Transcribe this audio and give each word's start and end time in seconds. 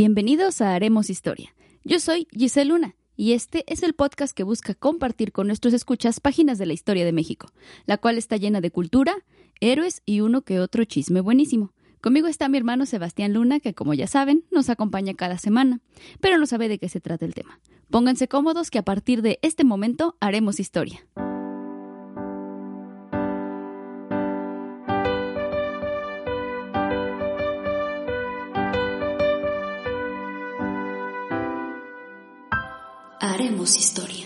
Bienvenidos 0.00 0.62
a 0.62 0.74
Haremos 0.74 1.10
Historia. 1.10 1.54
Yo 1.84 2.00
soy 2.00 2.26
Giselle 2.30 2.70
Luna 2.70 2.96
y 3.16 3.34
este 3.34 3.70
es 3.70 3.82
el 3.82 3.92
podcast 3.92 4.34
que 4.34 4.44
busca 4.44 4.72
compartir 4.72 5.30
con 5.30 5.46
nuestros 5.46 5.74
escuchas 5.74 6.20
páginas 6.20 6.56
de 6.56 6.64
la 6.64 6.72
historia 6.72 7.04
de 7.04 7.12
México, 7.12 7.52
la 7.84 7.98
cual 7.98 8.16
está 8.16 8.38
llena 8.38 8.62
de 8.62 8.70
cultura, 8.70 9.14
héroes 9.60 10.00
y 10.06 10.22
uno 10.22 10.40
que 10.40 10.58
otro 10.58 10.86
chisme 10.86 11.20
buenísimo. 11.20 11.74
Conmigo 12.00 12.28
está 12.28 12.48
mi 12.48 12.56
hermano 12.56 12.86
Sebastián 12.86 13.34
Luna, 13.34 13.60
que 13.60 13.74
como 13.74 13.92
ya 13.92 14.06
saben, 14.06 14.42
nos 14.50 14.70
acompaña 14.70 15.12
cada 15.12 15.36
semana, 15.36 15.82
pero 16.22 16.38
no 16.38 16.46
sabe 16.46 16.70
de 16.70 16.78
qué 16.78 16.88
se 16.88 17.02
trata 17.02 17.26
el 17.26 17.34
tema. 17.34 17.60
Pónganse 17.90 18.26
cómodos 18.26 18.70
que 18.70 18.78
a 18.78 18.84
partir 18.84 19.20
de 19.20 19.38
este 19.42 19.64
momento 19.64 20.16
haremos 20.18 20.60
historia. 20.60 21.06
Historia. 33.64 34.24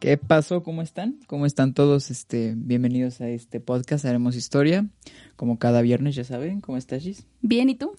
¿Qué 0.00 0.16
pasó? 0.16 0.64
¿Cómo 0.64 0.82
están? 0.82 1.20
¿Cómo 1.28 1.46
están 1.46 1.74
todos? 1.74 2.10
Este, 2.10 2.54
bienvenidos 2.56 3.20
a 3.20 3.28
este 3.28 3.60
podcast 3.60 4.04
Haremos 4.04 4.34
Historia. 4.34 4.84
Como 5.36 5.60
cada 5.60 5.80
viernes, 5.80 6.16
ya 6.16 6.24
saben. 6.24 6.60
¿Cómo 6.60 6.76
estás, 6.76 7.04
Gis? 7.04 7.24
Bien, 7.40 7.70
¿y 7.70 7.76
tú? 7.76 7.92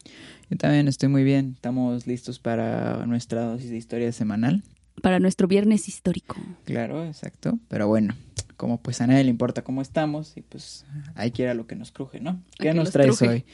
Yo 0.49 0.57
también 0.57 0.89
estoy 0.89 1.07
muy 1.07 1.23
bien. 1.23 1.53
Estamos 1.55 2.07
listos 2.07 2.39
para 2.39 3.05
nuestra 3.05 3.43
dosis 3.43 3.69
de 3.69 3.77
historia 3.77 4.11
semanal. 4.11 4.61
Para 5.01 5.19
nuestro 5.19 5.47
viernes 5.47 5.87
histórico. 5.87 6.35
Claro, 6.65 7.05
exacto. 7.05 7.57
Pero 7.69 7.87
bueno, 7.87 8.13
como 8.57 8.81
pues 8.81 8.99
a 8.99 9.07
nadie 9.07 9.23
le 9.23 9.29
importa 9.29 9.63
cómo 9.63 9.81
estamos 9.81 10.35
y 10.35 10.41
pues 10.41 10.85
hay 11.15 11.31
que 11.31 11.43
ir 11.43 11.47
a 11.47 11.53
lo 11.53 11.67
que 11.67 11.75
nos 11.75 11.93
cruje, 11.93 12.19
¿no? 12.19 12.43
¿Qué 12.57 12.73
nos 12.73 12.83
nos 12.85 12.91
traes 12.91 13.17
truje. 13.17 13.33
hoy? 13.33 13.45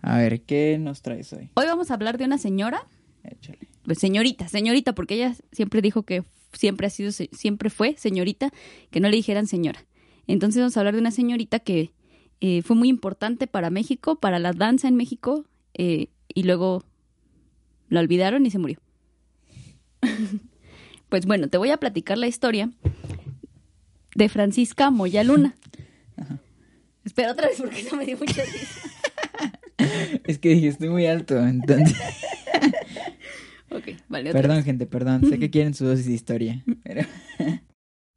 A 0.00 0.16
ver, 0.16 0.40
¿qué 0.40 0.78
nos 0.80 1.02
traes 1.02 1.30
hoy? 1.34 1.50
Hoy 1.54 1.66
vamos 1.66 1.90
a 1.90 1.94
hablar 1.94 2.16
de 2.16 2.24
una 2.24 2.38
señora, 2.38 2.86
Échale. 3.22 3.68
pues 3.84 3.98
señorita, 3.98 4.48
señorita, 4.48 4.94
porque 4.94 5.14
ella 5.16 5.36
siempre 5.52 5.82
dijo 5.82 6.04
que 6.04 6.24
siempre 6.52 6.86
ha 6.86 6.90
sido, 6.90 7.10
siempre 7.12 7.70
fue 7.70 7.96
señorita, 7.96 8.50
que 8.90 9.00
no 9.00 9.08
le 9.08 9.16
dijeran 9.16 9.46
señora. 9.46 9.84
Entonces 10.26 10.60
vamos 10.60 10.76
a 10.76 10.80
hablar 10.80 10.94
de 10.94 11.00
una 11.00 11.10
señorita 11.10 11.58
que 11.58 11.92
eh, 12.40 12.62
fue 12.62 12.76
muy 12.76 12.88
importante 12.88 13.46
para 13.46 13.70
México, 13.70 14.16
para 14.16 14.38
la 14.38 14.52
danza 14.52 14.88
en 14.88 14.96
México, 14.96 15.44
eh, 15.74 16.08
y 16.32 16.42
luego 16.44 16.84
la 17.88 18.00
olvidaron 18.00 18.46
y 18.46 18.50
se 18.50 18.58
murió. 18.58 18.78
pues 21.08 21.26
bueno, 21.26 21.48
te 21.48 21.58
voy 21.58 21.70
a 21.70 21.78
platicar 21.78 22.18
la 22.18 22.28
historia 22.28 22.70
de 24.14 24.28
Francisca 24.28 24.90
Moya 24.90 25.24
Luna. 25.24 25.56
Espera 27.04 27.32
otra 27.32 27.48
vez 27.48 27.58
porque 27.58 27.84
no 27.84 27.96
me 27.96 28.04
dio 28.04 28.18
mucha 28.18 28.42
risa. 28.44 28.90
Es 30.24 30.38
que 30.38 30.50
dije, 30.50 30.68
estoy 30.68 30.88
muy 30.88 31.06
alto, 31.06 31.38
entonces... 31.38 31.96
Ok, 33.78 33.96
vale. 34.08 34.30
otra 34.30 34.42
perdón, 34.42 34.62
gente, 34.64 34.86
perdón. 34.86 35.24
Sé 35.28 35.38
que 35.38 35.50
quieren 35.50 35.74
su 35.74 35.84
dosis 35.84 36.06
de 36.06 36.12
historia. 36.12 36.64
Pero... 36.82 37.02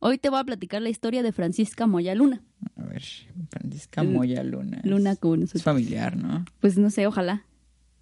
Hoy 0.04 0.18
te 0.18 0.30
voy 0.30 0.40
a 0.40 0.44
platicar 0.44 0.82
la 0.82 0.90
historia 0.90 1.22
de 1.22 1.32
Francisca 1.32 1.86
Moya 1.86 2.16
Luna. 2.16 2.42
A 2.76 2.84
ver, 2.86 3.04
Francisca 3.52 4.02
Moya 4.04 4.44
Luna. 4.44 4.78
Es- 4.84 4.90
Luna 4.90 5.16
como 5.16 5.36
Es 5.36 5.40
nosotros. 5.42 5.64
familiar, 5.64 6.18
¿no? 6.18 6.44
Pues 6.60 6.78
no 6.78 6.90
sé, 6.90 7.06
ojalá. 7.06 7.46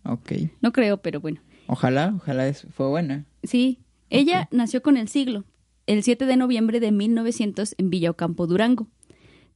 Ok. 0.03 0.31
No 0.61 0.71
creo, 0.71 1.01
pero 1.01 1.19
bueno. 1.19 1.41
Ojalá, 1.67 2.13
ojalá 2.15 2.47
es, 2.47 2.65
fue 2.73 2.87
buena. 2.87 3.25
Sí, 3.43 3.79
ella 4.09 4.47
nació 4.51 4.81
con 4.81 4.95
el 4.97 5.07
siglo, 5.09 5.43
el 5.87 6.01
7 6.03 6.25
de 6.25 6.37
noviembre 6.37 6.79
de 6.79 6.91
1900 6.93 7.75
en 7.77 7.89
Villa 7.89 8.11
Ocampo, 8.11 8.47
Durango. 8.47 8.87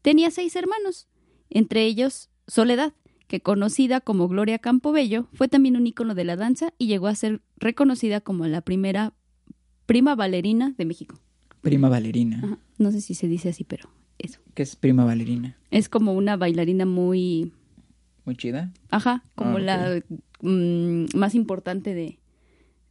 Tenía 0.02 0.30
seis 0.30 0.56
hermanos, 0.58 1.08
entre 1.50 1.86
ellos 1.86 2.30
Soledad, 2.45 2.92
que 3.34 3.42
conocida 3.42 4.00
como 4.00 4.28
Gloria 4.28 4.59
Campobello, 4.59 5.26
fue 5.34 5.48
también 5.48 5.76
un 5.76 5.88
ícono 5.88 6.14
de 6.14 6.23
la 6.23 6.36
danza 6.36 6.72
y 6.78 6.86
llegó 6.86 7.08
a 7.08 7.16
ser 7.16 7.42
reconocida 7.58 8.22
como 8.22 8.45
la 8.45 8.62
primera 8.62 9.14
prima 9.88 10.14
bailarina 10.14 10.76
de 10.78 10.86
México. 10.86 11.20
Prima 11.61 11.89
bailarina. 11.89 12.42
Ajá, 12.44 12.59
No 12.78 12.92
sé 12.92 13.02
si 13.02 13.16
se 13.16 13.28
dice 13.28 13.50
así, 13.50 13.64
pero 13.64 13.89
eso. 14.20 14.39
¿Qué 14.54 14.61
es 14.61 14.76
prima 14.76 15.04
bailarina? 15.04 15.58
Es 15.71 15.89
como 15.89 16.14
una 16.14 16.38
bailarina 16.38 16.86
muy 16.86 17.52
Muy 18.23 18.36
chida. 18.36 18.71
Ajá, 18.92 19.23
como 19.33 19.58
Ah, 19.58 19.61
la 19.61 20.04
mm, 20.42 21.05
más 21.17 21.33
importante 21.33 21.95
de 21.95 22.20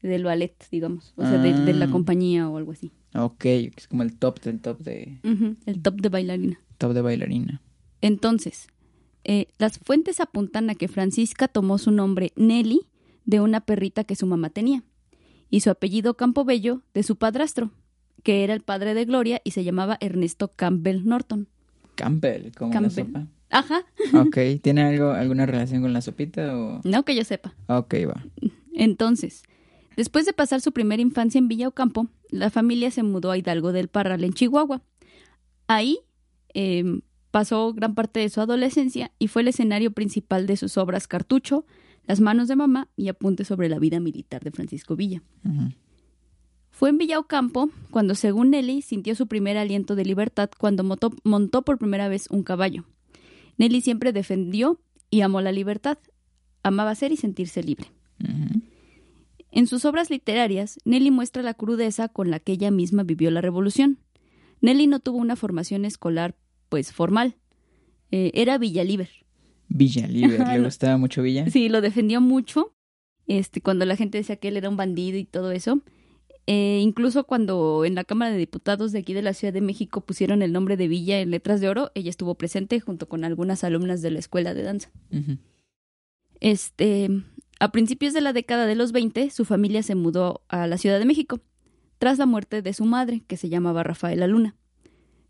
del 0.03 0.25
ballet, 0.25 0.57
digamos, 0.73 1.15
o 1.15 1.23
sea, 1.23 1.39
de, 1.39 1.53
de 1.53 1.73
la 1.75 1.85
Ah. 1.85 1.91
compañía 1.93 2.49
o 2.49 2.57
algo 2.57 2.73
así. 2.73 2.91
Ok, 3.15 3.45
es 3.45 3.87
como 3.87 4.03
el 4.03 4.19
top 4.19 4.41
del 4.41 4.59
top 4.59 4.81
de 4.81 5.21
el 5.67 5.83
top 5.83 6.01
de 6.01 6.09
bailarina. 6.09 6.59
top 6.79 6.95
de 6.95 7.01
bailarina. 7.03 7.63
Entonces, 8.01 8.67
eh, 9.25 9.47
las 9.59 9.79
fuentes 9.79 10.21
apuntan 10.21 10.71
a 10.71 10.75
que 10.75 10.89
Francisca 10.89 11.49
tomó 11.49 11.79
su 11.79 11.91
nombre 11.91 12.33
Nelly 12.37 12.83
de 13.25 13.41
una 13.41 13.61
perrita 13.61 14.05
que 14.05 14.17
su 14.17 14.27
mamá 14.27 14.51
tenía 14.51 14.83
y 15.49 15.61
su 15.61 15.71
apellido 15.71 16.15
Campobello 16.15 16.83
de 16.95 17.03
su 17.03 17.17
padrastro, 17.17 17.71
que 18.23 18.43
era 18.43 18.55
el 18.55 18.63
padre 18.63 18.95
de 18.95 19.05
Gloria 19.05 19.41
y 19.45 19.53
se 19.53 19.65
llamaba 19.65 19.99
Ernesto 20.01 20.49
Campbell 20.49 21.05
Norton. 21.05 21.49
Campbell, 21.95 22.53
como 22.57 22.73
Campbell. 22.73 22.97
la 22.97 23.05
sopa. 23.05 23.27
Ajá, 23.51 23.85
Ok, 24.15 24.39
¿tiene 24.63 24.83
algo 24.83 25.11
alguna 25.11 25.45
relación 25.45 25.83
con 25.83 25.93
la 25.93 26.01
sopita 26.01 26.57
o 26.57 26.81
no 26.85 27.05
que 27.05 27.15
yo 27.15 27.23
sepa. 27.23 27.55
Ok, 27.67 27.95
va. 28.09 28.25
Entonces, 28.73 29.43
después 29.95 30.25
de 30.25 30.33
pasar 30.33 30.63
su 30.63 30.73
primera 30.73 31.03
infancia 31.03 31.39
en 31.39 31.49
Villa 31.49 31.69
Ocampo, 31.69 32.09
la 32.31 32.49
familia 32.49 32.91
se 32.91 33.03
mudó 33.03 33.31
a 33.31 33.37
Hidalgo 33.37 33.73
del 33.73 33.89
Parral, 33.89 34.25
en 34.25 34.33
Chihuahua. 34.33 34.81
Ahí 35.67 35.99
eh, 36.55 37.01
pasó 37.33 37.73
gran 37.73 37.97
parte 37.97 38.21
de 38.21 38.29
su 38.29 38.41
adolescencia 38.41 39.11
y 39.19 39.27
fue 39.27 39.43
el 39.43 39.49
escenario 39.49 39.91
principal 39.91 40.47
de 40.47 40.57
sus 40.57 40.77
obras 40.77 41.09
Cartucho, 41.09 41.67
Las 42.07 42.21
manos 42.21 42.47
de 42.49 42.57
mamá 42.57 42.89
y 42.97 43.09
Apuntes 43.09 43.49
sobre 43.49 43.69
la 43.69 43.79
vida 43.79 43.99
militar 44.01 44.43
de 44.45 44.51
Francisco 44.51 44.95
Villa. 44.95 45.23
Fue 46.71 46.91
en 46.91 46.99
Villa 46.99 47.19
Ocampo 47.19 47.71
cuando, 47.91 48.15
según 48.15 48.51
Nelly, 48.51 48.83
sintió 48.83 49.15
su 49.15 49.27
primer 49.27 49.57
aliento 49.57 49.95
de 49.95 50.05
libertad 50.05 50.51
cuando 50.59 50.85
montó, 50.85 51.11
montó 51.25 51.63
por 51.63 51.79
primera 51.79 52.09
vez 52.09 52.29
un 52.31 52.43
caballo. 52.43 52.85
Nelly 53.57 53.81
siempre 53.81 54.13
defendió 54.13 54.81
y 55.11 55.21
amó 55.21 55.41
la 55.41 55.53
libertad. 55.53 55.99
Amaba 56.63 56.95
ser 56.95 57.13
y 57.13 57.17
sentirse 57.17 57.63
libre. 57.63 57.93
En 59.51 59.67
sus 59.67 59.85
obras 59.85 60.11
literarias, 60.11 60.79
Nelly 60.85 61.11
muestra 61.11 61.43
la 61.43 61.55
crudeza 61.55 62.09
con 62.09 62.31
la 62.31 62.41
que 62.41 62.53
ella 62.53 62.71
misma 62.71 63.05
vivió 63.05 63.31
la 63.31 63.41
revolución. 63.41 63.99
Nelly 64.61 64.87
no 64.87 65.01
tuvo 65.01 65.19
una 65.19 65.37
formación 65.37 65.85
escolar, 65.85 66.37
pues, 66.73 66.91
formal. 66.91 67.37
Eh, 68.11 68.31
era 68.33 68.57
Villaliber. 68.57 69.11
Villa 69.69 70.07
Liber, 70.07 70.41
Ajá, 70.41 70.57
¿le 70.57 70.65
gustaba 70.65 70.97
mucho 70.97 71.21
Villa? 71.21 71.51
Sí, 71.51 71.69
lo 71.69 71.83
defendió 71.83 72.23
mucho. 72.23 72.75
Este, 73.27 73.61
cuando 73.61 73.85
la 73.85 73.95
gente 73.95 74.17
decía 74.17 74.37
que 74.37 74.49
él 74.49 74.57
era 74.57 74.71
un 74.71 74.79
bandido 74.79 75.19
y 75.19 75.27
todo 75.27 75.53
eso. 75.53 75.83
Eh, 76.47 76.81
incluso 76.83 77.25
cuando 77.25 77.85
en 77.85 77.95
la 77.95 78.05
Cámara 78.05 78.31
de 78.33 78.39
Diputados 78.39 78.93
de 78.93 79.01
aquí 79.01 79.13
de 79.13 79.21
la 79.21 79.35
Ciudad 79.35 79.53
de 79.53 79.61
México 79.61 80.01
pusieron 80.01 80.41
el 80.41 80.51
nombre 80.51 80.79
de 80.79 80.89
Villa 80.89 81.21
en 81.21 81.31
letras 81.31 81.61
de 81.61 81.69
oro, 81.69 81.91
ella 81.95 82.09
estuvo 82.09 82.37
presente 82.37 82.81
junto 82.81 83.07
con 83.07 83.23
algunas 83.23 83.65
alumnas 83.65 84.01
de 84.01 84.13
la 84.13 84.19
escuela 84.21 84.55
de 84.55 84.63
danza. 84.63 84.91
Este, 86.41 87.11
a 87.61 87.71
principios 87.71 88.15
de 88.15 88.23
la 88.23 88.33
década 88.33 88.65
de 88.65 88.77
los 88.77 88.93
20, 88.93 89.29
su 89.29 89.45
familia 89.45 89.83
se 89.83 89.95
mudó 89.95 90.41
a 90.49 90.67
la 90.67 90.79
Ciudad 90.79 90.99
de 90.99 91.05
México, 91.05 91.41
tras 91.99 92.17
la 92.17 92.25
muerte 92.25 92.63
de 92.63 92.73
su 92.73 92.87
madre, 92.87 93.25
que 93.27 93.37
se 93.37 93.51
llamaba 93.51 93.83
Rafaela 93.83 94.27
Luna. 94.27 94.57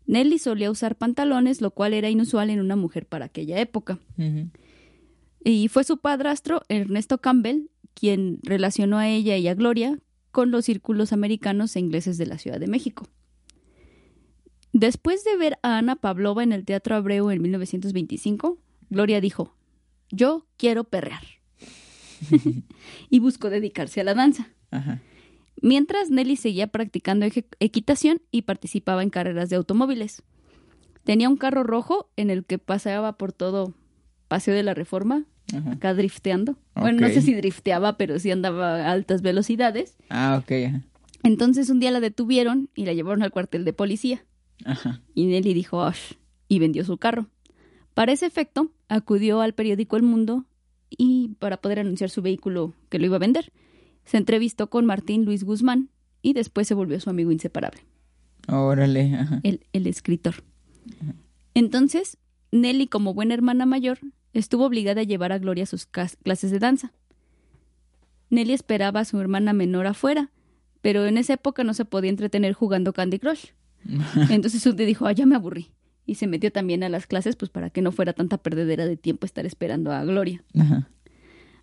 Nelly 0.05 0.37
solía 0.39 0.71
usar 0.71 0.97
pantalones, 0.97 1.61
lo 1.61 1.71
cual 1.71 1.93
era 1.93 2.09
inusual 2.09 2.49
en 2.49 2.59
una 2.59 2.75
mujer 2.75 3.05
para 3.05 3.25
aquella 3.25 3.59
época. 3.59 3.99
Y 5.43 5.67
fue 5.67 5.83
su 5.83 5.97
padrastro, 5.97 6.61
Ernesto 6.69 7.19
Campbell, 7.19 7.69
quien 7.93 8.39
relacionó 8.43 8.97
a 8.97 9.07
ella 9.07 9.37
y 9.37 9.47
a 9.47 9.55
Gloria 9.55 9.99
con 10.31 10.51
los 10.51 10.65
círculos 10.65 11.13
americanos 11.13 11.75
e 11.75 11.79
ingleses 11.79 12.17
de 12.17 12.25
la 12.25 12.37
Ciudad 12.37 12.59
de 12.59 12.67
México. 12.67 13.07
Después 14.71 15.23
de 15.23 15.37
ver 15.37 15.59
a 15.61 15.77
Ana 15.77 15.95
Pavlova 15.95 16.43
en 16.43 16.51
el 16.51 16.65
Teatro 16.65 16.95
Abreu 16.95 17.29
en 17.29 17.41
1925, 17.41 18.57
Gloria 18.89 19.21
dijo, 19.21 19.55
yo 20.09 20.47
quiero 20.57 20.85
perrear. 20.85 21.23
y 23.09 23.19
buscó 23.19 23.49
dedicarse 23.49 24.01
a 24.01 24.03
la 24.03 24.13
danza. 24.13 24.49
Ajá. 24.71 25.01
Mientras 25.61 26.09
Nelly 26.09 26.35
seguía 26.35 26.67
practicando 26.67 27.25
equitación 27.59 28.21
y 28.31 28.41
participaba 28.43 29.03
en 29.03 29.09
carreras 29.09 29.49
de 29.49 29.55
automóviles. 29.55 30.23
Tenía 31.03 31.29
un 31.29 31.37
carro 31.37 31.63
rojo 31.63 32.09
en 32.15 32.29
el 32.29 32.45
que 32.45 32.57
paseaba 32.59 33.17
por 33.17 33.33
todo 33.33 33.73
Paseo 34.27 34.53
de 34.55 34.63
la 34.63 34.73
Reforma, 34.73 35.25
Ajá. 35.55 35.71
acá 35.73 35.93
drifteando. 35.93 36.57
Bueno, 36.75 37.01
no 37.01 37.07
sé 37.09 37.21
si 37.21 37.33
drifteaba, 37.33 37.97
pero 37.97 38.19
sí 38.19 38.31
andaba 38.31 38.75
a 38.87 38.91
altas 38.91 39.21
velocidades. 39.21 39.97
Ah, 40.09 40.39
ok. 40.41 40.51
Ajá. 40.67 40.81
Entonces 41.23 41.69
un 41.69 41.79
día 41.79 41.91
la 41.91 41.99
detuvieron 41.99 42.69
y 42.75 42.85
la 42.85 42.93
llevaron 42.93 43.23
al 43.23 43.31
cuartel 43.31 43.63
de 43.63 43.73
policía. 43.73 44.25
Ajá. 44.65 45.01
Y 45.13 45.25
Nelly 45.25 45.53
dijo, 45.53 45.83
"Ash", 45.83 46.13
y 46.47 46.59
vendió 46.59 46.83
su 46.83 46.97
carro. 46.97 47.27
Para 47.93 48.11
ese 48.11 48.25
efecto, 48.25 48.71
acudió 48.89 49.39
al 49.41 49.53
periódico 49.53 49.95
El 49.97 50.03
Mundo 50.03 50.45
y 50.89 51.29
para 51.39 51.57
poder 51.57 51.79
anunciar 51.79 52.09
su 52.09 52.21
vehículo 52.21 52.73
que 52.89 52.99
lo 52.99 53.05
iba 53.05 53.17
a 53.17 53.19
vender. 53.19 53.51
Se 54.05 54.17
entrevistó 54.17 54.69
con 54.69 54.85
Martín 54.85 55.25
Luis 55.25 55.43
Guzmán 55.43 55.89
y 56.21 56.33
después 56.33 56.67
se 56.67 56.73
volvió 56.73 56.99
su 56.99 57.09
amigo 57.09 57.31
inseparable, 57.31 57.81
Órale. 58.47 59.15
Ajá. 59.15 59.39
el, 59.43 59.65
el 59.73 59.87
escritor. 59.87 60.35
Entonces, 61.53 62.17
Nelly, 62.51 62.87
como 62.87 63.13
buena 63.13 63.33
hermana 63.33 63.65
mayor, 63.65 63.99
estuvo 64.33 64.65
obligada 64.65 65.01
a 65.01 65.05
llevar 65.05 65.31
a 65.31 65.39
Gloria 65.39 65.63
a 65.63 65.67
sus 65.67 65.85
clases 65.85 66.51
de 66.51 66.59
danza. 66.59 66.93
Nelly 68.29 68.53
esperaba 68.53 69.01
a 69.01 69.05
su 69.05 69.19
hermana 69.19 69.53
menor 69.53 69.87
afuera, 69.87 70.31
pero 70.81 71.05
en 71.05 71.17
esa 71.17 71.33
época 71.33 71.63
no 71.63 71.73
se 71.73 71.85
podía 71.85 72.09
entretener 72.09 72.53
jugando 72.53 72.93
Candy 72.93 73.19
Crush. 73.19 73.47
Entonces 74.29 74.63
día 74.75 74.85
dijo, 74.85 75.05
ah, 75.05 75.11
ya 75.11 75.25
me 75.25 75.35
aburrí. 75.35 75.71
Y 76.05 76.15
se 76.15 76.27
metió 76.27 76.51
también 76.51 76.83
a 76.83 76.89
las 76.89 77.07
clases, 77.07 77.35
pues 77.35 77.49
para 77.49 77.69
que 77.69 77.81
no 77.81 77.91
fuera 77.91 78.13
tanta 78.13 78.37
perdedera 78.37 78.85
de 78.85 78.97
tiempo 78.97 79.25
estar 79.25 79.45
esperando 79.45 79.91
a 79.91 80.03
Gloria. 80.03 80.43
Ajá. 80.59 80.89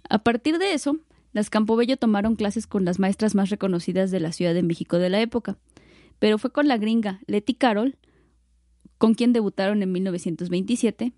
A 0.08 0.18
partir 0.18 0.58
de 0.58 0.72
eso, 0.72 0.98
las 1.32 1.50
Campobello 1.50 1.96
tomaron 1.96 2.34
clases 2.34 2.66
con 2.66 2.84
las 2.84 2.98
maestras 2.98 3.34
más 3.34 3.50
reconocidas 3.50 4.10
de 4.10 4.20
la 4.20 4.32
Ciudad 4.32 4.54
de 4.54 4.62
México 4.62 4.98
de 4.98 5.10
la 5.10 5.20
época. 5.20 5.58
Pero 6.18 6.38
fue 6.38 6.50
con 6.50 6.68
la 6.68 6.76
gringa 6.76 7.20
Letty 7.26 7.54
Carroll, 7.54 7.96
con 8.98 9.14
quien 9.14 9.32
debutaron 9.32 9.82
en 9.82 9.92
1927, 9.92 11.12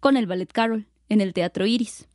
con 0.00 0.16
el 0.16 0.26
Ballet 0.26 0.50
Carroll, 0.50 0.86
en 1.08 1.20
el 1.20 1.34
Teatro 1.34 1.66
Iris. 1.66 2.08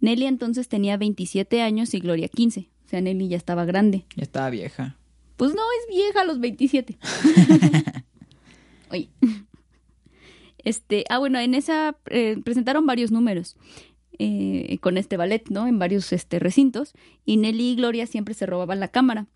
Nelly 0.00 0.26
entonces 0.26 0.68
tenía 0.68 0.96
27 0.96 1.62
años 1.62 1.94
y 1.94 2.00
Gloria 2.00 2.28
15. 2.28 2.68
O 2.84 2.88
sea, 2.88 3.00
Nelly 3.00 3.28
ya 3.28 3.36
estaba 3.36 3.64
grande. 3.64 4.04
Ya 4.16 4.24
estaba 4.24 4.50
vieja. 4.50 4.98
Pues 5.36 5.54
no, 5.54 5.62
es 5.80 5.96
vieja 5.96 6.20
a 6.20 6.24
los 6.24 6.40
27. 6.40 6.98
Oye. 8.90 9.08
Este, 10.66 11.04
ah, 11.10 11.18
bueno, 11.18 11.38
en 11.38 11.52
esa 11.52 11.94
eh, 12.06 12.38
presentaron 12.42 12.86
varios 12.86 13.10
números 13.10 13.54
eh, 14.18 14.78
con 14.80 14.96
este 14.96 15.16
ballet, 15.16 15.48
¿no? 15.50 15.66
En 15.66 15.78
varios 15.78 16.12
este, 16.12 16.38
recintos. 16.38 16.92
Y 17.24 17.36
Nelly 17.36 17.72
y 17.72 17.76
Gloria 17.76 18.06
siempre 18.06 18.34
se 18.34 18.46
robaban 18.46 18.80
la 18.80 18.88
cámara. 18.88 19.26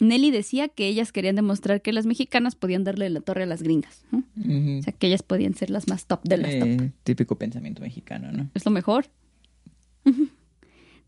Nelly 0.00 0.30
decía 0.30 0.68
que 0.68 0.86
ellas 0.86 1.12
querían 1.12 1.36
demostrar 1.36 1.82
que 1.82 1.92
las 1.92 2.06
mexicanas 2.06 2.54
podían 2.54 2.84
darle 2.84 3.10
la 3.10 3.20
torre 3.20 3.42
a 3.42 3.46
las 3.46 3.62
gringas. 3.62 4.04
¿no? 4.12 4.24
O 4.78 4.82
sea, 4.82 4.92
que 4.92 5.08
ellas 5.08 5.22
podían 5.22 5.54
ser 5.54 5.70
las 5.70 5.88
más 5.88 6.06
top 6.06 6.22
de 6.22 6.36
las 6.36 6.58
top. 6.58 6.68
Eh, 6.68 6.92
típico 7.02 7.36
pensamiento 7.36 7.82
mexicano, 7.82 8.30
¿no? 8.30 8.48
Es 8.54 8.64
lo 8.64 8.70
mejor. 8.70 9.06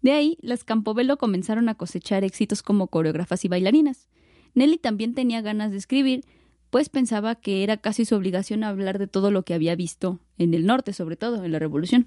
De 0.02 0.12
ahí, 0.12 0.38
las 0.40 0.64
Campobello 0.64 1.18
comenzaron 1.18 1.68
a 1.68 1.74
cosechar 1.74 2.24
éxitos 2.24 2.62
como 2.62 2.88
coreógrafas 2.88 3.44
y 3.44 3.48
bailarinas. 3.48 4.08
Nelly 4.54 4.78
también 4.78 5.14
tenía 5.14 5.40
ganas 5.40 5.70
de 5.70 5.76
escribir, 5.76 6.24
pues 6.70 6.88
pensaba 6.88 7.34
que 7.34 7.62
era 7.62 7.76
casi 7.76 8.04
su 8.04 8.14
obligación 8.14 8.64
hablar 8.64 8.98
de 8.98 9.06
todo 9.06 9.30
lo 9.30 9.44
que 9.44 9.54
había 9.54 9.74
visto 9.74 10.20
en 10.38 10.54
el 10.54 10.66
norte, 10.66 10.92
sobre 10.92 11.16
todo 11.16 11.44
en 11.44 11.52
la 11.52 11.58
Revolución. 11.58 12.06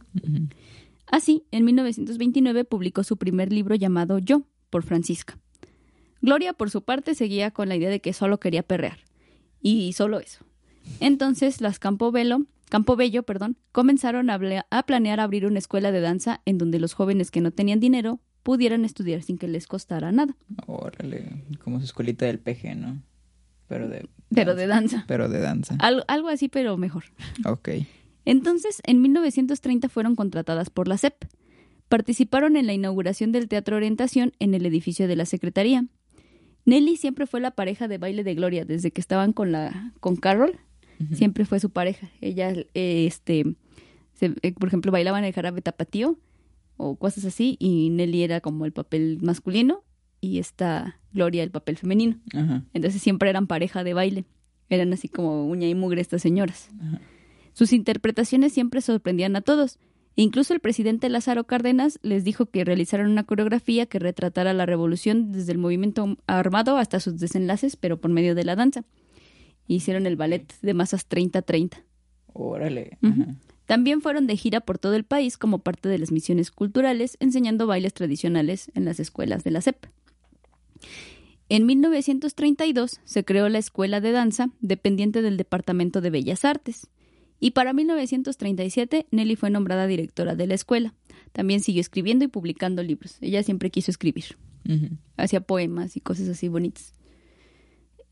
Así, 1.05 1.43
en 1.51 1.65
1929 1.65 2.63
publicó 2.63 3.03
su 3.03 3.17
primer 3.17 3.51
libro 3.51 3.75
llamado 3.75 4.19
Yo, 4.19 4.43
por 4.69 4.83
Francisca. 4.83 5.37
Gloria, 6.21 6.53
por 6.53 6.71
su 6.71 6.83
parte, 6.83 7.15
seguía 7.15 7.51
con 7.51 7.67
la 7.67 7.75
idea 7.75 7.89
de 7.89 7.99
que 7.99 8.13
solo 8.13 8.39
quería 8.39 8.63
perrear. 8.63 8.99
Y 9.61 9.93
solo 9.93 10.19
eso. 10.19 10.45
Entonces, 10.99 11.61
las 11.61 11.79
Campobello, 11.79 12.45
Campobello, 12.69 13.23
perdón, 13.23 13.57
comenzaron 13.71 14.29
a, 14.29 14.39
a 14.69 14.83
planear 14.83 15.19
abrir 15.19 15.45
una 15.45 15.59
escuela 15.59 15.91
de 15.91 16.01
danza 16.01 16.41
en 16.45 16.57
donde 16.57 16.79
los 16.79 16.93
jóvenes 16.93 17.29
que 17.29 17.41
no 17.41 17.51
tenían 17.51 17.79
dinero 17.79 18.19
pudieran 18.41 18.85
estudiar 18.85 19.21
sin 19.21 19.37
que 19.37 19.47
les 19.47 19.67
costara 19.67 20.11
nada. 20.11 20.35
Órale, 20.67 21.43
como 21.63 21.79
su 21.79 21.85
escuelita 21.85 22.25
del 22.25 22.39
PG, 22.39 22.75
¿no? 22.75 23.01
Pero 23.67 23.87
de... 23.87 24.07
Pero 24.35 24.55
de 24.55 24.67
danza. 24.67 25.03
Pero 25.07 25.29
de 25.29 25.39
danza. 25.39 25.75
Algo, 25.79 26.03
algo 26.07 26.29
así, 26.29 26.49
pero 26.49 26.77
mejor. 26.77 27.03
Ok. 27.45 27.69
Entonces, 28.25 28.81
en 28.85 29.01
1930 29.01 29.89
fueron 29.89 30.15
contratadas 30.15 30.69
por 30.69 30.87
la 30.87 30.97
CEP. 30.97 31.25
Participaron 31.89 32.55
en 32.55 32.65
la 32.67 32.73
inauguración 32.73 33.31
del 33.31 33.47
Teatro 33.47 33.75
Orientación 33.75 34.31
en 34.39 34.53
el 34.53 34.65
edificio 34.65 35.07
de 35.07 35.15
la 35.15 35.25
Secretaría. 35.25 35.85
Nelly 36.65 36.95
siempre 36.95 37.27
fue 37.27 37.41
la 37.41 37.51
pareja 37.51 37.87
de 37.87 37.97
baile 37.97 38.23
de 38.23 38.35
Gloria 38.35 38.63
desde 38.65 38.91
que 38.91 39.01
estaban 39.01 39.33
con 39.33 39.51
la 39.51 39.91
con 39.99 40.15
Carol. 40.15 40.57
Siempre 41.13 41.43
fue 41.43 41.59
su 41.59 41.69
pareja. 41.69 42.09
Ella, 42.21 42.51
eh, 42.51 43.05
este, 43.07 43.43
se- 44.13 44.33
eh, 44.41 44.53
por 44.53 44.69
ejemplo, 44.69 44.91
bailaban 44.91 45.25
el 45.25 45.33
jarabe 45.33 45.61
tapatío 45.61 46.17
o 46.77 46.95
cosas 46.95 47.25
así 47.25 47.57
y 47.59 47.89
Nelly 47.89 48.23
era 48.23 48.39
como 48.39 48.65
el 48.65 48.71
papel 48.71 49.19
masculino 49.21 49.83
y 50.23 50.39
esta 50.39 50.99
Gloria 51.11 51.43
el 51.43 51.51
papel 51.51 51.77
femenino. 51.77 52.17
Ajá. 52.33 52.63
Entonces 52.73 53.01
siempre 53.01 53.29
eran 53.29 53.45
pareja 53.45 53.83
de 53.83 53.93
baile. 53.93 54.23
Eran 54.69 54.93
así 54.93 55.09
como 55.09 55.45
uña 55.47 55.67
y 55.67 55.75
mugre 55.75 56.01
estas 56.01 56.21
señoras. 56.21 56.69
Ajá. 56.81 57.01
Sus 57.51 57.73
interpretaciones 57.73 58.53
siempre 58.53 58.81
sorprendían 58.81 59.35
a 59.35 59.41
todos. 59.41 59.79
Incluso 60.15 60.53
el 60.53 60.59
presidente 60.59 61.09
Lázaro 61.09 61.43
Cárdenas 61.43 61.99
les 62.03 62.23
dijo 62.23 62.45
que 62.45 62.63
realizaran 62.63 63.09
una 63.09 63.25
coreografía 63.25 63.85
que 63.85 63.99
retratara 63.99 64.53
la 64.53 64.65
revolución 64.65 65.31
desde 65.31 65.51
el 65.51 65.57
movimiento 65.57 66.17
armado 66.25 66.77
hasta 66.77 66.99
sus 66.99 67.19
desenlaces, 67.19 67.75
pero 67.75 67.99
por 67.99 68.11
medio 68.11 68.33
de 68.33 68.45
la 68.45 68.55
danza. 68.55 68.85
Hicieron 69.67 70.05
el 70.05 70.15
ballet 70.15 70.53
de 70.61 70.73
masas 70.73 71.07
30-30. 71.09 71.83
Órale. 72.31 72.97
También 73.65 74.01
fueron 74.01 74.25
de 74.27 74.37
gira 74.37 74.61
por 74.61 74.77
todo 74.77 74.93
el 74.93 75.03
país 75.03 75.37
como 75.37 75.59
parte 75.59 75.89
de 75.89 75.97
las 75.97 76.11
misiones 76.11 76.51
culturales, 76.51 77.17
enseñando 77.19 77.67
bailes 77.67 77.93
tradicionales 77.93 78.71
en 78.75 78.85
las 78.85 78.99
escuelas 78.99 79.43
de 79.43 79.51
la 79.51 79.61
CEP. 79.61 79.85
En 81.49 81.65
1932 81.65 82.99
se 83.03 83.25
creó 83.25 83.49
la 83.49 83.59
Escuela 83.59 84.01
de 84.01 84.11
Danza, 84.11 84.49
dependiente 84.61 85.21
del 85.21 85.37
Departamento 85.37 86.01
de 86.01 86.09
Bellas 86.09 86.45
Artes. 86.45 86.87
Y 87.39 87.51
para 87.51 87.73
1937 87.73 89.07
Nelly 89.11 89.35
fue 89.35 89.49
nombrada 89.49 89.85
directora 89.85 90.35
de 90.35 90.47
la 90.47 90.53
escuela. 90.53 90.93
También 91.33 91.59
siguió 91.59 91.81
escribiendo 91.81 92.23
y 92.25 92.29
publicando 92.29 92.81
libros. 92.83 93.17
Ella 93.21 93.43
siempre 93.43 93.69
quiso 93.69 93.91
escribir. 93.91 94.37
Hacía 95.17 95.41
poemas 95.41 95.97
y 95.97 95.99
cosas 95.99 96.29
así 96.29 96.47
bonitas. 96.47 96.93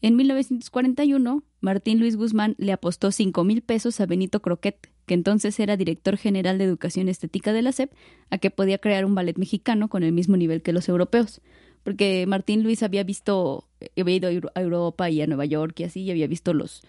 En 0.02 0.16
1941, 0.16 1.44
Martín 1.62 2.00
Luis 2.00 2.18
Guzmán 2.18 2.56
le 2.58 2.74
apostó 2.74 3.12
cinco 3.12 3.44
mil 3.44 3.62
pesos 3.62 4.02
a 4.02 4.08
Benito 4.08 4.42
Croquet, 4.42 4.90
que 5.06 5.14
entonces 5.14 5.60
era 5.60 5.78
director 5.78 6.18
general 6.18 6.58
de 6.58 6.64
Educación 6.64 7.08
Estética 7.08 7.54
de 7.54 7.62
la 7.62 7.72
SEP, 7.72 7.92
a 8.32 8.40
que 8.40 8.50
podía 8.50 8.80
crear 8.80 9.06
un 9.06 9.14
ballet 9.14 9.38
mexicano 9.38 9.90
con 9.90 10.04
el 10.04 10.12
mismo 10.12 10.38
nivel 10.38 10.64
que 10.64 10.74
los 10.74 10.90
europeos. 10.90 11.42
Porque 11.84 12.26
Martín 12.28 12.64
Luis 12.64 12.84
había 12.84 13.04
visto, 13.04 13.68
había 13.98 14.16
ido 14.16 14.30
a 14.30 14.32
Euro- 14.32 14.52
a 14.56 14.62
Europa 14.62 15.10
y 15.10 15.22
a 15.22 15.28
Nueva 15.28 15.46
York 15.46 15.80
y 15.80 15.84
así, 15.84 16.02
y 16.02 16.12
había 16.12 16.28
visto 16.28 16.54
los 16.54 16.82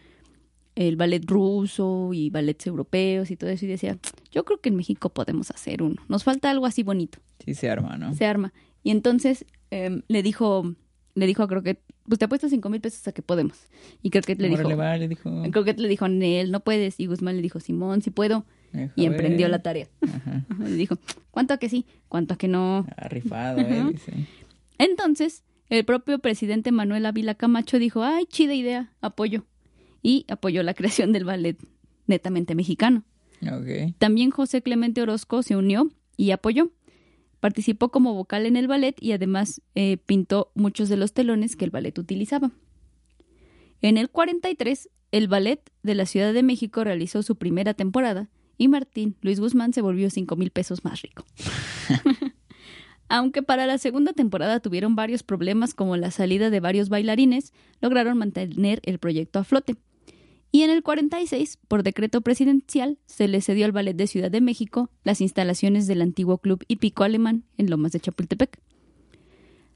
el 0.75 0.97
ballet 0.97 1.23
ruso 1.27 2.11
y 2.15 2.31
ballets 2.31 2.67
europeos 2.67 3.31
y 3.31 3.37
todo 3.37 3.51
eso, 3.51 3.67
y 3.67 3.69
decía, 3.69 3.99
yo 4.31 4.45
creo 4.47 4.59
que 4.61 4.71
en 4.71 4.77
México 4.77 5.11
podemos 5.11 5.51
hacer 5.51 5.83
uno. 5.83 5.97
Nos 6.09 6.25
falta 6.25 6.51
algo 6.51 6.65
así 6.65 6.83
bonito 6.83 7.19
Sí 7.45 7.53
se 7.55 7.69
arma, 7.69 7.99
¿no? 7.99 8.15
se 8.15 8.25
arma. 8.25 8.55
Y 8.83 8.91
entonces 8.91 9.45
em, 9.71 10.01
le 10.09 10.23
dijo, 10.23 10.75
le 11.15 11.27
dijo 11.27 11.43
a 11.43 11.49
Croquet, 11.49 11.79
pues 12.09 12.19
te 12.19 12.25
apuesto 12.25 12.49
cinco 12.49 12.71
mil 12.71 12.81
pesos 12.81 13.07
a 13.07 13.13
que 13.13 13.21
podemos. 13.21 13.59
Y 14.03 14.09
Croquet 14.11 14.41
le 14.41 14.49
dijo, 14.49 14.75
va, 14.77 14.97
le 14.97 15.09
dijo. 15.09 15.43
Croquet 15.53 15.79
le 15.79 15.89
dijo, 15.89 16.09
Nel, 16.09 16.51
no 16.51 16.61
puedes. 16.61 16.99
Y 16.99 17.07
Guzmán 17.07 17.37
le 17.37 17.43
dijo, 17.43 17.61
Simón, 17.61 18.01
sí 18.01 18.11
puedo. 18.11 18.45
Deja 18.73 18.93
Y 18.97 19.05
emprendió 19.05 19.45
ver. 19.45 19.51
la 19.51 19.63
tarea. 19.63 19.89
Ajá. 20.01 20.47
Ajá, 20.49 20.65
Le 20.65 20.71
dijo, 20.77 20.97
¿cuánto 21.31 21.53
a 21.53 21.59
que 21.59 21.69
sí? 21.69 21.85
¿Cuánto 22.09 22.33
a 22.35 22.39
que 22.39 22.49
no? 22.49 22.87
Ah, 22.97 23.09
rifado, 23.09 23.61
eh, 23.61 23.85
dice. 23.93 24.13
Entonces, 24.83 25.45
el 25.69 25.85
propio 25.85 26.19
presidente 26.19 26.73
Manuel 26.73 27.07
Ávila 27.07 27.37
Camacho 27.37 27.79
dijo, 27.79 28.03
ay, 28.03 28.27
chida 28.27 28.53
idea, 28.53 28.93
apoyo. 29.01 29.45
Y 30.03 30.25
apoyó 30.29 30.65
la 30.65 30.75
creación 30.79 31.13
del 31.13 31.25
ballet 31.25 31.57
netamente 32.09 32.57
mexicano. 32.57 33.05
También 33.99 34.31
José 34.31 34.63
Clemente 34.63 35.01
Orozco 35.01 35.43
se 35.43 35.57
unió 35.57 35.89
y 36.17 36.33
apoyó. 36.33 36.73
Participó 37.39 37.91
como 37.91 38.15
vocal 38.15 38.45
en 38.45 38.57
el 38.57 38.67
ballet 38.67 38.97
y 39.01 39.13
además 39.13 39.61
eh, 39.77 39.99
pintó 39.99 40.51
muchos 40.55 40.89
de 40.89 40.97
los 40.97 41.13
telones 41.13 41.55
que 41.55 41.65
el 41.65 41.71
ballet 41.71 41.97
utilizaba. 41.99 42.51
En 43.83 43.99
el 43.99 44.11
43, 44.11 44.91
el 45.13 45.29
ballet 45.29 45.61
de 45.83 45.95
la 45.95 46.07
Ciudad 46.07 46.33
de 46.33 46.43
México 46.43 46.83
realizó 46.83 47.23
su 47.23 47.37
primera 47.37 47.75
temporada 47.75 48.31
y 48.59 48.69
Martín 48.69 49.17
Luis 49.23 49.39
Guzmán 49.39 49.73
se 49.73 49.81
volvió 49.81 50.11
cinco 50.11 50.37
mil 50.37 50.51
pesos 50.51 50.85
más 50.85 51.03
rico. 51.03 51.25
Aunque 53.13 53.43
para 53.43 53.67
la 53.67 53.77
segunda 53.77 54.15
temporada 54.15 54.59
tuvieron 54.61 54.97
varios 54.97 55.23
problemas 55.23 55.75
como 55.75 55.99
la 55.99 56.11
salida 56.11 56.49
de 56.49 56.61
varios 56.61 56.89
bailarines, 56.89 57.53
lograron 57.83 58.17
mantener 58.17 58.81
el 58.85 58.99
proyecto 58.99 59.39
a 59.39 59.45
flote. 59.45 59.77
Y 60.51 60.63
en 60.63 60.71
el 60.71 60.83
46, 60.83 61.59
por 61.69 61.83
decreto 61.83 62.23
presidencial, 62.23 62.97
se 63.05 63.29
le 63.29 63.43
cedió 63.43 63.67
al 63.67 63.73
Ballet 63.73 63.95
de 63.95 64.07
Ciudad 64.07 64.31
de 64.31 64.41
México 64.41 64.89
las 65.05 65.21
instalaciones 65.21 65.87
del 65.87 66.01
antiguo 66.01 66.39
club 66.39 66.65
hípico 66.69 67.05
alemán 67.05 67.45
en 67.59 67.69
Lomas 67.69 67.93
de 67.93 68.01
Chapultepec. 68.01 68.59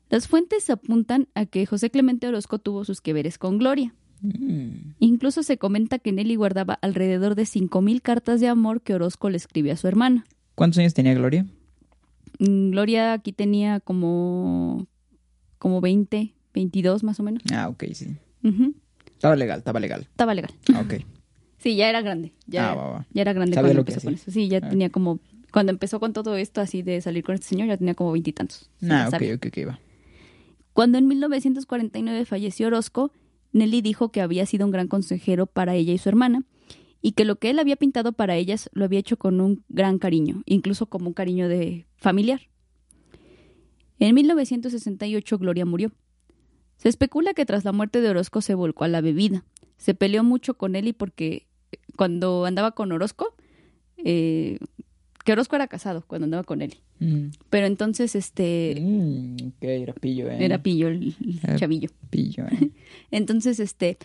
Las 0.09 0.29
fuentes 0.29 0.71
apuntan 0.71 1.29
a 1.35 1.45
que 1.45 1.67
José 1.67 1.91
Clemente 1.91 2.27
Orozco 2.27 2.59
tuvo 2.59 2.87
sus 2.87 3.03
que 3.03 3.13
veres 3.13 3.37
con 3.37 3.59
Gloria. 3.59 3.95
Mm. 4.23 4.95
Incluso 4.99 5.43
se 5.43 5.59
comenta 5.59 5.99
que 5.99 6.11
Nelly 6.11 6.37
guardaba 6.37 6.79
alrededor 6.81 7.35
de 7.35 7.43
5.000 7.43 8.01
cartas 8.01 8.41
de 8.41 8.49
amor 8.49 8.81
que 8.81 8.95
Orozco 8.95 9.29
le 9.29 9.37
escribió 9.37 9.75
a 9.75 9.77
su 9.77 9.89
hermana. 9.89 10.25
¿Cuántos 10.55 10.79
años 10.79 10.95
tenía 10.95 11.13
Gloria? 11.13 11.45
Mm, 12.39 12.71
Gloria 12.71 13.13
aquí 13.15 13.33
tenía 13.33 13.81
como, 13.81 14.87
como 15.59 15.81
20, 15.81 16.35
22 16.55 17.03
más 17.05 17.21
o 17.21 17.23
menos. 17.23 17.43
Ah, 17.53 17.69
ok, 17.69 17.85
sí. 17.93 18.17
Estaba 19.13 19.37
legal, 19.37 19.59
estaba 19.59 19.81
legal. 19.81 20.03
Estaba 20.03 20.35
legal. 20.35 20.53
Ah, 20.75 20.81
ok. 20.81 20.95
Sí, 21.59 21.75
ya 21.75 21.89
era 21.89 22.01
grande. 22.03 22.33
Ya, 22.47 22.71
Ah, 22.71 22.75
va, 22.77 22.91
va. 22.91 23.07
ya 23.13 23.23
era 23.23 23.33
grande 23.33 23.55
Sabía 23.55 23.73
cuando 23.73 23.81
empezó 23.81 24.01
con 24.07 24.15
eso. 24.15 24.31
Sí, 24.31 24.47
ya 24.47 24.59
Ah. 24.63 24.69
tenía 24.69 24.91
como... 24.91 25.19
Cuando 25.51 25.73
empezó 25.73 25.99
con 25.99 26.13
todo 26.13 26.37
esto 26.37 26.61
así 26.61 26.83
de 26.83 27.01
salir 27.01 27.25
con 27.25 27.35
este 27.35 27.47
señor, 27.49 27.67
ya 27.67 27.77
tenía 27.79 27.95
como 27.95 28.13
veintitantos. 28.13 28.71
Ah, 28.89 29.09
ok, 29.09 29.23
ok, 29.37 29.47
ok, 29.49 29.67
va. 29.69 29.81
Cuando 30.75 30.99
en 30.99 31.09
1949 31.09 32.25
falleció 32.27 32.67
Orozco, 32.69 33.11
Nelly 33.53 33.81
dijo 33.81 34.13
que 34.13 34.21
había 34.21 34.45
sido 34.47 34.67
un 34.67 34.71
gran 34.71 34.87
consejero 34.87 35.47
para 35.47 35.75
ella 35.75 35.93
y 35.95 35.99
su 35.99 36.09
hermana, 36.11 36.45
y 37.07 37.13
que 37.13 37.25
lo 37.25 37.37
que 37.37 37.51
él 37.51 37.61
había 37.61 37.77
pintado 37.77 38.11
para 38.15 38.35
ellas 38.37 38.69
lo 38.73 38.85
había 38.85 38.99
hecho 38.99 39.17
con 39.17 39.41
un 39.41 39.63
gran 39.69 40.01
cariño, 40.01 40.43
incluso 40.45 40.87
como 40.87 41.07
un 41.07 41.13
cariño 41.15 41.49
de 41.49 41.87
familiar. 41.99 42.41
En 44.01 44.13
1968 44.13 45.39
Gloria 45.39 45.65
murió. 45.65 45.93
Se 46.79 46.89
especula 46.89 47.33
que 47.33 47.47
tras 47.47 47.65
la 47.65 47.71
muerte 47.71 48.01
de 48.01 48.09
Orozco 48.11 48.41
se 48.41 48.55
volcó 48.55 48.83
a 48.83 48.89
la 48.89 49.01
bebida. 49.01 49.45
Se 49.77 49.95
peleó 49.95 50.25
mucho 50.25 50.55
con 50.55 50.75
él 50.75 50.89
y 50.89 50.93
porque 50.93 51.47
cuando 51.97 52.45
andaba 52.45 52.73
con 52.73 52.91
Orozco, 52.91 53.37
eh, 53.99 54.59
que 55.25 55.33
Orozco 55.33 55.55
era 55.55 55.69
casado 55.69 56.05
cuando 56.09 56.25
andaba 56.25 56.43
con 56.43 56.61
él. 56.61 56.75
Mm. 56.99 57.27
Pero 57.51 57.67
entonces, 57.67 58.17
este, 58.17 58.79
Mm, 58.81 59.37
ok, 59.49 59.63
era 59.63 59.93
pillo, 59.95 60.29
¿eh? 60.29 60.45
era 60.45 60.63
pillo 60.63 60.89
el, 60.89 61.15
el 61.21 61.37
Eh. 61.45 61.57
chavillo. 61.57 61.89
pillo, 62.11 62.47
¿eh? 62.47 62.71
Entonces, 63.13 63.61
este, 63.61 63.97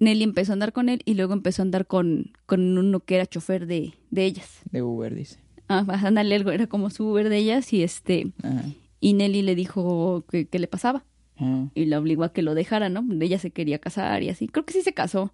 Nelly 0.00 0.24
empezó 0.24 0.50
a 0.52 0.54
andar 0.54 0.72
con 0.72 0.88
él 0.88 1.02
y 1.04 1.14
luego 1.14 1.32
empezó 1.34 1.62
a 1.62 1.64
andar 1.64 1.86
con, 1.86 2.32
con 2.46 2.76
uno 2.76 3.00
que 3.00 3.14
era 3.16 3.26
chofer 3.26 3.66
de, 3.66 3.94
de 4.10 4.24
ellas. 4.24 4.60
De 4.72 4.82
Uber, 4.82 5.14
dice. 5.14 5.38
Ah, 5.68 5.84
ándale, 5.88 6.34
algo, 6.34 6.50
era 6.50 6.66
como 6.66 6.90
su 6.90 7.06
Uber 7.06 7.28
de 7.28 7.36
ellas 7.36 7.72
y 7.72 7.82
este, 7.84 8.32
Ajá. 8.42 8.64
y 8.98 9.12
Nelly 9.12 9.42
le 9.42 9.54
dijo 9.54 10.24
que, 10.28 10.46
que 10.48 10.58
le 10.58 10.66
pasaba 10.66 11.04
Ajá. 11.36 11.68
y 11.74 11.84
la 11.84 12.00
obligó 12.00 12.24
a 12.24 12.32
que 12.32 12.42
lo 12.42 12.54
dejara, 12.54 12.88
¿no? 12.88 13.04
Ella 13.22 13.38
se 13.38 13.52
quería 13.52 13.78
casar 13.78 14.22
y 14.24 14.30
así. 14.30 14.48
Creo 14.48 14.64
que 14.66 14.72
sí 14.72 14.82
se 14.82 14.92
casó, 14.94 15.32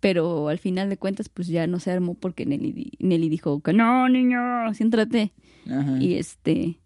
pero 0.00 0.48
al 0.48 0.58
final 0.58 0.90
de 0.90 0.98
cuentas, 0.98 1.28
pues 1.30 1.48
ya 1.48 1.66
no 1.66 1.78
se 1.80 1.90
armó 1.90 2.14
porque 2.14 2.44
Nelly, 2.44 2.92
Nelly 2.98 3.28
dijo 3.30 3.60
que 3.62 3.72
no, 3.72 4.08
niño, 4.08 4.38
siéntate. 4.74 5.32
Ajá. 5.70 5.96
Y 6.02 6.14
este, 6.14 6.80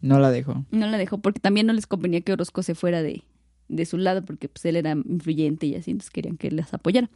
No 0.00 0.18
la 0.18 0.30
dejó. 0.30 0.64
no 0.72 0.86
la 0.88 0.96
dejó 0.98 1.18
porque 1.18 1.40
también 1.40 1.66
no 1.66 1.72
les 1.74 1.86
convenía 1.86 2.22
que 2.22 2.32
Orozco 2.32 2.62
se 2.62 2.74
fuera 2.74 3.02
de, 3.02 3.22
de 3.68 3.86
su 3.86 3.98
lado 3.98 4.24
porque 4.24 4.48
pues 4.48 4.64
él 4.64 4.76
era 4.76 4.92
influyente 4.92 5.66
y 5.66 5.74
así, 5.74 5.90
entonces 5.90 6.10
querían 6.10 6.36
que 6.36 6.50
las 6.50 6.74
apoyara. 6.74 7.10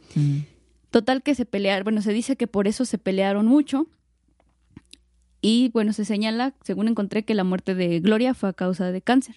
Total 0.89 1.21
que 1.21 1.35
se 1.35 1.45
pelearon, 1.45 1.83
bueno, 1.83 2.01
se 2.01 2.13
dice 2.13 2.35
que 2.35 2.47
por 2.47 2.67
eso 2.67 2.85
se 2.85 2.97
pelearon 2.97 3.45
mucho. 3.45 3.87
Y 5.41 5.69
bueno, 5.69 5.93
se 5.93 6.03
señala, 6.03 6.53
según 6.63 6.87
encontré, 6.87 7.23
que 7.23 7.33
la 7.33 7.43
muerte 7.43 7.75
de 7.75 7.99
Gloria 7.99 8.33
fue 8.33 8.49
a 8.49 8.53
causa 8.53 8.91
de 8.91 9.01
cáncer. 9.01 9.35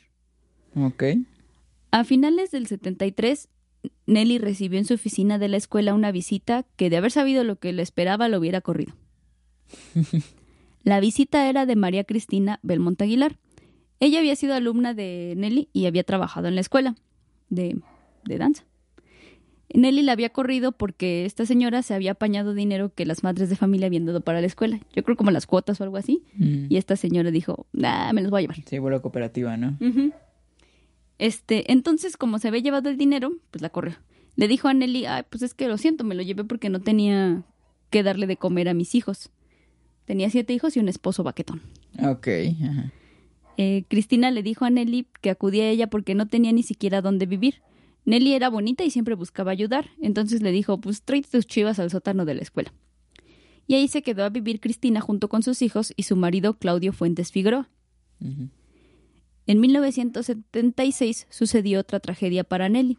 Ok. 0.74 1.04
A 1.90 2.04
finales 2.04 2.50
del 2.50 2.66
73, 2.66 3.48
Nelly 4.06 4.38
recibió 4.38 4.78
en 4.78 4.84
su 4.84 4.94
oficina 4.94 5.38
de 5.38 5.48
la 5.48 5.58
escuela 5.58 5.94
una 5.94 6.10
visita 6.10 6.64
que 6.76 6.90
de 6.90 6.96
haber 6.96 7.12
sabido 7.12 7.44
lo 7.44 7.56
que 7.56 7.72
le 7.72 7.82
esperaba 7.82 8.28
lo 8.28 8.38
hubiera 8.38 8.60
corrido. 8.60 8.94
La 10.84 10.98
visita 10.98 11.48
era 11.48 11.64
de 11.64 11.76
María 11.76 12.04
Cristina 12.04 12.58
Belmont 12.62 13.00
Aguilar. 13.00 13.38
Ella 14.02 14.18
había 14.18 14.34
sido 14.34 14.54
alumna 14.54 14.94
de 14.94 15.34
Nelly 15.36 15.68
y 15.72 15.86
había 15.86 16.02
trabajado 16.02 16.48
en 16.48 16.56
la 16.56 16.60
escuela 16.60 16.96
de, 17.50 17.78
de 18.24 18.36
danza. 18.36 18.64
Nelly 19.72 20.02
la 20.02 20.10
había 20.10 20.30
corrido 20.30 20.72
porque 20.72 21.24
esta 21.24 21.46
señora 21.46 21.82
se 21.82 21.94
había 21.94 22.10
apañado 22.10 22.52
dinero 22.52 22.92
que 22.92 23.06
las 23.06 23.22
madres 23.22 23.48
de 23.48 23.54
familia 23.54 23.86
habían 23.86 24.04
dado 24.04 24.20
para 24.20 24.40
la 24.40 24.48
escuela. 24.48 24.80
Yo 24.92 25.04
creo 25.04 25.16
como 25.16 25.30
las 25.30 25.46
cuotas 25.46 25.80
o 25.80 25.84
algo 25.84 25.98
así. 25.98 26.24
Mm. 26.34 26.66
Y 26.68 26.78
esta 26.78 26.96
señora 26.96 27.30
dijo, 27.30 27.68
nah, 27.72 28.12
me 28.12 28.22
los 28.22 28.32
voy 28.32 28.40
a 28.40 28.42
llevar. 28.42 28.56
Sí, 28.66 28.76
vuelve 28.80 29.00
cooperativa, 29.00 29.56
¿no? 29.56 29.78
Este, 31.18 31.70
entonces, 31.70 32.16
como 32.16 32.40
se 32.40 32.48
había 32.48 32.60
llevado 32.60 32.90
el 32.90 32.96
dinero, 32.96 33.30
pues 33.52 33.62
la 33.62 33.68
corrió. 33.68 33.94
Le 34.34 34.48
dijo 34.48 34.66
a 34.66 34.74
Nelly, 34.74 35.06
ay, 35.06 35.22
pues 35.30 35.42
es 35.42 35.54
que 35.54 35.68
lo 35.68 35.78
siento, 35.78 36.02
me 36.02 36.16
lo 36.16 36.22
llevé 36.22 36.42
porque 36.42 36.70
no 36.70 36.80
tenía 36.80 37.44
que 37.90 38.02
darle 38.02 38.26
de 38.26 38.36
comer 38.36 38.68
a 38.68 38.74
mis 38.74 38.96
hijos. 38.96 39.30
Tenía 40.06 40.28
siete 40.28 40.52
hijos 40.54 40.76
y 40.76 40.80
un 40.80 40.88
esposo 40.88 41.22
baquetón. 41.22 41.62
Ok. 42.00 42.26
Ajá. 42.68 42.92
Eh, 43.56 43.84
Cristina 43.88 44.30
le 44.30 44.42
dijo 44.42 44.64
a 44.64 44.70
Nelly 44.70 45.06
que 45.20 45.30
acudía 45.30 45.64
a 45.64 45.68
ella 45.68 45.88
porque 45.88 46.14
no 46.14 46.26
tenía 46.26 46.52
ni 46.52 46.62
siquiera 46.62 47.02
dónde 47.02 47.26
vivir. 47.26 47.62
Nelly 48.04 48.32
era 48.32 48.48
bonita 48.48 48.84
y 48.84 48.90
siempre 48.90 49.14
buscaba 49.14 49.52
ayudar, 49.52 49.90
entonces 50.00 50.42
le 50.42 50.50
dijo, 50.50 50.80
pues 50.80 51.02
tráete 51.02 51.28
tus 51.30 51.46
chivas 51.46 51.78
al 51.78 51.90
sótano 51.90 52.24
de 52.24 52.34
la 52.34 52.42
escuela. 52.42 52.72
Y 53.66 53.74
ahí 53.74 53.86
se 53.86 54.02
quedó 54.02 54.24
a 54.24 54.30
vivir 54.30 54.60
Cristina 54.60 55.00
junto 55.00 55.28
con 55.28 55.42
sus 55.42 55.62
hijos 55.62 55.92
y 55.96 56.02
su 56.02 56.16
marido 56.16 56.54
Claudio 56.54 56.92
Fuentes 56.92 57.30
Figueroa. 57.30 57.68
En 59.46 59.60
1976 59.60 61.26
sucedió 61.30 61.80
otra 61.80 62.00
tragedia 62.00 62.44
para 62.44 62.68
Nelly, 62.68 62.98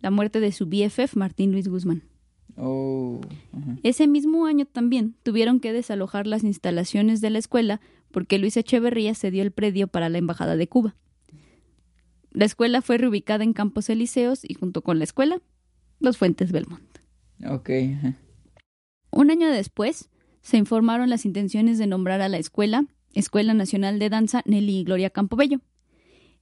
la 0.00 0.10
muerte 0.10 0.40
de 0.40 0.52
su 0.52 0.66
BFF 0.66 1.16
Martín 1.16 1.52
Luis 1.52 1.68
Guzmán. 1.68 2.02
Oh. 2.56 3.20
Ese 3.82 4.06
mismo 4.06 4.44
año 4.46 4.66
también 4.66 5.14
tuvieron 5.22 5.60
que 5.60 5.72
desalojar 5.72 6.26
las 6.26 6.44
instalaciones 6.44 7.20
de 7.20 7.30
la 7.30 7.38
escuela 7.38 7.80
porque 8.12 8.38
Luis 8.38 8.56
Echeverría 8.56 9.14
cedió 9.14 9.42
el 9.42 9.50
predio 9.50 9.88
para 9.88 10.08
la 10.08 10.18
Embajada 10.18 10.56
de 10.56 10.68
Cuba. 10.68 10.94
La 12.30 12.44
escuela 12.44 12.80
fue 12.80 12.98
reubicada 12.98 13.44
en 13.44 13.52
Campos 13.52 13.90
Elíseos 13.90 14.40
y 14.48 14.54
junto 14.54 14.82
con 14.82 14.98
la 14.98 15.04
escuela, 15.04 15.40
los 16.00 16.16
Fuentes 16.16 16.52
Belmont. 16.52 16.98
Ok. 17.46 17.70
Un 19.10 19.30
año 19.30 19.50
después, 19.50 20.08
se 20.40 20.56
informaron 20.56 21.10
las 21.10 21.24
intenciones 21.26 21.78
de 21.78 21.86
nombrar 21.86 22.20
a 22.20 22.28
la 22.28 22.38
escuela 22.38 22.86
Escuela 23.14 23.54
Nacional 23.54 23.98
de 23.98 24.08
Danza 24.08 24.42
Nelly 24.46 24.78
y 24.78 24.84
Gloria 24.84 25.10
Campobello. 25.10 25.60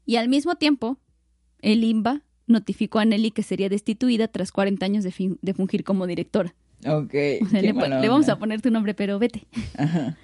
Y 0.07 0.17
al 0.17 0.29
mismo 0.29 0.55
tiempo, 0.55 0.99
el 1.61 1.85
IMBA 1.85 2.23
notificó 2.47 2.99
a 2.99 3.05
Nelly 3.05 3.31
que 3.31 3.43
sería 3.43 3.69
destituida 3.69 4.29
tras 4.29 4.53
40 4.53 4.85
años 4.87 5.05
de, 5.05 5.37
de 5.41 5.55
fungir 5.55 5.85
como 5.85 6.07
directora. 6.07 6.55
Ok. 6.87 7.15
O 7.43 7.47
sea, 7.49 7.61
qué 7.61 7.73
le, 7.73 7.73
le 7.73 8.09
vamos 8.09 8.29
a 8.29 8.39
poner 8.39 8.63
tu 8.63 8.71
nombre, 8.71 8.95
pero 8.95 9.19
vete. 9.19 9.47
Ajá. 9.77 10.17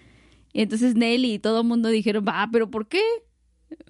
Y 0.57 0.63
entonces 0.63 0.95
Nelly 0.95 1.35
y 1.35 1.39
todo 1.39 1.61
el 1.61 1.67
mundo 1.67 1.91
dijeron, 1.91 2.25
va, 2.27 2.49
pero 2.51 2.71
¿por 2.71 2.89
qué? 2.89 3.03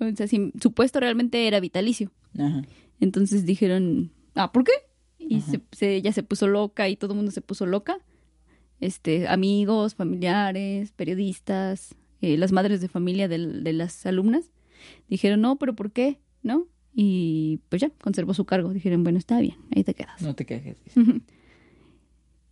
O 0.00 0.16
sea, 0.16 0.26
si 0.26 0.52
su 0.60 0.72
puesto 0.72 0.98
realmente 0.98 1.46
era 1.46 1.60
vitalicio. 1.60 2.10
Ajá. 2.38 2.62
Entonces 2.98 3.44
dijeron, 3.46 4.10
ah, 4.34 4.50
¿por 4.50 4.64
qué? 4.64 4.72
Y 5.18 5.42
se, 5.42 5.60
se- 5.72 5.94
ella 5.94 6.12
se 6.12 6.22
puso 6.24 6.48
loca 6.48 6.88
y 6.88 6.96
todo 6.96 7.12
el 7.12 7.16
mundo 7.18 7.30
se 7.30 7.40
puso 7.40 7.66
loca. 7.66 7.98
Este, 8.80 9.28
amigos, 9.28 9.94
familiares, 9.94 10.92
periodistas, 10.92 11.94
eh, 12.20 12.36
las 12.36 12.50
madres 12.52 12.80
de 12.80 12.88
familia 12.88 13.28
del- 13.28 13.62
de, 13.62 13.72
las 13.72 14.04
alumnas 14.04 14.50
dijeron, 15.08 15.40
no, 15.40 15.56
pero 15.56 15.74
¿por 15.76 15.92
qué? 15.92 16.18
¿No? 16.42 16.66
Y 16.94 17.60
pues 17.68 17.80
ya, 17.82 17.90
conservó 18.02 18.34
su 18.34 18.44
cargo. 18.44 18.72
Dijeron, 18.72 19.04
bueno, 19.04 19.18
está 19.18 19.40
bien, 19.40 19.56
ahí 19.74 19.84
te 19.84 19.94
quedas. 19.94 20.20
No 20.20 20.34
te 20.34 20.44
quejes. 20.46 20.78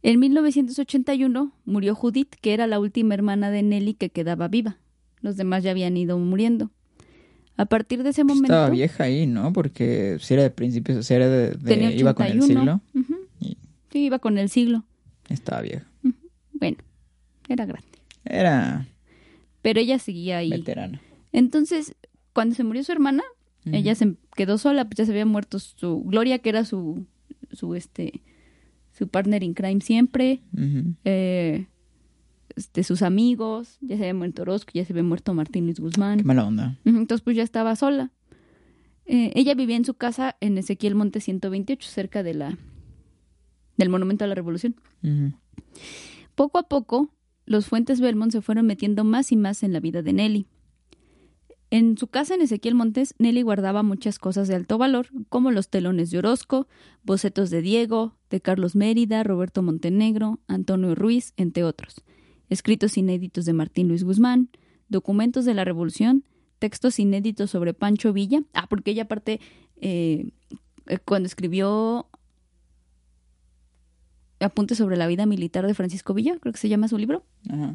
En 0.05 0.21
1981 0.21 1.53
murió 1.65 1.95
Judith, 1.95 2.35
que 2.43 2.53
era 2.53 2.67
la 2.67 2.79
última 2.79 3.15
hermana 3.15 3.51
de 3.51 3.63
Nelly 3.63 3.95
que 3.95 4.11
quedaba 4.11 4.49
viva. 4.49 4.77
Los 5.23 5.37
demás 5.39 5.63
ya 5.65 5.71
habían 5.71 5.97
ido 5.97 6.19
muriendo. 6.19 6.71
A 7.57 7.65
partir 7.65 8.03
de 8.03 8.11
ese 8.11 8.23
Pues 8.23 8.37
momento... 8.37 8.53
Estaba 8.53 8.69
vieja 8.69 9.05
ahí, 9.05 9.27
¿no? 9.27 9.53
Porque 9.55 10.19
si 10.21 10.35
era 10.35 10.43
de 10.43 10.51
principios, 10.51 11.07
si 11.07 11.15
era 11.15 11.27
de, 11.29 11.51
de- 11.53 11.57
tenía 11.57 11.91
iba 11.91 12.13
con 12.13 12.27
el 12.27 12.39
81. 12.39 12.83
siglo. 12.93 13.15
Y- 13.41 13.57
Sí, 13.91 14.05
iba 14.05 14.19
con 14.19 14.37
el 14.37 14.51
siglo. 14.51 14.85
Estaba 15.31 15.63
vieja. 15.63 15.87
Bueno, 16.53 16.77
era 17.49 17.65
grande. 17.65 17.89
Era 18.27 18.87
Pero 19.63 19.81
ella 19.81 19.99
seguía 19.99 20.39
ahí. 20.39 20.51
veterana. 20.51 21.01
Entonces, 21.33 21.95
cuando 22.35 22.55
se 22.57 22.65
murió 22.65 22.85
su 22.85 22.93
hermana, 22.93 23.23
ella 23.73 23.95
se 23.95 24.17
quedó 24.37 24.59
sola, 24.59 24.85
pues 24.85 24.99
ya 24.99 25.05
se 25.07 25.13
había 25.13 25.25
muerto 25.25 25.59
su 25.61 26.03
Gloria, 26.05 26.41
que 26.41 26.51
era 26.51 26.67
su, 26.67 27.07
su 27.53 27.75
este, 27.75 28.21
su 28.95 29.09
partner 29.09 29.43
in 29.43 29.55
crime 29.55 29.81
siempre, 29.81 30.41
eh, 31.05 31.67
este, 32.57 32.85
sus 32.85 33.03
amigos, 33.03 33.79
ya 33.81 33.97
se 33.97 34.05
había 34.05 34.15
muerto 34.15 34.43
Orozco, 34.43 34.71
ya 34.73 34.85
se 34.85 34.93
había 34.93 35.03
muerto 35.03 35.35
Martín 35.35 35.65
Luis 35.65 35.81
Guzmán. 35.81 36.19
Qué 36.19 36.25
mala 36.25 36.47
onda. 36.47 36.79
Entonces, 36.85 37.21
pues 37.21 37.37
ya 37.37 37.43
estaba 37.43 37.75
sola. 37.75 38.13
Eh, 39.07 39.33
ella 39.35 39.55
vivía 39.55 39.77
en 39.77 39.85
su 39.85 39.95
casa 39.95 40.37
en 40.41 40.57
Ezequiel 40.57 40.95
Monte 40.95 41.21
128, 41.21 41.89
cerca 41.89 42.23
de 42.23 42.35
la 42.35 42.59
del 43.77 43.89
Monumento 43.89 44.25
a 44.25 44.29
la 44.29 44.37
Revolución. 44.37 44.77
Poco 46.35 46.59
a 46.59 46.63
poco, 46.69 47.11
los 47.45 47.67
Fuentes 47.67 48.01
Belmont 48.01 48.33
se 48.33 48.41
fueron 48.41 48.67
metiendo 48.67 49.05
más 49.05 49.33
y 49.33 49.37
más 49.37 49.63
en 49.63 49.73
la 49.73 49.81
vida 49.81 50.03
de 50.03 50.13
Nelly. 50.13 50.47
En 51.75 51.99
su 51.99 52.07
casa 52.07 52.37
en 52.37 52.41
Ezequiel 52.41 52.77
Montes, 52.77 53.17
Nelly 53.19 53.43
guardaba 53.43 53.83
muchas 53.83 54.21
cosas 54.21 54.47
de 54.47 54.55
alto 54.55 54.79
valor, 54.79 55.09
como 55.29 55.51
los 55.51 55.71
telones 55.71 56.13
de 56.13 56.19
Orozco, 56.19 56.69
bocetos 57.03 57.51
de 57.51 57.63
Diego, 57.63 58.15
de 58.31 58.41
Carlos 58.41 58.77
Mérida, 58.77 59.25
Roberto 59.25 59.61
Montenegro, 59.61 60.39
Antonio 60.47 60.95
Ruiz, 60.95 61.33
entre 61.37 61.65
otros, 61.65 62.05
escritos 62.49 62.97
inéditos 62.97 63.45
de 63.45 63.55
Martín 63.55 63.89
Luis 63.89 64.05
Guzmán, 64.05 64.51
documentos 64.89 65.45
de 65.45 65.55
la 65.55 65.65
Revolución, 65.65 66.23
textos 66.61 67.01
inéditos 67.01 67.51
sobre 67.51 67.75
Pancho 67.75 68.13
Villa. 68.13 68.45
Ah, 68.53 68.69
porque 68.71 68.93
ella 68.93 69.03
aparte, 69.03 69.41
eh, 69.75 70.31
cuando 71.05 71.27
escribió 71.27 72.07
Apuntes 74.39 74.79
sobre 74.79 74.97
la 74.97 75.09
vida 75.09 75.27
militar 75.27 75.67
de 75.67 75.75
Francisco 75.75 76.15
Villa, 76.15 76.39
creo 76.39 76.53
que 76.53 76.61
se 76.61 76.69
llama 76.69 76.87
su 76.87 76.99
libro, 76.99 77.25
Ajá. 77.51 77.75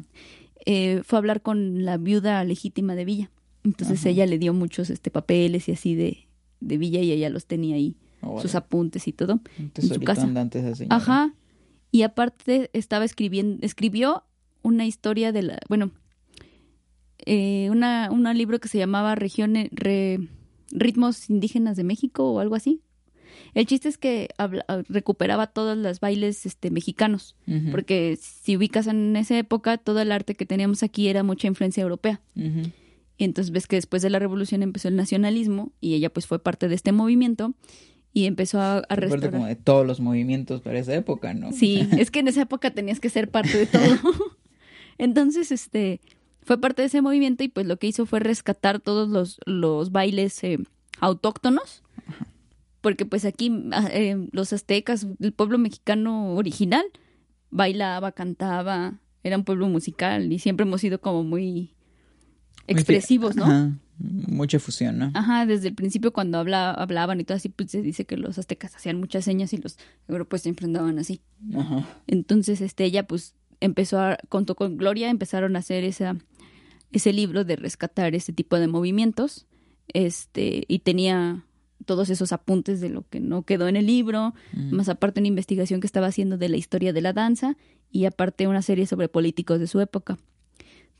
eh, 0.64 1.02
fue 1.04 1.18
a 1.18 1.20
hablar 1.20 1.42
con 1.42 1.84
la 1.84 1.98
viuda 1.98 2.42
legítima 2.44 2.94
de 2.94 3.04
Villa. 3.04 3.30
Entonces 3.64 4.00
Ajá. 4.00 4.08
ella 4.10 4.26
le 4.26 4.38
dio 4.38 4.52
muchos 4.54 4.90
este 4.90 5.10
papeles 5.10 5.68
y 5.68 5.72
así 5.72 5.94
de, 5.94 6.26
de 6.60 6.78
Villa 6.78 7.00
y 7.00 7.12
ella 7.12 7.28
los 7.30 7.46
tenía 7.46 7.76
ahí, 7.76 7.96
sus 8.40 8.54
apuntes 8.54 9.06
y 9.08 9.12
todo. 9.12 9.40
Un 9.58 9.70
tesorito 9.70 10.04
casa. 10.04 10.22
andante 10.22 10.58
esa 10.60 10.74
señora. 10.74 10.96
Ajá. 10.96 11.34
Y 11.92 12.02
aparte 12.02 12.70
estaba 12.72 13.04
escribiendo, 13.04 13.58
escribió 13.66 14.24
una 14.62 14.86
historia 14.86 15.32
de 15.32 15.42
la, 15.42 15.58
bueno, 15.68 15.90
eh, 17.26 17.68
una, 17.70 18.08
un 18.10 18.24
libro 18.36 18.60
que 18.60 18.68
se 18.68 18.78
llamaba 18.78 19.14
Regiones, 19.14 19.68
Re- 19.72 20.28
Ritmos 20.70 21.28
Indígenas 21.30 21.76
de 21.76 21.84
México 21.84 22.32
o 22.32 22.40
algo 22.40 22.54
así. 22.54 22.80
El 23.54 23.66
chiste 23.66 23.88
es 23.88 23.98
que 23.98 24.28
habla- 24.38 24.64
recuperaba 24.88 25.48
todos 25.48 25.76
los 25.76 26.00
bailes 26.00 26.46
este, 26.46 26.70
mexicanos, 26.70 27.36
porque 27.72 28.16
si 28.20 28.56
ubicas 28.56 28.86
en 28.86 29.16
esa 29.16 29.36
época, 29.38 29.76
todo 29.78 30.00
el 30.00 30.12
arte 30.12 30.34
que 30.34 30.46
teníamos 30.46 30.82
aquí 30.82 31.08
era 31.08 31.22
mucha 31.22 31.46
influencia 31.48 31.82
europea. 31.82 32.20
Ujú. 32.36 32.70
Y 33.20 33.24
entonces 33.24 33.52
ves 33.52 33.66
que 33.66 33.76
después 33.76 34.00
de 34.00 34.08
la 34.08 34.18
revolución 34.18 34.62
empezó 34.62 34.88
el 34.88 34.96
nacionalismo 34.96 35.72
y 35.78 35.92
ella 35.92 36.10
pues 36.10 36.26
fue 36.26 36.38
parte 36.38 36.68
de 36.68 36.74
este 36.74 36.90
movimiento 36.90 37.52
y 38.14 38.24
empezó 38.24 38.62
a, 38.62 38.78
a 38.78 38.96
restaurar. 38.96 39.30
como 39.30 39.44
de 39.44 39.56
todos 39.56 39.86
los 39.86 40.00
movimientos 40.00 40.62
para 40.62 40.78
esa 40.78 40.94
época, 40.94 41.34
¿no? 41.34 41.52
Sí, 41.52 41.86
es 41.98 42.10
que 42.10 42.20
en 42.20 42.28
esa 42.28 42.40
época 42.40 42.70
tenías 42.70 42.98
que 42.98 43.10
ser 43.10 43.30
parte 43.30 43.58
de 43.58 43.66
todo. 43.66 43.82
Entonces, 44.96 45.52
este, 45.52 46.00
fue 46.40 46.58
parte 46.58 46.80
de 46.80 46.86
ese 46.86 47.02
movimiento 47.02 47.44
y 47.44 47.48
pues 47.48 47.66
lo 47.66 47.76
que 47.76 47.88
hizo 47.88 48.06
fue 48.06 48.20
rescatar 48.20 48.80
todos 48.80 49.10
los, 49.10 49.38
los 49.44 49.92
bailes 49.92 50.42
eh, 50.42 50.56
autóctonos. 50.98 51.82
Porque 52.80 53.04
pues 53.04 53.26
aquí 53.26 53.52
ah, 53.72 53.90
eh, 53.92 54.28
los 54.32 54.54
aztecas, 54.54 55.06
el 55.20 55.32
pueblo 55.34 55.58
mexicano 55.58 56.36
original, 56.36 56.86
bailaba, 57.50 58.12
cantaba, 58.12 58.94
era 59.22 59.36
un 59.36 59.44
pueblo 59.44 59.68
musical 59.68 60.32
y 60.32 60.38
siempre 60.38 60.64
hemos 60.64 60.80
sido 60.80 61.02
como 61.02 61.22
muy 61.22 61.74
expresivos, 62.70 63.36
¿no? 63.36 63.44
Ajá. 63.44 63.72
Mucha 63.98 64.58
fusión, 64.58 64.98
¿no? 64.98 65.10
Ajá, 65.12 65.44
desde 65.44 65.68
el 65.68 65.74
principio 65.74 66.12
cuando 66.12 66.38
habla, 66.38 66.70
hablaban 66.70 67.20
y 67.20 67.24
todo 67.24 67.36
así, 67.36 67.50
pues 67.50 67.70
se 67.70 67.82
dice 67.82 68.06
que 68.06 68.16
los 68.16 68.38
aztecas 68.38 68.74
hacían 68.74 68.98
muchas 68.98 69.24
señas 69.24 69.52
y 69.52 69.58
los 69.58 69.76
europeos 70.08 70.40
siempre 70.40 70.64
andaban 70.64 70.98
así. 70.98 71.20
Ajá. 71.54 71.86
Entonces, 72.06 72.62
este, 72.62 72.84
ella 72.84 73.06
pues 73.06 73.34
empezó 73.60 74.00
a, 74.00 74.16
contó 74.30 74.54
con 74.54 74.78
Gloria, 74.78 75.10
empezaron 75.10 75.54
a 75.54 75.58
hacer 75.58 75.84
esa, 75.84 76.16
ese 76.92 77.12
libro 77.12 77.44
de 77.44 77.56
rescatar 77.56 78.14
ese 78.14 78.32
tipo 78.32 78.58
de 78.58 78.68
movimientos, 78.68 79.46
este, 79.92 80.64
y 80.66 80.78
tenía 80.78 81.44
todos 81.84 82.08
esos 82.10 82.32
apuntes 82.32 82.80
de 82.80 82.88
lo 82.88 83.06
que 83.08 83.20
no 83.20 83.42
quedó 83.42 83.68
en 83.68 83.76
el 83.76 83.86
libro, 83.86 84.34
Mm. 84.52 84.74
más 84.76 84.88
aparte 84.88 85.20
una 85.20 85.28
investigación 85.28 85.80
que 85.80 85.86
estaba 85.86 86.06
haciendo 86.06 86.38
de 86.38 86.48
la 86.48 86.56
historia 86.56 86.92
de 86.92 87.00
la 87.00 87.12
danza 87.12 87.56
y 87.90 88.04
aparte 88.06 88.46
una 88.46 88.62
serie 88.62 88.86
sobre 88.86 89.08
políticos 89.08 89.60
de 89.60 89.66
su 89.66 89.80
época. 89.80 90.18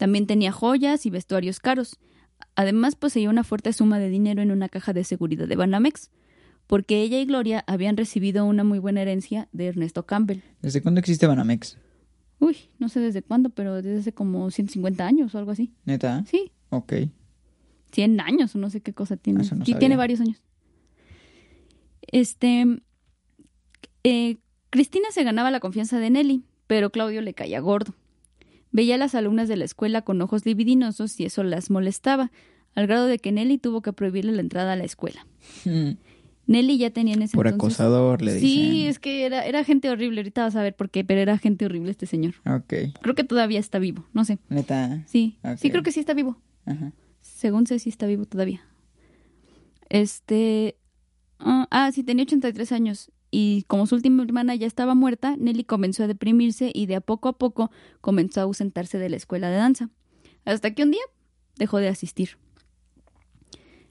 También 0.00 0.26
tenía 0.26 0.50
joyas 0.50 1.04
y 1.04 1.11
vestuarios 1.11 1.61
caros. 1.61 1.99
Además 2.54 2.97
poseía 2.97 3.28
una 3.28 3.45
fuerte 3.45 3.71
suma 3.75 3.99
de 3.99 4.09
dinero 4.09 4.40
en 4.40 4.50
una 4.50 4.71
caja 4.71 4.95
de 4.95 5.04
seguridad 5.04 5.47
de 5.47 5.57
Banamex, 5.57 6.11
porque 6.66 7.02
ella 7.02 7.21
y 7.21 7.26
Gloria 7.26 7.62
habían 7.66 7.99
recibido 7.99 8.47
una 8.47 8.64
muy 8.64 8.78
buena 8.78 9.02
herencia 9.02 9.50
de 9.52 9.66
Ernesto 9.66 10.07
Campbell. 10.07 10.38
¿Desde 10.62 10.80
cuándo 10.80 11.00
existe 11.00 11.26
Banamex? 11.26 11.76
Uy, 12.38 12.57
no 12.78 12.88
sé 12.88 13.00
desde 13.00 13.21
cuándo, 13.21 13.50
pero 13.50 13.75
desde 13.83 13.99
hace 13.99 14.14
como 14.14 14.50
150 14.50 15.07
años 15.07 15.35
o 15.35 15.38
algo 15.38 15.50
así. 15.50 15.75
¿Neta? 15.85 16.25
Sí, 16.26 16.50
Ok. 16.71 16.95
100 17.92 18.21
años 18.21 18.54
o 18.54 18.59
no 18.59 18.71
sé 18.71 18.80
qué 18.80 18.95
cosa 18.95 19.19
tiene. 19.19 19.42
Eso 19.42 19.54
no 19.54 19.66
sí, 19.66 19.73
sabía. 19.73 19.80
tiene 19.80 19.97
varios 19.97 20.21
años. 20.23 20.40
Este, 22.07 22.64
eh, 24.04 24.38
Cristina 24.71 25.09
se 25.11 25.25
ganaba 25.25 25.50
la 25.50 25.61
confianza 25.61 25.99
de 25.99 26.09
Nelly, 26.09 26.45
pero 26.66 26.88
Claudio 26.90 27.21
le 27.21 27.35
caía 27.35 27.61
gordo. 27.61 27.95
Veía 28.73 28.95
a 28.95 28.99
las 28.99 29.15
alumnas 29.15 29.49
de 29.49 29.57
la 29.57 29.65
escuela 29.65 30.03
con 30.03 30.21
ojos 30.23 30.47
libidinosos 30.47 31.19
y 31.19 31.25
eso 31.25 31.43
las 31.43 31.71
molestaba, 31.71 32.31
al 32.75 32.87
grado 32.87 33.07
de 33.07 33.19
que 33.19 33.33
Nelly 33.33 33.59
tuvo 33.59 33.83
que 33.83 33.93
prohibirle 33.93 34.33
la 34.33 34.41
entrada 34.41 34.75
a 34.75 34.77
la 34.77 34.85
escuela. 34.85 35.27
Mm. 35.65 35.93
Nelly 36.47 36.79
ya 36.79 36.91
tenía 36.91 37.15
en 37.15 37.23
ese 37.23 37.37
Por 37.37 37.47
entonces... 37.47 37.79
acosador, 37.79 38.23
le 38.23 38.35
dicen. 38.35 38.49
Sí, 38.49 38.87
es 38.87 38.99
que 38.99 39.25
era, 39.25 39.47
era 39.47 39.62
gente 39.62 39.89
horrible. 39.89 40.21
Ahorita 40.21 40.43
vas 40.43 40.57
a 40.57 40.62
ver 40.62 40.75
por 40.75 40.91
qué, 40.91 41.05
pero 41.05 41.21
era 41.21 41.39
gente 41.39 41.65
horrible 41.65 41.93
este 41.93 42.07
señor. 42.07 42.35
Ok. 42.45 42.75
Creo 43.00 43.15
que 43.15 43.23
todavía 43.23 43.61
está 43.61 43.79
vivo, 43.79 44.05
no 44.12 44.25
sé. 44.25 44.39
Neta. 44.49 45.05
Sí, 45.07 45.39
sí 45.59 45.71
creo 45.71 45.85
que 45.85 45.93
sí 45.93 46.00
está 46.00 46.12
vivo. 46.12 46.39
Ajá. 46.67 46.93
Según 47.21 47.67
sé, 47.67 47.79
sí 47.79 47.89
está 47.89 48.07
vivo 48.07 48.25
todavía. 48.25 48.62
Este. 49.89 50.77
ah, 51.39 51.69
ah, 51.71 51.93
sí, 51.93 52.03
tenía 52.03 52.25
83 52.25 52.73
años. 52.73 53.11
Y 53.31 53.65
como 53.69 53.87
su 53.87 53.95
última 53.95 54.23
hermana 54.23 54.55
ya 54.55 54.67
estaba 54.67 54.95
muerta, 54.95 55.37
Nelly 55.37 55.65
comenzó 55.65 56.05
a 56.05 56.07
deprimirse 56.07 56.73
y 56.75 56.87
de 56.87 56.97
a 56.97 57.01
poco 57.01 57.29
a 57.29 57.39
poco 57.39 57.71
comenzó 58.01 58.41
a 58.41 58.45
ausentarse 58.45 58.99
de 58.99 59.09
la 59.09 59.17
escuela 59.17 59.51
de 59.51 59.57
danza. 59.57 59.91
Hasta 60.45 60.75
que 60.75 60.83
un 60.83 60.91
día 60.91 61.03
dejó 61.57 61.79
de 61.79 61.89
asistir. 61.89 62.39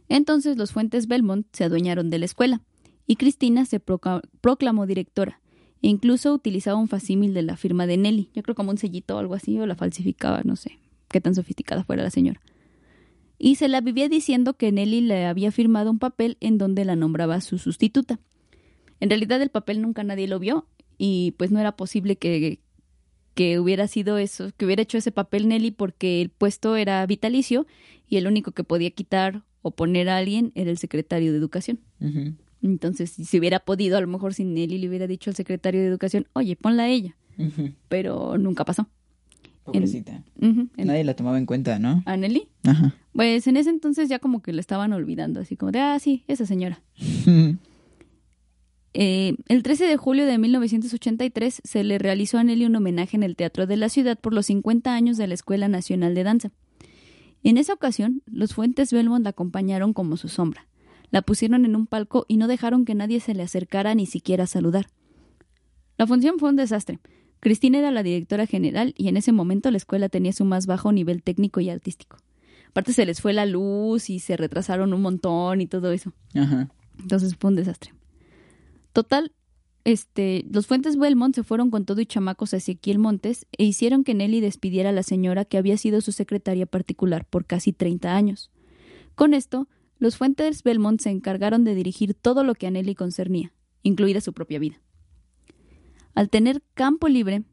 Entonces 0.10 0.58
los 0.58 0.72
Fuentes 0.72 1.08
Belmont 1.08 1.48
se 1.54 1.64
adueñaron 1.64 2.10
de 2.10 2.20
la 2.20 2.26
escuela 2.26 2.62
y 3.08 3.16
Cristina 3.16 3.66
se 3.66 3.80
proclamó 3.80 4.86
directora. 4.86 5.40
E 5.82 5.88
incluso 5.88 6.34
utilizaba 6.34 6.78
un 6.78 6.90
facímil 6.90 7.34
de 7.34 7.44
la 7.44 7.56
firma 7.56 7.88
de 7.88 7.96
Nelly. 7.96 8.32
Yo 8.34 8.44
creo 8.44 8.56
como 8.56 8.72
un 8.72 8.78
sellito 8.78 9.16
o 9.16 9.20
algo 9.20 9.36
así, 9.36 9.58
o 9.60 9.66
la 9.66 9.76
falsificaba, 9.76 10.42
no 10.44 10.58
sé 10.58 10.80
qué 11.08 11.22
tan 11.22 11.34
sofisticada 11.34 11.84
fuera 11.84 12.04
la 12.04 12.12
señora 12.12 12.42
y 13.40 13.56
se 13.56 13.70
la 13.70 13.80
vivía 13.82 14.10
diciendo 14.10 14.56
que 14.56 14.72
Nelly 14.72 15.02
le 15.02 15.26
había 15.26 15.52
firmado 15.52 15.90
un 15.90 15.98
papel 15.98 16.38
en 16.42 16.58
donde 16.58 16.84
la 16.84 16.98
nombraba 16.98 17.40
su 17.40 17.58
sustituta. 17.58 18.20
En 19.00 19.10
realidad 19.10 19.42
el 19.42 19.50
papel 19.50 19.82
nunca 19.82 20.04
nadie 20.04 20.28
lo 20.28 20.40
vio 20.40 20.68
y 20.98 21.34
pues 21.38 21.52
no 21.52 21.60
era 21.60 21.76
posible 21.76 22.18
que, 22.18 22.60
que 23.34 23.60
hubiera 23.60 23.88
sido 23.88 24.18
eso, 24.18 24.52
que 24.58 24.66
hubiera 24.66 24.82
hecho 24.82 24.98
ese 24.98 25.12
papel 25.12 25.48
Nelly 25.48 25.72
porque 25.72 26.22
el 26.22 26.30
puesto 26.30 26.76
era 26.76 27.06
vitalicio 27.06 27.66
y 28.08 28.18
el 28.18 28.28
único 28.28 28.52
que 28.52 28.64
podía 28.64 28.92
quitar 28.92 29.44
o 29.62 29.72
poner 29.72 30.10
a 30.10 30.18
alguien 30.18 30.52
era 30.56 30.70
el 30.72 30.78
secretario 30.78 31.32
de 31.32 31.38
educación. 31.38 31.80
Entonces, 32.62 33.12
si 33.12 33.24
se 33.26 33.40
hubiera 33.40 33.60
podido, 33.60 33.98
a 33.98 34.02
lo 34.02 34.08
mejor 34.08 34.34
si 34.34 34.44
Nelly 34.44 34.78
le 34.80 34.90
hubiera 34.90 35.08
dicho 35.08 35.30
al 35.30 35.36
secretario 35.36 35.80
de 35.82 35.88
educación, 35.88 36.28
oye, 36.34 36.56
ponla 36.58 36.84
a 36.84 36.90
ella, 36.90 37.16
pero 37.88 38.38
nunca 38.38 38.66
pasó. 38.66 38.88
Pobrecita. 39.64 40.24
En- 40.42 40.70
Nadie 40.88 41.04
la 41.04 41.14
tomaba 41.16 41.38
en 41.38 41.46
cuenta, 41.46 41.78
¿no? 41.80 42.02
¿A 42.06 42.18
Nelly? 42.18 42.50
Ajá. 42.64 42.96
Pues 43.14 43.46
en 43.48 43.56
ese 43.58 43.70
entonces 43.70 44.10
ya 44.10 44.20
como 44.20 44.42
que 44.42 44.52
lo 44.52 44.60
estaban 44.60 44.92
olvidando, 44.94 45.40
así 45.40 45.56
como 45.56 45.72
de, 45.72 45.80
ah, 45.80 45.98
sí, 46.00 46.24
esa 46.28 46.46
señora. 46.46 46.82
Eh, 48.94 49.36
el 49.48 49.64
13 49.64 49.86
de 49.86 49.98
julio 49.98 50.26
de 50.26 50.38
1983 50.38 51.62
se 51.64 51.84
le 51.84 52.00
realizó 52.00 52.38
a 52.38 52.44
Nelly 52.44 52.66
un 52.66 52.76
homenaje 52.76 53.18
en 53.18 53.24
el 53.24 53.36
Teatro 53.36 53.68
de 53.68 53.78
la 53.78 53.90
Ciudad 53.90 54.18
por 54.20 54.34
los 54.34 54.48
50 54.48 54.94
años 54.94 55.18
de 55.18 55.28
la 55.28 55.36
Escuela 55.36 55.68
Nacional 55.68 56.16
de 56.16 56.24
Danza. 56.24 56.52
En 57.44 57.58
esa 57.58 57.74
ocasión, 57.74 58.22
los 58.26 58.54
Fuentes 58.54 58.92
Belmont 58.92 59.24
la 59.24 59.30
acompañaron 59.30 59.94
como 59.94 60.18
su 60.18 60.28
sombra. 60.28 60.68
La 61.12 61.22
pusieron 61.22 61.66
en 61.66 61.76
un 61.76 61.88
palco 61.88 62.26
y 62.28 62.38
no 62.38 62.48
dejaron 62.48 62.86
que 62.86 62.96
nadie 62.96 63.20
se 63.20 63.34
le 63.34 63.44
acercara 63.44 63.96
ni 63.96 64.06
siquiera 64.06 64.44
a 64.44 64.48
saludar. 64.48 64.88
La 65.98 66.06
función 66.06 66.40
fue 66.40 66.50
un 66.50 66.56
desastre. 66.56 67.00
Cristina 67.40 67.80
era 67.80 67.92
la 67.92 68.04
directora 68.04 68.46
general 68.46 68.94
y 68.98 69.08
en 69.08 69.18
ese 69.18 69.32
momento 69.32 69.72
la 69.72 69.78
escuela 69.78 70.10
tenía 70.10 70.34
su 70.34 70.46
más 70.46 70.66
bajo 70.66 70.92
nivel 70.92 71.24
técnico 71.24 71.62
y 71.62 71.70
artístico. 71.70 72.18
Aparte 72.70 72.94
se 72.94 73.06
les 73.06 73.22
fue 73.22 73.34
la 73.34 73.46
luz 73.46 74.10
y 74.10 74.20
se 74.20 74.38
retrasaron 74.38 74.94
un 74.94 75.02
montón 75.02 75.62
y 75.62 75.68
todo 75.68 75.92
eso. 75.92 76.14
Ajá. 76.36 76.70
Entonces 77.00 77.36
fue 77.36 77.50
un 77.50 77.56
desastre. 77.56 77.94
Total, 79.00 79.32
este, 79.86 80.44
los 80.52 80.68
Fuentes 80.68 80.98
Belmont 80.98 81.34
se 81.34 81.44
fueron 81.44 81.72
con 81.72 81.86
todo 81.86 82.02
y 82.02 82.06
chamacos 82.06 82.54
hacia 82.54 82.74
Ezequiel 82.74 83.00
Montes 83.00 83.48
e 83.58 83.64
hicieron 83.64 84.04
que 84.04 84.14
Nelly 84.14 84.42
despidiera 84.42 84.90
a 84.90 84.92
la 84.92 85.04
señora 85.04 85.46
que 85.46 85.58
había 85.58 85.78
sido 85.78 86.02
su 86.02 86.12
secretaria 86.12 86.66
particular 86.66 87.24
por 87.24 87.46
casi 87.46 87.72
30 87.72 88.14
años. 88.14 88.52
Con 89.16 89.34
esto, 89.34 89.70
los 90.00 90.18
Fuentes 90.18 90.64
Belmont 90.64 91.00
se 91.00 91.12
encargaron 91.12 91.64
de 91.64 91.76
dirigir 91.76 92.14
todo 92.14 92.44
lo 92.44 92.56
que 92.56 92.68
a 92.68 92.72
Nelly 92.72 92.94
concernía, 92.94 93.54
incluida 93.84 94.20
su 94.20 94.34
propia 94.34 94.60
vida. 94.60 94.82
Al 96.14 96.30
tener 96.30 96.62
campo 96.74 97.08
libre, 97.08 97.44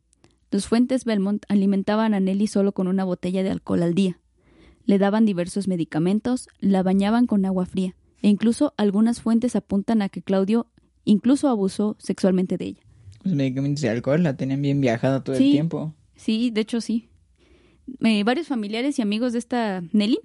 los 0.51 0.67
Fuentes 0.67 1.05
Belmont 1.05 1.45
alimentaban 1.49 2.13
a 2.13 2.19
Nelly 2.19 2.49
solo 2.49 2.73
con 2.73 2.89
una 2.89 3.05
botella 3.05 3.45
de 3.45 3.51
alcohol 3.53 3.85
al 3.85 3.95
día. 3.95 4.19
Le 4.85 4.99
daban 4.99 5.25
diversos 5.25 5.69
medicamentos, 5.69 6.49
la 6.59 6.83
bañaban 6.83 7.29
con 7.29 7.45
agua 7.45 7.67
fría, 7.67 7.95
e 8.21 8.29
incluso 8.31 8.75
algunas 8.77 9.21
fuentes 9.21 9.55
apuntan 9.55 10.03
a 10.03 10.09
que 10.09 10.23
Claudio 10.23 10.67
incluso 11.07 11.49
abusó 11.49 11.97
sexualmente 11.99 12.59
de 12.59 12.67
ella. 12.67 12.81
Los 13.25 13.35
medicamentos 13.35 13.81
de 13.81 13.89
alcohol 13.89 14.23
la 14.23 14.37
tenían 14.37 14.61
bien 14.61 14.81
viajada 14.83 15.25
todo 15.25 15.35
Sí. 15.37 15.47
el 15.47 15.51
tiempo. 15.53 15.95
Sí, 16.15 16.51
de 16.51 16.61
hecho 16.61 16.81
sí. 16.83 17.09
Eh, 18.03 18.23
varios 18.25 18.47
familiares 18.49 18.99
y 18.99 19.03
amigos 19.03 19.33
de 19.33 19.39
esta 19.39 19.83
Nelly 19.93 20.19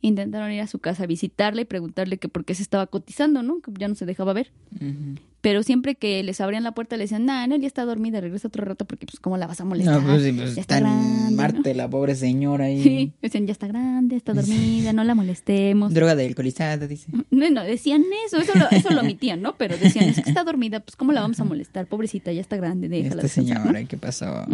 intentaron 0.00 0.50
ir 0.52 0.60
a 0.60 0.66
su 0.66 0.78
casa 0.78 1.04
a 1.04 1.06
visitarla 1.06 1.60
y 1.62 1.64
preguntarle 1.64 2.18
que 2.18 2.28
por 2.28 2.44
qué 2.44 2.54
se 2.54 2.62
estaba 2.62 2.86
cotizando, 2.86 3.42
¿no? 3.42 3.60
Que 3.60 3.72
ya 3.78 3.88
no 3.88 3.94
se 3.96 4.06
dejaba 4.06 4.32
ver. 4.32 4.52
Ujú. 4.76 5.20
Pero 5.40 5.62
siempre 5.62 5.94
que 5.94 6.22
les 6.24 6.40
abrían 6.40 6.64
la 6.64 6.72
puerta 6.72 6.96
le 6.96 7.04
decían, 7.04 7.24
nah, 7.24 7.46
Nelly 7.46 7.64
está 7.64 7.84
dormida, 7.84 8.20
regresa 8.20 8.48
otro 8.48 8.64
rato 8.64 8.84
porque 8.86 9.06
pues 9.06 9.20
cómo 9.20 9.36
la 9.36 9.46
vas 9.46 9.60
a 9.60 9.64
molestar. 9.64 10.02
No, 10.02 10.08
pues, 10.08 10.24
sí, 10.24 10.32
pues 10.32 10.56
Ya 10.56 10.60
está 10.62 10.78
en 10.78 10.84
grande, 10.84 11.30
¿no?". 11.30 11.36
Marte, 11.36 11.74
la 11.74 11.88
pobre 11.88 12.16
señora 12.16 12.64
ahí. 12.64 12.82
Sí, 12.82 13.12
decían, 13.22 13.46
ya 13.46 13.52
está 13.52 13.68
grande, 13.68 14.16
está 14.16 14.34
dormida, 14.34 14.92
no 14.92 15.04
la 15.04 15.14
molestemos. 15.14 15.94
Droga 15.94 16.16
de 16.16 16.26
alcoholizada, 16.26 16.88
dice. 16.88 17.12
No, 17.30 17.50
no, 17.50 17.62
decían 17.62 18.02
eso, 18.26 18.38
eso 18.38 18.52
lo, 18.58 18.68
eso 18.70 18.90
lo 18.90 19.00
omitían, 19.02 19.40
¿no? 19.40 19.56
Pero 19.56 19.76
decían, 19.76 20.06
es 20.08 20.20
que 20.20 20.28
está 20.28 20.42
dormida, 20.42 20.80
pues 20.80 20.96
¿cómo 20.96 21.12
la 21.12 21.20
vamos 21.20 21.38
a 21.38 21.44
molestar? 21.44 21.86
Pobrecita, 21.86 22.32
ya 22.32 22.40
está 22.40 22.56
grande, 22.56 22.88
déjala 22.88 23.22
Esta 23.22 23.22
descansar, 23.22 23.58
¿no? 23.58 23.64
señora, 23.64 23.84
¿qué 23.84 23.96
pasó? 23.96 24.44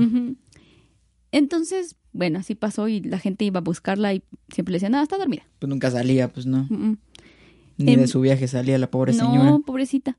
Entonces, 1.33 1.97
bueno, 2.12 2.38
así 2.38 2.55
pasó 2.55 2.88
y 2.88 3.01
la 3.01 3.18
gente 3.18 3.44
iba 3.44 3.59
a 3.59 3.62
buscarla 3.62 4.14
y 4.14 4.23
siempre 4.53 4.73
le 4.73 4.77
decían, 4.77 4.92
no, 4.92 5.03
está 5.03 5.18
dormida. 5.18 5.42
Pues 5.59 5.68
nunca 5.68 5.90
salía, 5.90 6.29
pues 6.29 6.47
no. 6.47 6.66
Mm, 6.70 6.75
mm. 6.90 6.99
Ni 7.79 7.92
Em, 7.94 8.01
de 8.01 8.07
su 8.07 8.20
viaje 8.20 8.47
salía 8.47 8.79
la 8.79 8.88
pobre 8.88 9.12
no, 9.14 9.33
señora. 9.33 9.59
pobrecita. 9.66 10.16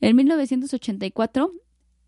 En 0.00 0.16
1984 0.16 1.52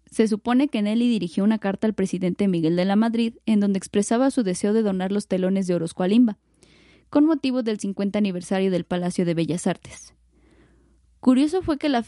se 0.06 0.28
supone 0.28 0.68
que 0.68 0.82
Nelly 0.82 1.08
dirigió 1.08 1.44
una 1.44 1.58
carta 1.58 1.86
al 1.86 1.94
presidente 1.94 2.48
Miguel 2.48 2.76
de 2.76 2.84
la 2.84 2.96
Madrid 2.96 3.34
en 3.46 3.60
donde 3.60 3.78
expresaba 3.78 4.30
su 4.30 4.42
deseo 4.42 4.72
de 4.72 4.82
donar 4.82 5.12
los 5.12 5.28
telones 5.28 5.66
de 5.66 5.74
Orozco 5.74 6.02
a 6.02 6.08
Limba, 6.08 6.38
con 7.10 7.26
motivo 7.26 7.62
del 7.62 7.78
50 7.78 8.18
aniversario 8.18 8.70
del 8.70 8.84
Palacio 8.84 9.24
de 9.24 9.34
Bellas 9.34 9.66
Artes. 9.66 10.14
Curioso 11.20 11.60
fue 11.60 11.76
que 11.76 11.90
la, 11.90 12.04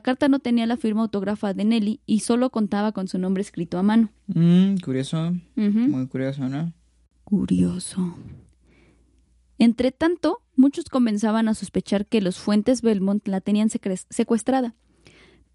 carta 0.00 0.28
no 0.28 0.40
tenía 0.40 0.66
la 0.66 0.76
firma 0.76 1.02
autógrafa 1.02 1.54
de 1.54 1.64
Nelly 1.64 2.00
y 2.06 2.20
solo 2.20 2.50
contaba 2.50 2.90
con 2.92 3.06
su 3.06 3.18
nombre 3.18 3.40
escrito 3.40 3.78
a 3.78 3.84
mano. 3.84 4.10
Mm, 4.26 4.78
curioso, 4.78 5.32
muy 5.54 6.06
curioso, 6.08 6.48
¿no? 6.48 6.72
Curioso. 7.22 8.16
Entre 9.58 9.92
tanto, 9.92 10.42
muchos 10.56 10.86
comenzaban 10.86 11.48
a 11.48 11.54
sospechar 11.54 12.06
que 12.06 12.20
los 12.20 12.38
Fuentes 12.38 12.82
Belmont 12.82 13.26
la 13.28 13.40
tenían 13.40 13.70
secuestrada, 13.70 14.74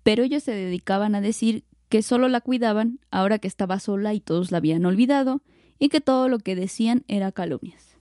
pero 0.03 0.23
ellos 0.23 0.43
se 0.43 0.51
dedicaban 0.51 1.15
a 1.15 1.21
decir 1.21 1.63
que 1.89 2.01
solo 2.01 2.27
la 2.27 2.41
cuidaban 2.41 2.99
ahora 3.11 3.39
que 3.39 3.47
estaba 3.47 3.79
sola 3.79 4.13
y 4.13 4.19
todos 4.19 4.51
la 4.51 4.57
habían 4.57 4.85
olvidado, 4.85 5.41
y 5.79 5.89
que 5.89 6.01
todo 6.01 6.29
lo 6.29 6.39
que 6.39 6.55
decían 6.55 7.03
era 7.07 7.31
calumnias. 7.31 7.97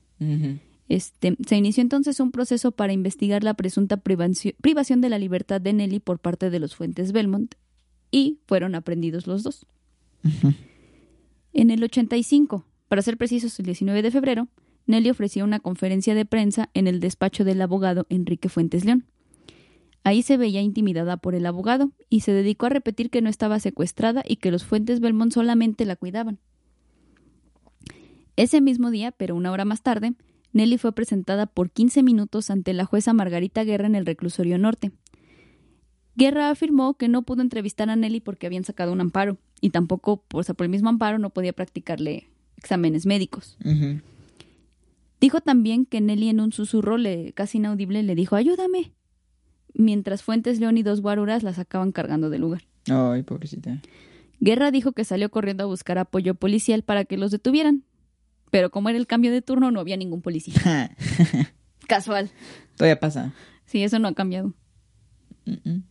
Este, 0.89 1.37
se 1.47 1.57
inició 1.57 1.83
entonces 1.83 2.21
un 2.21 2.31
proceso 2.31 2.71
para 2.71 2.93
investigar 2.93 3.43
la 3.43 3.55
presunta 3.55 3.97
privación 3.97 5.01
de 5.01 5.09
la 5.09 5.19
libertad 5.19 5.61
de 5.61 5.73
Nelly 5.73 6.01
por 6.01 6.21
parte 6.21 6.51
de 6.51 6.61
los 6.61 6.77
Fuentes 6.77 7.13
Belmont 7.13 7.55
y 8.11 8.39
fueron 8.47 8.75
aprendidos 8.75 9.27
los 9.27 9.43
dos. 9.43 9.67
En 11.53 11.71
el 11.71 11.83
85, 11.83 12.65
para 12.89 13.03
ser 13.03 13.17
precisos 13.17 13.59
el 13.59 13.67
19 13.67 14.01
de 14.03 14.11
febrero, 14.11 14.49
Nelly 14.87 15.11
ofreció 15.11 15.45
una 15.45 15.61
conferencia 15.61 16.15
de 16.15 16.25
prensa 16.25 16.71
en 16.75 16.87
el 16.87 17.01
despacho 17.01 17.45
del 17.45 17.61
abogado 17.63 18.07
Enrique 18.11 18.49
Fuentes 18.49 18.85
León. 18.85 19.05
Ahí 20.05 20.23
se 20.23 20.37
veía 20.37 20.61
intimidada 20.61 21.17
por 21.17 21.35
el 21.35 21.47
abogado 21.47 21.93
y 22.09 22.21
se 22.21 22.33
dedicó 22.33 22.67
a 22.67 22.71
repetir 22.71 23.11
que 23.11 23.23
no 23.23 23.31
estaba 23.31 23.61
secuestrada 23.61 24.23
y 24.27 24.37
que 24.37 24.51
los 24.51 24.65
Fuentes 24.65 25.01
Belmont 25.01 25.33
solamente 25.33 25.85
la 25.85 25.97
cuidaban. 25.97 26.39
Ese 28.37 28.61
mismo 28.61 28.91
día, 28.91 29.13
pero 29.13 29.37
una 29.37 29.53
hora 29.53 29.65
más 29.65 29.83
tarde, 29.83 30.15
Nelly 30.53 30.79
fue 30.79 30.93
presentada 30.93 31.47
por 31.47 31.71
15 31.71 32.03
minutos 32.03 32.51
ante 32.51 32.73
la 32.73 32.85
jueza 32.85 33.13
Margarita 33.13 33.65
Guerra 33.65 33.87
en 33.87 33.95
el 33.95 34.07
reclusorio 34.07 34.59
norte. 34.59 34.91
Guerra 36.15 36.51
afirmó 36.51 36.95
que 36.95 37.09
no 37.09 37.23
pudo 37.23 37.43
entrevistar 37.43 37.89
a 37.89 37.97
Nelly 37.97 38.21
porque 38.21 38.47
habían 38.47 38.65
sacado 38.65 38.93
un 38.93 39.01
amparo 39.01 39.39
y 39.61 39.71
tampoco, 39.71 40.23
por 40.23 40.45
el 40.59 40.69
mismo 40.69 40.89
amparo, 40.89 41.19
no 41.19 41.31
podía 41.31 41.53
practicarle 41.53 42.29
exámenes 42.57 43.07
médicos. 43.07 43.57
Dijo 45.21 45.41
también 45.41 45.87
que 45.87 46.01
Nelly 46.01 46.29
en 46.29 46.41
un 46.41 46.53
susurro 46.53 46.99
le, 46.99 47.33
casi 47.33 47.59
inaudible 47.59 48.03
le 48.03 48.15
dijo 48.15 48.37
ayúdame, 48.37 48.93
mientras 49.75 50.23
Fuentes 50.23 50.61
León 50.61 50.79
y 50.79 50.83
dos 50.83 51.01
guaruras 51.01 51.43
la 51.43 51.53
sacaban 51.53 51.93
cargando 51.93 52.31
del 52.31 52.41
lugar. 52.41 52.63
Ay, 52.89 53.23
pobrecita. 53.23 53.81
Guerra 54.41 54.71
dijo 54.71 54.93
que 54.93 55.05
salió 55.05 55.31
corriendo 55.31 55.65
a 55.65 55.67
buscar 55.67 55.99
apoyo 55.99 56.35
policial 56.35 56.83
para 56.83 57.05
que 57.05 57.17
los 57.17 57.31
detuvieran, 57.31 57.85
pero 58.51 58.71
como 58.71 58.89
era 58.89 58.99
el 58.99 59.07
cambio 59.07 59.31
de 59.31 59.43
turno 59.43 59.71
no 59.71 59.81
había 59.81 59.97
ningún 59.97 60.21
policía. 60.21 60.97
Casual. 61.87 62.31
Todavía 62.77 62.99
pasa. 62.99 63.33
Sí, 63.67 63.83
eso 63.83 63.99
no 63.99 64.09
ha 64.09 64.15
cambiado. 64.15 64.55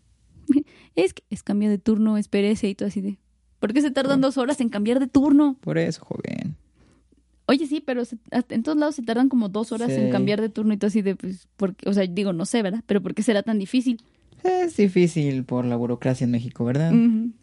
Es 0.94 1.14
que 1.14 1.24
es 1.30 1.42
cambio 1.42 1.70
de 1.70 1.78
turno, 1.78 2.18
espérese 2.18 2.68
y 2.68 2.76
todo 2.76 2.90
así 2.90 3.00
de... 3.00 3.18
¿Por 3.60 3.72
qué 3.72 3.82
se 3.82 3.92
tardan 3.92 4.20
dos 4.20 4.38
horas 4.38 4.60
en 4.60 4.68
cambiar 4.68 5.00
de 5.00 5.08
turno? 5.08 5.56
Por 5.62 5.78
eso, 5.78 6.04
joven. 6.04 6.58
Oye, 7.52 7.68
sí, 7.68 7.84
pero 7.86 8.04
en 8.32 8.64
todos 8.64 8.78
lados 8.78 8.96
se 8.96 9.02
tardan 9.02 9.28
como 9.28 9.50
dos 9.50 9.74
horas 9.74 9.90
en 9.90 10.10
cambiar 10.10 10.40
de 10.40 10.48
turno 10.48 10.74
y 10.74 10.78
todo 10.78 10.88
así 10.88 11.02
de, 11.02 11.18
pues, 11.18 11.50
porque, 11.58 11.90
o 11.90 11.94
sea, 11.94 12.08
digo, 12.08 12.32
no 12.32 12.46
sé, 12.46 12.62
¿verdad? 12.62 12.82
Pero 12.86 13.02
¿por 13.02 13.14
qué 13.14 13.24
será 13.24 13.44
tan 13.44 13.60
difícil? 13.60 14.02
Es 14.42 14.78
difícil 14.78 15.44
por 15.44 15.66
la 15.66 15.76
burocracia 15.76 16.24
en 16.24 16.32
México, 16.32 16.64
¿verdad? 16.64 16.94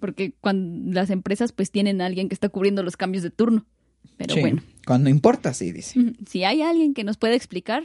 porque 0.00 0.32
cuando 0.40 0.94
las 0.94 1.10
empresas 1.10 1.52
pues 1.52 1.70
tienen 1.70 2.00
a 2.00 2.06
alguien 2.06 2.30
que 2.30 2.34
está 2.34 2.48
cubriendo 2.48 2.82
los 2.82 2.96
cambios 2.96 3.22
de 3.22 3.28
turno. 3.28 3.66
Pero 4.16 4.36
bueno. 4.40 4.62
Cuando 4.86 5.10
importa, 5.10 5.52
sí, 5.52 5.72
dice. 5.72 6.14
Si 6.26 6.42
hay 6.42 6.62
alguien 6.62 6.94
que 6.94 7.04
nos 7.04 7.18
pueda 7.18 7.34
explicar, 7.34 7.84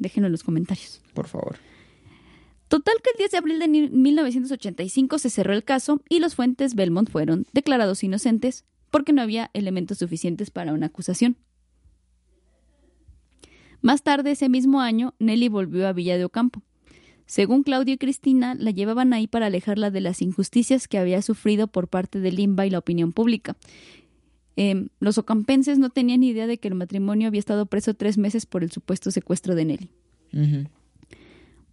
déjenlo 0.00 0.26
en 0.26 0.32
los 0.32 0.42
comentarios. 0.42 1.00
Por 1.14 1.28
favor. 1.28 1.58
Total 2.66 2.96
que 3.00 3.10
el 3.10 3.18
10 3.18 3.30
de 3.30 3.38
abril 3.38 3.58
de 3.60 3.68
1985 3.68 5.18
se 5.18 5.30
cerró 5.30 5.52
el 5.52 5.62
caso 5.62 6.02
y 6.08 6.18
los 6.18 6.34
fuentes 6.34 6.74
Belmont 6.74 7.08
fueron 7.08 7.46
declarados 7.52 8.02
inocentes 8.02 8.64
porque 8.90 9.12
no 9.12 9.22
había 9.22 9.50
elementos 9.54 9.98
suficientes 9.98 10.50
para 10.50 10.72
una 10.72 10.86
acusación. 10.86 11.36
Más 13.80 14.02
tarde 14.02 14.32
ese 14.32 14.48
mismo 14.48 14.80
año, 14.80 15.14
Nelly 15.18 15.48
volvió 15.48 15.86
a 15.86 15.92
Villa 15.92 16.18
de 16.18 16.24
Ocampo. 16.24 16.62
Según 17.26 17.62
Claudio 17.62 17.94
y 17.94 17.98
Cristina, 17.98 18.54
la 18.54 18.70
llevaban 18.70 19.12
ahí 19.12 19.26
para 19.26 19.46
alejarla 19.46 19.90
de 19.90 20.00
las 20.00 20.22
injusticias 20.22 20.88
que 20.88 20.98
había 20.98 21.20
sufrido 21.22 21.68
por 21.68 21.88
parte 21.88 22.20
del 22.20 22.36
Limba 22.36 22.66
y 22.66 22.70
la 22.70 22.78
opinión 22.78 23.12
pública. 23.12 23.56
Em, 24.56 24.88
los 24.98 25.18
ocampenses 25.18 25.78
no 25.78 25.90
tenían 25.90 26.22
idea 26.22 26.46
de 26.46 26.58
que 26.58 26.68
el 26.68 26.74
matrimonio 26.74 27.28
había 27.28 27.38
estado 27.38 27.66
preso 27.66 27.94
tres 27.94 28.18
meses 28.18 28.46
por 28.46 28.64
el 28.64 28.72
supuesto 28.72 29.10
secuestro 29.10 29.54
de 29.54 29.64
Nelly. 29.66 29.90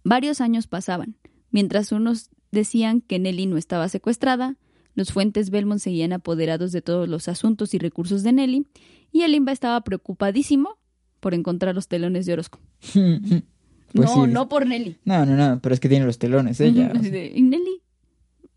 Varios 0.04 0.40
años 0.40 0.66
pasaban. 0.66 1.16
Mientras 1.50 1.90
unos 1.90 2.30
decían 2.52 3.00
que 3.00 3.18
Nelly 3.18 3.46
no 3.46 3.56
estaba 3.56 3.88
secuestrada, 3.88 4.56
los 4.96 5.12
fuentes 5.12 5.50
Belmont 5.50 5.80
seguían 5.80 6.12
apoderados 6.12 6.72
de 6.72 6.82
todos 6.82 7.08
los 7.08 7.28
asuntos 7.28 7.74
y 7.74 7.78
recursos 7.78 8.24
de 8.24 8.32
Nelly, 8.32 8.66
y 9.12 9.22
el 9.22 9.32
Limba 9.32 9.52
estaba 9.52 9.80
preocupadísimo 9.82 10.78
por 11.20 11.34
encontrar 11.34 11.74
los 11.74 11.86
telones 11.86 12.26
de 12.26 12.32
Orozco. 12.32 12.58
Pues 13.92 14.10
no, 14.14 14.26
no 14.26 14.48
por 14.48 14.66
Nelly. 14.66 14.98
No, 15.04 15.24
no, 15.24 15.36
no, 15.36 15.60
pero 15.62 15.72
es 15.72 15.80
que 15.80 15.88
tiene 15.88 16.04
los 16.04 16.18
telones 16.18 16.60
ella. 16.60 16.92
¿Y 17.02 17.40
Nelly? 17.40 17.80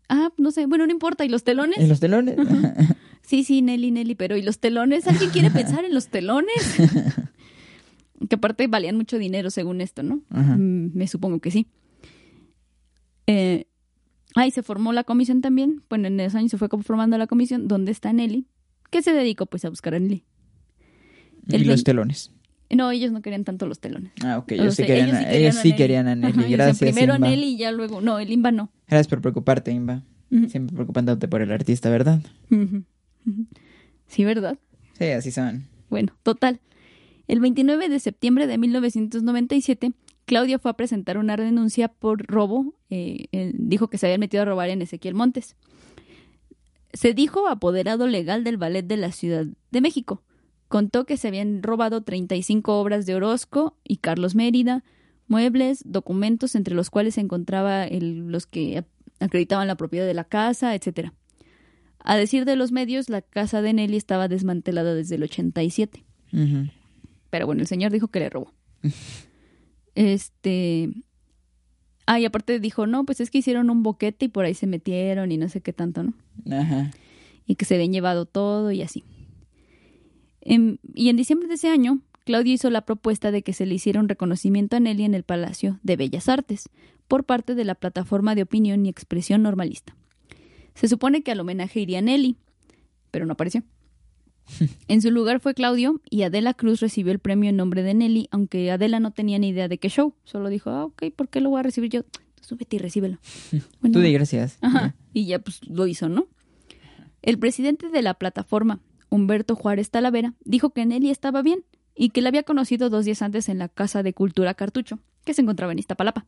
Ah, 0.08 0.30
no 0.36 0.50
sé, 0.50 0.66
bueno, 0.66 0.86
no 0.86 0.92
importa. 0.92 1.24
¿Y 1.24 1.28
los 1.28 1.44
telones? 1.44 1.78
¿Y 1.78 1.86
los 1.86 2.00
telones? 2.00 2.36
sí, 3.22 3.44
sí, 3.44 3.62
Nelly, 3.62 3.92
Nelly, 3.92 4.16
pero 4.16 4.36
¿y 4.36 4.42
los 4.42 4.58
telones? 4.58 5.06
¿Alguien 5.06 5.30
quiere 5.30 5.50
pensar 5.52 5.84
en 5.84 5.94
los 5.94 6.08
telones? 6.08 6.76
que 8.28 8.34
aparte 8.34 8.66
valían 8.66 8.96
mucho 8.96 9.18
dinero 9.18 9.50
según 9.50 9.80
esto, 9.80 10.02
¿no? 10.02 10.16
Mm, 10.28 10.90
me 10.94 11.06
supongo 11.06 11.38
que 11.38 11.52
sí. 11.52 11.68
Eh, 13.26 13.66
ahí 14.34 14.50
se 14.50 14.62
formó 14.62 14.92
la 14.92 15.04
comisión 15.04 15.40
también. 15.40 15.82
Bueno, 15.88 16.08
en 16.08 16.18
esos 16.20 16.36
años 16.36 16.50
se 16.50 16.58
fue 16.58 16.68
formando 16.82 17.18
la 17.18 17.26
comisión. 17.26 17.68
¿Dónde 17.68 17.92
está 17.92 18.12
Nelly? 18.12 18.46
Que 18.90 19.02
se 19.02 19.12
dedicó 19.12 19.46
pues 19.46 19.64
a 19.64 19.68
buscar 19.70 19.94
a 19.94 19.98
Nelly. 19.98 20.24
¿Y 21.48 21.64
los 21.64 21.84
telones? 21.84 22.32
No, 22.70 22.90
ellos 22.92 23.10
no 23.10 23.20
querían 23.20 23.44
tanto 23.44 23.66
los 23.66 23.80
telones. 23.80 24.12
Ah, 24.22 24.38
ok. 24.38 24.52
Ellos, 24.52 24.76
sí, 24.76 24.84
querían, 24.84 25.26
ellos 25.28 25.56
sí 25.56 25.74
querían, 25.74 26.06
a 26.06 26.14
Nelly. 26.14 26.52
Gracias. 26.52 26.92
primero 26.92 27.14
a 27.14 27.18
Nelly 27.18 27.54
y 27.54 27.56
ya 27.56 27.72
luego. 27.72 28.00
No, 28.00 28.18
el 28.18 28.30
Imba 28.30 28.52
no. 28.52 28.70
Gracias 28.86 29.08
por 29.08 29.20
preocuparte, 29.20 29.72
Imba. 29.72 30.02
Siempre 30.48 30.74
preocupándote 30.74 31.26
por 31.26 31.42
el 31.42 31.50
artista, 31.50 31.90
¿verdad? 31.90 32.20
Sí, 34.06 34.24
¿verdad? 34.24 34.58
Sí, 34.96 35.06
así 35.06 35.32
son. 35.32 35.66
Bueno, 35.88 36.12
total. 36.22 36.60
El 37.26 37.40
29 37.40 37.88
de 37.88 37.98
septiembre 37.98 38.46
de 38.46 38.58
1997, 38.58 39.92
Claudia 40.30 40.60
fue 40.60 40.70
a 40.70 40.74
presentar 40.74 41.18
una 41.18 41.36
denuncia 41.36 41.88
por 41.88 42.24
robo. 42.24 42.76
Eh, 42.88 43.26
dijo 43.54 43.90
que 43.90 43.98
se 43.98 44.06
habían 44.06 44.20
metido 44.20 44.44
a 44.44 44.46
robar 44.46 44.68
en 44.68 44.80
Ezequiel 44.80 45.16
Montes. 45.16 45.56
Se 46.92 47.14
dijo 47.14 47.48
apoderado 47.48 48.06
legal 48.06 48.44
del 48.44 48.56
ballet 48.56 48.86
de 48.86 48.96
la 48.96 49.10
Ciudad 49.10 49.46
de 49.72 49.80
México. 49.80 50.22
Contó 50.68 51.04
que 51.04 51.16
se 51.16 51.26
habían 51.26 51.64
robado 51.64 52.04
35 52.04 52.78
obras 52.78 53.06
de 53.06 53.16
Orozco 53.16 53.76
y 53.82 53.96
Carlos 53.96 54.36
Mérida, 54.36 54.84
muebles, 55.26 55.82
documentos 55.84 56.54
entre 56.54 56.76
los 56.76 56.90
cuales 56.90 57.14
se 57.14 57.22
encontraba 57.22 57.88
los 57.90 58.46
que 58.46 58.84
acreditaban 59.18 59.66
la 59.66 59.74
propiedad 59.74 60.06
de 60.06 60.14
la 60.14 60.22
casa, 60.22 60.76
etc. 60.76 61.10
A 61.98 62.16
decir 62.16 62.44
de 62.44 62.54
los 62.54 62.70
medios, 62.70 63.08
la 63.08 63.20
casa 63.20 63.62
de 63.62 63.72
Nelly 63.72 63.96
estaba 63.96 64.28
desmantelada 64.28 64.94
desde 64.94 65.16
el 65.16 65.24
87. 65.24 66.04
Pero 67.30 67.46
bueno, 67.46 67.62
el 67.62 67.66
señor 67.66 67.90
dijo 67.90 68.06
que 68.06 68.20
le 68.20 68.30
robó. 68.30 68.54
este. 70.00 70.90
Ah, 72.06 72.18
y 72.18 72.24
aparte 72.24 72.58
dijo, 72.58 72.86
no, 72.86 73.04
pues 73.04 73.20
es 73.20 73.30
que 73.30 73.38
hicieron 73.38 73.70
un 73.70 73.82
boquete 73.82 74.26
y 74.26 74.28
por 74.28 74.44
ahí 74.44 74.54
se 74.54 74.66
metieron 74.66 75.30
y 75.30 75.36
no 75.36 75.48
sé 75.48 75.60
qué 75.60 75.72
tanto, 75.72 76.02
¿no? 76.02 76.14
Ajá. 76.50 76.90
Y 77.46 77.54
que 77.54 77.64
se 77.64 77.74
habían 77.76 77.92
llevado 77.92 78.26
todo 78.26 78.72
y 78.72 78.82
así. 78.82 79.04
y 80.42 81.08
en 81.08 81.16
diciembre 81.16 81.46
de 81.46 81.54
ese 81.54 81.68
año, 81.68 82.00
Claudia 82.24 82.54
hizo 82.54 82.70
la 82.70 82.84
propuesta 82.84 83.30
de 83.30 83.42
que 83.42 83.52
se 83.52 83.66
le 83.66 83.74
hiciera 83.74 84.00
un 84.00 84.08
reconocimiento 84.08 84.76
a 84.76 84.80
Nelly 84.80 85.04
en 85.04 85.14
el 85.14 85.22
Palacio 85.22 85.78
de 85.82 85.96
Bellas 85.96 86.28
Artes 86.28 86.68
por 87.06 87.24
parte 87.24 87.54
de 87.54 87.64
la 87.64 87.74
plataforma 87.74 88.34
de 88.34 88.42
opinión 88.42 88.86
y 88.86 88.88
expresión 88.88 89.42
normalista. 89.42 89.96
Se 90.74 90.88
supone 90.88 91.22
que 91.22 91.32
al 91.32 91.40
homenaje 91.40 91.80
iría 91.80 92.00
Nelly, 92.00 92.36
pero 93.10 93.26
no 93.26 93.34
apareció. 93.34 93.62
En 94.88 95.02
su 95.02 95.10
lugar 95.10 95.40
fue 95.40 95.54
Claudio 95.54 96.00
y 96.08 96.22
Adela 96.22 96.54
Cruz 96.54 96.80
recibió 96.80 97.12
el 97.12 97.18
premio 97.18 97.50
en 97.50 97.56
nombre 97.56 97.82
de 97.82 97.94
Nelly, 97.94 98.28
aunque 98.30 98.70
Adela 98.70 99.00
no 99.00 99.12
tenía 99.12 99.38
ni 99.38 99.48
idea 99.48 99.68
de 99.68 99.78
qué 99.78 99.88
show. 99.88 100.14
Solo 100.24 100.48
dijo, 100.48 100.70
ah, 100.70 100.84
ok, 100.84 101.04
¿por 101.14 101.28
qué 101.28 101.40
lo 101.40 101.50
voy 101.50 101.60
a 101.60 101.62
recibir 101.62 101.90
yo? 101.90 102.02
Súbete 102.40 102.76
y 102.76 102.78
recíbelo. 102.78 103.18
Tú 103.92 104.00
di 104.00 104.12
gracias. 104.12 104.58
Ajá. 104.60 104.94
Y 105.12 105.26
ya 105.26 105.38
pues 105.38 105.60
lo 105.68 105.86
hizo, 105.86 106.08
¿no? 106.08 106.26
El 107.22 107.38
presidente 107.38 107.88
de 107.88 108.02
la 108.02 108.14
plataforma, 108.14 108.80
Humberto 109.10 109.54
Juárez 109.54 109.90
Talavera, 109.90 110.34
dijo 110.44 110.70
que 110.70 110.86
Nelly 110.86 111.10
estaba 111.10 111.42
bien 111.42 111.64
y 111.94 112.10
que 112.10 112.22
la 112.22 112.28
había 112.28 112.44
conocido 112.44 112.88
dos 112.88 113.04
días 113.04 113.22
antes 113.22 113.48
en 113.48 113.58
la 113.58 113.68
Casa 113.68 114.02
de 114.02 114.14
Cultura 114.14 114.54
Cartucho, 114.54 115.00
que 115.24 115.34
se 115.34 115.42
encontraba 115.42 115.72
en 115.72 115.78
Iztapalapa. 115.78 116.26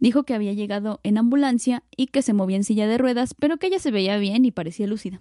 Dijo 0.00 0.24
que 0.24 0.34
había 0.34 0.52
llegado 0.52 1.00
en 1.02 1.16
ambulancia 1.16 1.84
y 1.96 2.08
que 2.08 2.22
se 2.22 2.32
movía 2.32 2.56
en 2.56 2.64
silla 2.64 2.88
de 2.88 2.98
ruedas, 2.98 3.34
pero 3.34 3.56
que 3.56 3.68
ella 3.68 3.78
se 3.78 3.90
veía 3.90 4.18
bien 4.18 4.44
y 4.44 4.50
parecía 4.50 4.86
lúcida. 4.86 5.20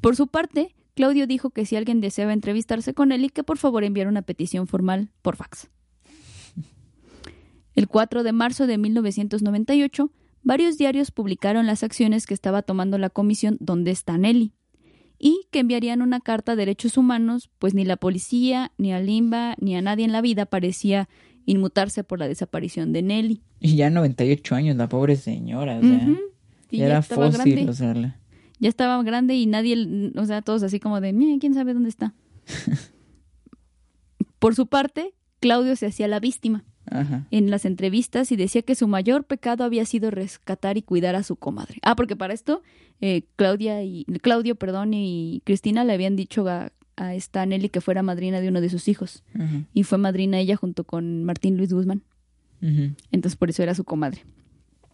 Por 0.00 0.16
su 0.16 0.26
parte, 0.26 0.74
Claudio 0.94 1.26
dijo 1.26 1.50
que 1.50 1.66
si 1.66 1.76
alguien 1.76 2.00
deseaba 2.00 2.32
entrevistarse 2.32 2.94
con 2.94 3.12
él 3.12 3.24
y 3.24 3.28
que 3.28 3.42
por 3.44 3.58
favor 3.58 3.84
enviara 3.84 4.08
una 4.10 4.22
petición 4.22 4.66
formal 4.66 5.10
por 5.22 5.36
fax. 5.36 5.68
El 7.74 7.88
4 7.88 8.22
de 8.22 8.32
marzo 8.32 8.66
de 8.66 8.78
1998, 8.78 10.10
varios 10.42 10.78
diarios 10.78 11.10
publicaron 11.10 11.66
las 11.66 11.82
acciones 11.82 12.26
que 12.26 12.32
estaba 12.34 12.62
tomando 12.62 12.96
la 12.98 13.10
comisión 13.10 13.56
Donde 13.60 13.90
está 13.90 14.16
Nelly? 14.18 14.52
y 15.18 15.46
que 15.50 15.60
enviarían 15.60 16.02
una 16.02 16.20
carta 16.20 16.52
a 16.52 16.56
derechos 16.56 16.98
humanos, 16.98 17.48
pues 17.58 17.72
ni 17.72 17.86
la 17.86 17.96
policía, 17.96 18.72
ni 18.76 18.92
a 18.92 19.00
Limba, 19.00 19.54
ni 19.58 19.74
a 19.74 19.80
nadie 19.80 20.04
en 20.04 20.12
la 20.12 20.20
vida 20.20 20.44
parecía 20.44 21.08
inmutarse 21.46 22.04
por 22.04 22.18
la 22.18 22.28
desaparición 22.28 22.92
de 22.92 23.00
Nelly. 23.00 23.42
Y 23.58 23.76
ya 23.76 23.88
98 23.88 24.54
años, 24.54 24.76
la 24.76 24.90
pobre 24.90 25.16
señora, 25.16 25.78
o 25.78 25.80
sea, 25.80 25.90
Ujú. 26.02 26.18
Y 26.70 26.78
ya 26.78 26.86
era 26.86 27.00
fósil, 27.02 27.54
grande. 27.54 27.70
o 27.70 27.72
sea, 27.72 27.94
la- 27.94 28.18
Ya 28.58 28.68
estaba 28.68 29.02
grande 29.02 29.34
y 29.34 29.46
nadie, 29.46 30.12
o 30.16 30.24
sea, 30.24 30.42
todos 30.42 30.62
así 30.62 30.80
como 30.80 31.00
de, 31.00 31.12
"Mira, 31.12 31.38
quién 31.38 31.54
sabe 31.54 31.74
dónde 31.74 31.88
está. 31.90 32.14
Por 34.38 34.54
su 34.54 34.66
parte, 34.66 35.14
Claudio 35.40 35.76
se 35.76 35.86
hacía 35.86 36.08
la 36.08 36.20
víctima 36.20 36.64
Ajá. 36.90 37.26
en 37.30 37.50
las 37.50 37.64
entrevistas 37.64 38.30
y 38.32 38.36
decía 38.36 38.62
que 38.62 38.74
su 38.74 38.86
mayor 38.88 39.24
pecado 39.24 39.64
había 39.64 39.84
sido 39.84 40.10
rescatar 40.10 40.76
y 40.76 40.82
cuidar 40.82 41.14
a 41.16 41.22
su 41.22 41.36
comadre. 41.36 41.78
Ah, 41.82 41.96
porque 41.96 42.16
para 42.16 42.34
esto 42.34 42.62
eh, 43.00 43.22
Claudia 43.36 43.82
y 43.82 44.04
Claudio, 44.22 44.54
perdón, 44.56 44.94
y 44.94 45.42
Cristina 45.44 45.84
le 45.84 45.92
habían 45.94 46.16
dicho 46.16 46.46
a, 46.48 46.72
a 46.96 47.14
esta 47.14 47.44
Nelly 47.44 47.68
que 47.70 47.80
fuera 47.80 48.02
madrina 48.02 48.40
de 48.40 48.48
uno 48.48 48.60
de 48.60 48.68
sus 48.70 48.88
hijos 48.88 49.22
Ajá. 49.34 49.62
y 49.72 49.82
fue 49.82 49.98
madrina 49.98 50.38
ella 50.38 50.56
junto 50.56 50.84
con 50.84 51.24
Martín 51.24 51.56
Luis 51.56 51.72
Guzmán. 51.72 52.02
Entonces 53.12 53.36
por 53.36 53.50
eso 53.50 53.62
era 53.62 53.74
su 53.74 53.84
comadre. 53.84 54.24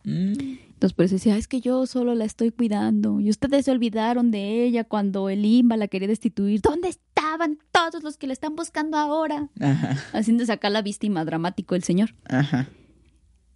Mm. 0.04 0.32
Entonces 0.74 0.92
por 0.94 1.04
eso 1.04 1.14
decía, 1.14 1.34
"Ah, 1.34 1.38
es 1.38 1.46
que 1.46 1.60
yo 1.60 1.86
solo 1.86 2.14
la 2.14 2.24
estoy 2.24 2.50
cuidando. 2.50 3.20
Y 3.20 3.30
ustedes 3.30 3.64
se 3.64 3.70
olvidaron 3.70 4.30
de 4.30 4.64
ella 4.64 4.84
cuando 4.84 5.28
el 5.28 5.44
IMBA 5.44 5.76
la 5.76 5.88
quería 5.88 6.08
destituir. 6.08 6.60
¿Dónde 6.60 6.88
estaban 6.88 7.58
todos 7.70 8.02
los 8.02 8.16
que 8.16 8.26
la 8.26 8.32
están 8.32 8.56
buscando 8.56 8.96
ahora? 8.96 9.48
Ajá. 9.60 9.96
Haciendo 10.12 10.44
sacar 10.44 10.72
la 10.72 10.82
víctima 10.82 11.24
dramático 11.24 11.74
el 11.76 11.84
señor. 11.84 12.14
Ajá. 12.28 12.68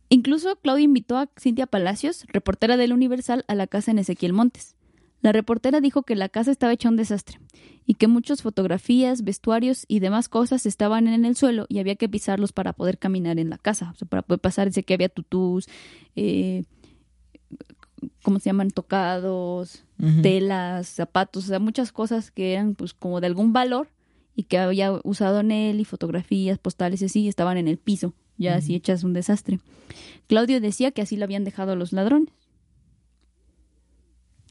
Incluso 0.09 0.55
Claudia 0.61 0.85
invitó 0.85 1.19
a 1.19 1.29
Cintia 1.39 1.67
Palacios, 1.67 2.25
reportera 2.29 2.77
del 2.77 2.93
Universal, 2.93 3.45
a 3.49 3.55
la 3.57 3.67
casa 3.67 3.91
en 3.91 3.99
Ezequiel 3.99 4.33
Montes. 4.33 4.77
La 5.23 5.33
reportera 5.33 5.81
dijo 5.81 6.03
que 6.03 6.15
la 6.15 6.29
casa 6.29 6.51
estaba 6.51 6.73
hecha 6.73 6.89
un 6.89 6.97
desastre 6.97 7.41
y 7.87 7.95
que 7.95 8.07
muchas 8.09 8.43
fotografías, 8.43 9.23
vestuarios 9.23 9.85
y 9.89 10.01
demás 10.01 10.29
cosas 10.29 10.67
estaban 10.67 11.09
en 11.09 11.25
el 11.25 11.37
suelo 11.37 11.67
y 11.69 11.79
había 11.79 11.97
que 11.97 12.09
pisarlos 12.09 12.53
para 12.53 12.73
poder 12.73 12.99
caminar 12.99 13.39
en 13.39 13.51
la 13.51 13.59
casa, 13.59 13.91
o 13.95 13.97
sea, 13.97 14.09
para 14.09 14.23
poder 14.23 14.41
pasar. 14.41 14.69
Dice 14.69 14.83
que 14.83 14.95
había 14.95 15.09
tutús, 15.09 15.69
eh, 16.17 16.65
¿cómo 18.23 18.39
se 18.41 18.51
llaman? 18.51 18.71
Tocados, 18.71 19.85
telas, 20.23 20.89
zapatos, 20.89 21.45
o 21.45 21.49
sea, 21.49 21.59
muchas 21.59 21.93
cosas 21.93 22.31
que 22.31 22.53
eran 22.53 22.75
pues 22.75 22.93
como 22.93 23.21
de 23.21 23.29
algún 23.29 23.53
valor 23.53 23.89
y 24.35 24.45
que 24.45 24.59
había 24.59 24.93
usado 25.03 25.43
Nelly, 25.43 25.85
fotografías, 25.85 26.59
postales 26.59 27.01
y 27.03 27.07
así, 27.07 27.29
estaban 27.29 27.57
en 27.57 27.69
el 27.69 27.79
piso, 27.79 28.13
ya 28.37 28.57
así 28.57 28.75
hechas 28.75 29.03
un 29.03 29.15
desastre. 29.15 29.61
Claudio 30.27 30.61
decía 30.61 30.91
que 30.91 31.03
así 31.03 31.17
lo 31.17 31.25
habían 31.25 31.45
dejado 31.45 31.75
los 31.75 31.93
ladrones. 31.93 32.29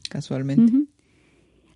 Casualmente. 0.08 0.72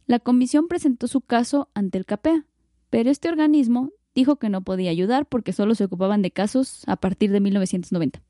La 0.06 0.18
comisión 0.18 0.68
presentó 0.68 1.06
su 1.08 1.20
caso 1.20 1.68
ante 1.74 1.98
el 1.98 2.04
CAPEA, 2.06 2.46
pero 2.90 3.10
este 3.10 3.28
organismo 3.28 3.92
dijo 4.14 4.36
que 4.36 4.48
no 4.48 4.62
podía 4.62 4.90
ayudar 4.90 5.26
porque 5.26 5.52
solo 5.52 5.74
se 5.74 5.84
ocupaban 5.84 6.22
de 6.22 6.30
casos 6.32 6.82
a 6.86 6.96
partir 6.96 7.30
de 7.30 7.40
1990. 7.40 8.20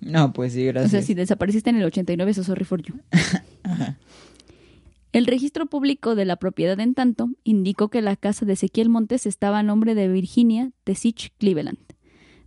No, 0.00 0.32
pues 0.32 0.54
sí, 0.54 0.64
O 0.68 0.72
gracias. 0.72 0.90
sea, 0.90 1.02
si 1.02 1.14
desapareciste 1.14 1.70
en 1.70 1.76
el 1.76 1.84
89, 1.84 2.34
so 2.34 2.42
sorry 2.42 2.64
for 2.64 2.82
you. 2.82 2.94
Ajá. 3.62 3.98
El 5.12 5.26
registro 5.26 5.66
público 5.66 6.14
de 6.14 6.24
la 6.24 6.36
propiedad, 6.36 6.78
en 6.80 6.94
tanto, 6.94 7.30
indicó 7.42 7.88
que 7.90 8.00
la 8.00 8.16
casa 8.16 8.46
de 8.46 8.52
Ezequiel 8.52 8.88
Montes 8.88 9.26
estaba 9.26 9.58
a 9.58 9.62
nombre 9.64 9.94
de 9.96 10.08
Virginia 10.08 10.70
Tesich 10.84 11.32
Cleveland, 11.38 11.78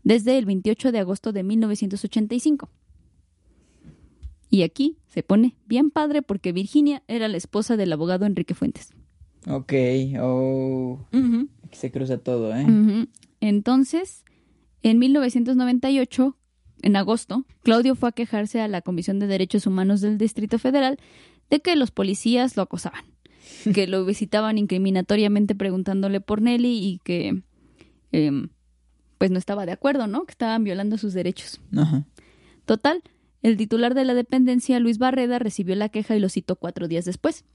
desde 0.04 0.38
el 0.38 0.46
28 0.46 0.92
de 0.94 1.00
agosto 1.00 1.34
de 1.34 1.44
1985. 1.44 2.70
Y 4.54 4.62
aquí 4.62 5.00
se 5.08 5.24
pone 5.24 5.56
bien 5.66 5.90
padre 5.90 6.22
porque 6.22 6.52
Virginia 6.52 7.02
era 7.08 7.28
la 7.28 7.38
esposa 7.38 7.76
del 7.76 7.92
abogado 7.92 8.28
Enrique 8.28 8.54
Fuentes. 8.54 8.92
Ok, 9.48 9.74
oh, 10.22 11.00
aquí 11.64 11.76
se 11.76 11.90
cruza 11.90 12.20
todo, 12.20 12.56
¿eh? 12.56 13.08
Entonces, 13.40 14.24
en 14.84 15.00
1998, 15.00 16.38
en 16.84 16.96
agosto, 16.96 17.48
Claudio 17.64 17.96
fue 17.96 18.10
a 18.10 18.12
quejarse 18.12 18.62
a 18.62 18.68
la 18.68 18.84
Comisión 18.84 19.18
de 19.18 19.26
Derechos 19.26 19.66
Humanos 19.66 20.02
del 20.02 20.20
Distrito 20.20 20.60
Federal 20.60 21.00
de 21.50 21.60
que 21.60 21.76
los 21.76 21.90
policías 21.90 22.56
lo 22.56 22.62
acosaban, 22.62 23.06
que 23.74 23.88
lo 23.88 24.06
visitaban 24.06 24.60
incriminatoriamente 24.60 25.56
preguntándole 25.56 26.22
por 26.22 26.44
Nelly 26.44 26.78
y 26.78 27.00
que 27.04 27.42
em, 28.12 28.50
pues 29.18 29.32
no 29.32 29.40
estaba 29.40 29.66
de 29.66 29.72
acuerdo, 29.72 30.06
¿no? 30.06 30.26
Que 30.26 30.32
estaban 30.34 30.64
violando 30.64 31.00
sus 31.00 31.16
derechos. 31.16 31.60
Ajá. 31.76 32.06
Total, 32.66 33.02
el 33.44 33.58
titular 33.58 33.94
de 33.94 34.06
la 34.06 34.14
dependencia, 34.14 34.80
Luis 34.80 34.98
Barreda, 34.98 35.38
recibió 35.38 35.76
la 35.76 35.90
queja 35.90 36.16
y 36.16 36.20
lo 36.20 36.30
citó 36.30 36.56
cuatro 36.56 36.88
días 36.88 37.04
después. 37.04 37.46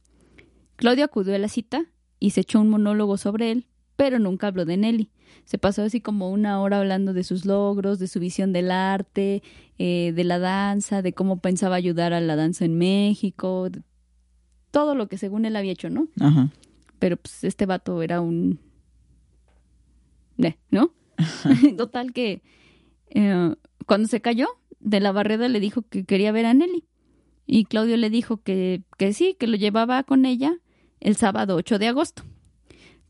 Claudio 0.77 1.05
acudió 1.05 1.35
a 1.35 1.39
la 1.39 1.49
cita 1.49 1.87
y 2.21 2.31
se 2.31 2.43
echó 2.43 2.61
un 2.61 2.69
monólogo 2.69 3.17
sobre 3.17 3.51
él, 3.51 3.67
pero 3.97 4.19
nunca 4.19 4.49
habló 4.49 4.67
de 4.67 4.77
Nelly. 4.77 5.11
Se 5.45 5.57
pasó 5.57 5.83
así 5.83 6.03
como 6.03 6.31
una 6.31 6.61
hora 6.61 6.79
hablando 6.79 7.15
de 7.15 7.25
sus 7.25 7.47
logros, 7.47 7.99
de 7.99 8.07
su 8.07 8.21
visión 8.21 8.53
del 8.53 8.71
arte, 8.71 9.43
eh, 9.79 10.13
de 10.15 10.25
la 10.25 10.39
danza, 10.39 11.01
de 11.01 11.15
cómo 11.15 11.41
pensaba 11.41 11.77
ayudar 11.77 12.13
a 12.13 12.21
la 12.21 12.37
danza 12.37 12.67
en 12.67 12.77
México, 12.77 13.71
de 13.71 13.83
todo 14.71 14.95
lo 14.95 15.09
que 15.09 15.17
según 15.17 15.47
él 15.47 15.57
había 15.57 15.73
hecho, 15.73 15.89
¿no? 15.89 16.09
Ajá. 16.21 16.51
Pero 16.99 17.17
pues 17.17 17.45
este 17.45 17.65
vato 17.65 18.03
era 18.03 18.21
un... 18.21 18.61
Eh, 20.37 20.57
¿No? 20.71 20.93
Total 21.79 22.13
que 22.13 22.43
eh, 23.11 23.55
cuando 23.87 24.07
se 24.07 24.21
cayó, 24.21 24.49
de 24.89 25.01
la 25.01 25.13
barrera 25.13 25.49
le 25.49 25.61
dijo 25.61 25.83
que 25.83 26.05
quería 26.05 26.33
ver 26.33 26.47
a 26.47 26.55
Nelly. 26.55 26.85
Y 27.47 27.65
Claudio 27.65 27.97
le 27.97 28.11
dijo 28.11 28.43
que, 28.43 28.83
que 28.97 29.13
sí, 29.13 29.37
que 29.39 29.47
lo 29.47 29.57
llevaba 29.57 30.03
con 30.03 30.25
ella 30.25 30.57
el 31.01 31.17
sábado 31.17 31.57
8 31.57 31.79
de 31.79 31.89
agosto. 31.89 32.25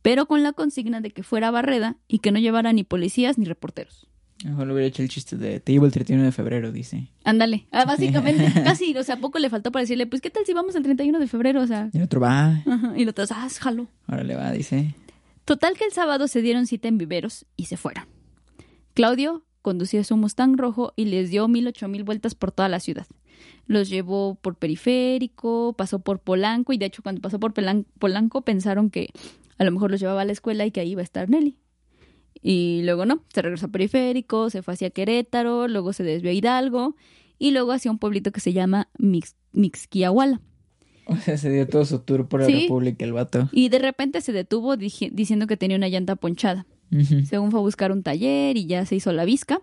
Pero 0.03 0.27
con 0.27 0.43
la 0.43 0.53
consigna 0.53 1.01
de 1.01 1.11
que 1.11 1.23
fuera 1.23 1.51
Barreda 1.51 1.97
y 2.07 2.21
que 2.21 2.31
no 2.31 2.39
llevara 2.39 2.73
ni 2.73 2.85
policías 2.85 3.39
ni 3.39 3.45
reporteros. 3.45 4.07
Mejor 4.45 4.69
le 4.69 4.73
hubiera 4.73 4.87
hecho 4.87 5.03
el 5.03 5.09
chiste 5.09 5.37
de 5.37 5.59
te 5.59 5.73
llevo 5.73 5.87
el 5.87 5.93
31 5.93 6.23
de 6.23 6.31
febrero, 6.31 6.71
dice. 6.71 7.09
Ándale. 7.25 7.67
Ah, 7.73 7.85
básicamente, 7.87 8.53
casi, 8.63 8.97
o 8.97 9.03
sea, 9.03 9.17
poco 9.17 9.41
le 9.41 9.51
faltó 9.51 9.73
para 9.73 9.83
decirle, 9.83 10.07
pues, 10.07 10.23
¿qué 10.23 10.31
tal 10.31 10.47
si 10.47 10.53
vamos 10.55 10.77
el 10.77 10.85
31 10.85 11.19
de 11.19 11.27
febrero? 11.27 11.61
O 11.61 11.67
sea, 11.67 11.91
Y 11.93 11.97
el 11.97 12.05
otro 12.05 12.21
va, 12.21 12.63
ajá, 12.65 12.93
y 12.97 13.05
lo 13.05 13.11
otro, 13.11 13.25
ah, 13.31 13.49
jalo. 13.59 13.89
ahora 14.07 14.23
le 14.23 14.37
va, 14.37 14.53
dice. 14.53 14.95
Total 15.45 15.77
que 15.77 15.85
el 15.85 15.93
sábado 15.93 16.29
se 16.29 16.43
dieron 16.43 16.67
cita 16.67 16.87
en 16.87 16.99
viveros 16.99 17.47
y 17.57 17.65
se 17.65 17.77
fueron. 17.77 18.05
Claudio 18.95 19.45
conducía 19.69 20.03
su 20.03 20.17
Mustang 20.17 20.57
rojo 20.57 20.95
y 20.97 21.05
les 21.05 21.29
dio 21.29 21.47
mil 21.47 21.67
ocho 21.67 21.89
mil 21.89 22.03
vueltas 22.05 22.35
por 22.35 22.53
toda 22.53 22.71
la 22.71 22.81
ciudad. 22.81 23.07
Los 23.67 23.91
llevó 23.91 24.37
por 24.41 24.55
periférico, 24.57 25.75
pasó 25.77 25.99
por 25.99 26.21
Polanco 26.21 26.73
y 26.73 26.79
de 26.79 26.87
hecho 26.87 27.03
cuando 27.03 27.21
pasó 27.21 27.39
por 27.39 27.53
Polanco 27.53 28.41
pensaron 28.41 28.89
que 28.89 29.11
a 29.59 29.65
lo 29.65 29.71
mejor 29.71 29.91
los 29.91 30.01
llevaba 30.01 30.23
a 30.23 30.25
la 30.25 30.33
escuela 30.33 30.65
y 30.65 30.71
que 30.71 30.81
ahí 30.81 30.93
iba 30.93 31.03
a 31.03 31.05
estar 31.05 31.29
Nelly. 31.29 31.59
Y 32.41 32.81
luego 32.85 33.05
no, 33.05 33.23
se 33.29 33.43
regresó 33.43 33.67
a 33.67 33.69
periférico, 33.69 34.49
se 34.49 34.63
fue 34.63 34.73
hacia 34.73 34.89
Querétaro, 34.89 35.69
luego 35.69 35.93
se 35.93 36.03
desvió 36.03 36.31
a 36.31 36.35
Hidalgo 36.35 36.97
y 37.39 37.51
luego 37.51 37.73
hacia 37.73 37.91
un 37.91 37.99
pueblito 37.99 38.33
que 38.33 38.41
se 38.41 38.55
llama 38.55 38.89
Mix 38.99 39.37
Mixquiahuala. 39.53 40.41
O 41.07 41.17
sea, 41.17 41.37
se 41.37 41.51
dio 41.51 41.69
todo 41.69 41.85
su 41.85 41.99
tour 42.01 42.27
por 42.27 42.41
la 42.41 42.47
Sí. 42.47 42.63
República 42.63 43.05
el 43.05 43.13
vato. 43.13 43.49
Y 43.53 43.69
de 43.69 43.79
repente 43.79 44.21
se 44.23 44.33
detuvo 44.33 44.77
diciendo 44.77 45.47
que 45.47 45.57
tenía 45.59 45.77
una 45.77 45.89
llanta 45.89 46.17
ponchada. 46.17 46.67
Según 47.27 47.51
fue 47.51 47.61
a 47.61 47.63
buscar 47.63 47.93
un 47.93 48.03
taller 48.03 48.57
y 48.57 48.67
ya 48.67 48.85
se 48.87 48.97
hizo 48.97 49.13
la 49.13 49.25
visca. 49.25 49.61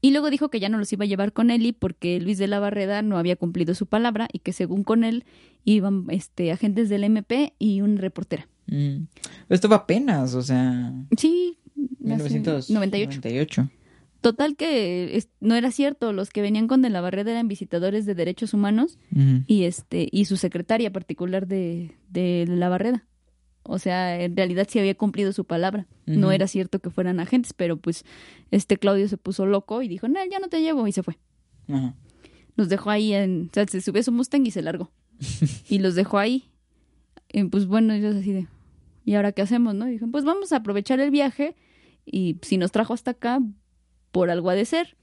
Y 0.00 0.10
luego 0.12 0.30
dijo 0.30 0.50
que 0.50 0.60
ya 0.60 0.68
no 0.68 0.78
los 0.78 0.92
iba 0.92 1.04
a 1.04 1.08
llevar 1.08 1.32
con 1.32 1.50
él 1.50 1.66
y 1.66 1.72
porque 1.72 2.20
Luis 2.20 2.38
de 2.38 2.46
la 2.46 2.60
Barreda 2.60 3.02
no 3.02 3.18
había 3.18 3.34
cumplido 3.36 3.74
su 3.74 3.86
palabra 3.86 4.28
y 4.32 4.38
que 4.40 4.52
según 4.52 4.84
con 4.84 5.02
él 5.04 5.24
iban 5.64 6.04
este, 6.10 6.52
agentes 6.52 6.88
del 6.88 7.02
MP 7.04 7.54
y 7.58 7.80
una 7.80 8.00
reportera. 8.00 8.46
Mm. 8.66 9.04
Esto 9.48 9.68
va 9.68 9.76
apenas, 9.76 10.34
o 10.34 10.42
sea, 10.42 10.92
Sí, 11.16 11.58
hace 12.04 12.40
98. 12.40 12.66
1998. 12.72 13.68
Total 14.20 14.56
que 14.56 15.16
es- 15.16 15.28
no 15.40 15.54
era 15.56 15.70
cierto, 15.70 16.12
los 16.12 16.30
que 16.30 16.42
venían 16.42 16.68
con 16.68 16.82
de 16.82 16.90
la 16.90 17.00
Barreda 17.00 17.30
eran 17.32 17.48
visitadores 17.48 18.06
de 18.06 18.14
derechos 18.14 18.54
humanos 18.54 18.98
y 19.46 19.64
este 19.64 20.08
y 20.10 20.24
su 20.26 20.36
secretaria 20.36 20.92
particular 20.92 21.46
de, 21.46 21.92
de 22.10 22.44
la 22.48 22.68
Barreda. 22.68 23.06
O 23.68 23.78
sea, 23.78 24.20
en 24.20 24.36
realidad 24.36 24.66
sí 24.70 24.78
había 24.78 24.94
cumplido 24.94 25.32
su 25.32 25.44
palabra. 25.44 25.86
No 26.06 26.30
era 26.30 26.46
cierto 26.46 26.78
que 26.78 26.90
fueran 26.90 27.18
agentes, 27.18 27.52
pero 27.52 27.76
pues 27.76 28.04
este 28.50 28.76
Claudio 28.76 29.08
se 29.08 29.16
puso 29.16 29.44
loco 29.44 29.82
y 29.82 29.88
dijo, 29.88 30.08
no, 30.08 30.20
ya 30.30 30.38
no 30.38 30.48
te 30.48 30.60
llevo 30.60 30.86
y 30.86 30.92
se 30.92 31.02
fue. 31.02 31.18
Ajá. 31.68 31.94
Nos 32.56 32.68
dejó 32.68 32.90
ahí 32.90 33.12
en, 33.12 33.48
o 33.50 33.54
sea, 33.54 33.66
se 33.66 33.80
subió 33.80 34.00
a 34.00 34.04
su 34.04 34.12
Mustang 34.12 34.46
y 34.46 34.50
se 34.50 34.62
largó. 34.62 34.92
y 35.68 35.78
los 35.78 35.94
dejó 35.94 36.18
ahí. 36.18 36.50
Y 37.32 37.44
pues 37.44 37.66
bueno, 37.66 37.92
ellos 37.92 38.14
así 38.14 38.32
de, 38.32 38.46
¿y 39.04 39.14
ahora 39.14 39.32
qué 39.32 39.42
hacemos, 39.42 39.74
no? 39.74 39.88
Y 39.88 39.92
dijeron, 39.92 40.12
pues 40.12 40.24
vamos 40.24 40.52
a 40.52 40.56
aprovechar 40.56 41.00
el 41.00 41.10
viaje 41.10 41.56
y 42.04 42.38
si 42.42 42.56
nos 42.56 42.70
trajo 42.70 42.94
hasta 42.94 43.12
acá, 43.12 43.40
por 44.12 44.30
algo 44.30 44.50
ha 44.50 44.54
de 44.54 44.64
ser. 44.64 44.96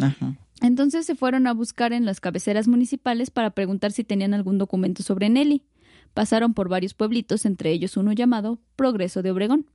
Ajá. 0.00 0.36
Entonces 0.60 1.06
se 1.06 1.14
fueron 1.14 1.46
a 1.46 1.54
buscar 1.54 1.92
en 1.92 2.04
las 2.04 2.20
cabeceras 2.20 2.68
municipales 2.68 3.30
para 3.30 3.50
preguntar 3.50 3.92
si 3.92 4.04
tenían 4.04 4.34
algún 4.34 4.58
documento 4.58 5.02
sobre 5.02 5.30
Nelly. 5.30 5.64
Pasaron 6.14 6.54
por 6.54 6.68
varios 6.68 6.94
pueblitos, 6.94 7.44
entre 7.46 7.70
ellos 7.72 7.96
uno 7.96 8.12
llamado 8.12 8.58
Progreso 8.76 9.22
de 9.22 9.30
Obregón. 9.30 9.66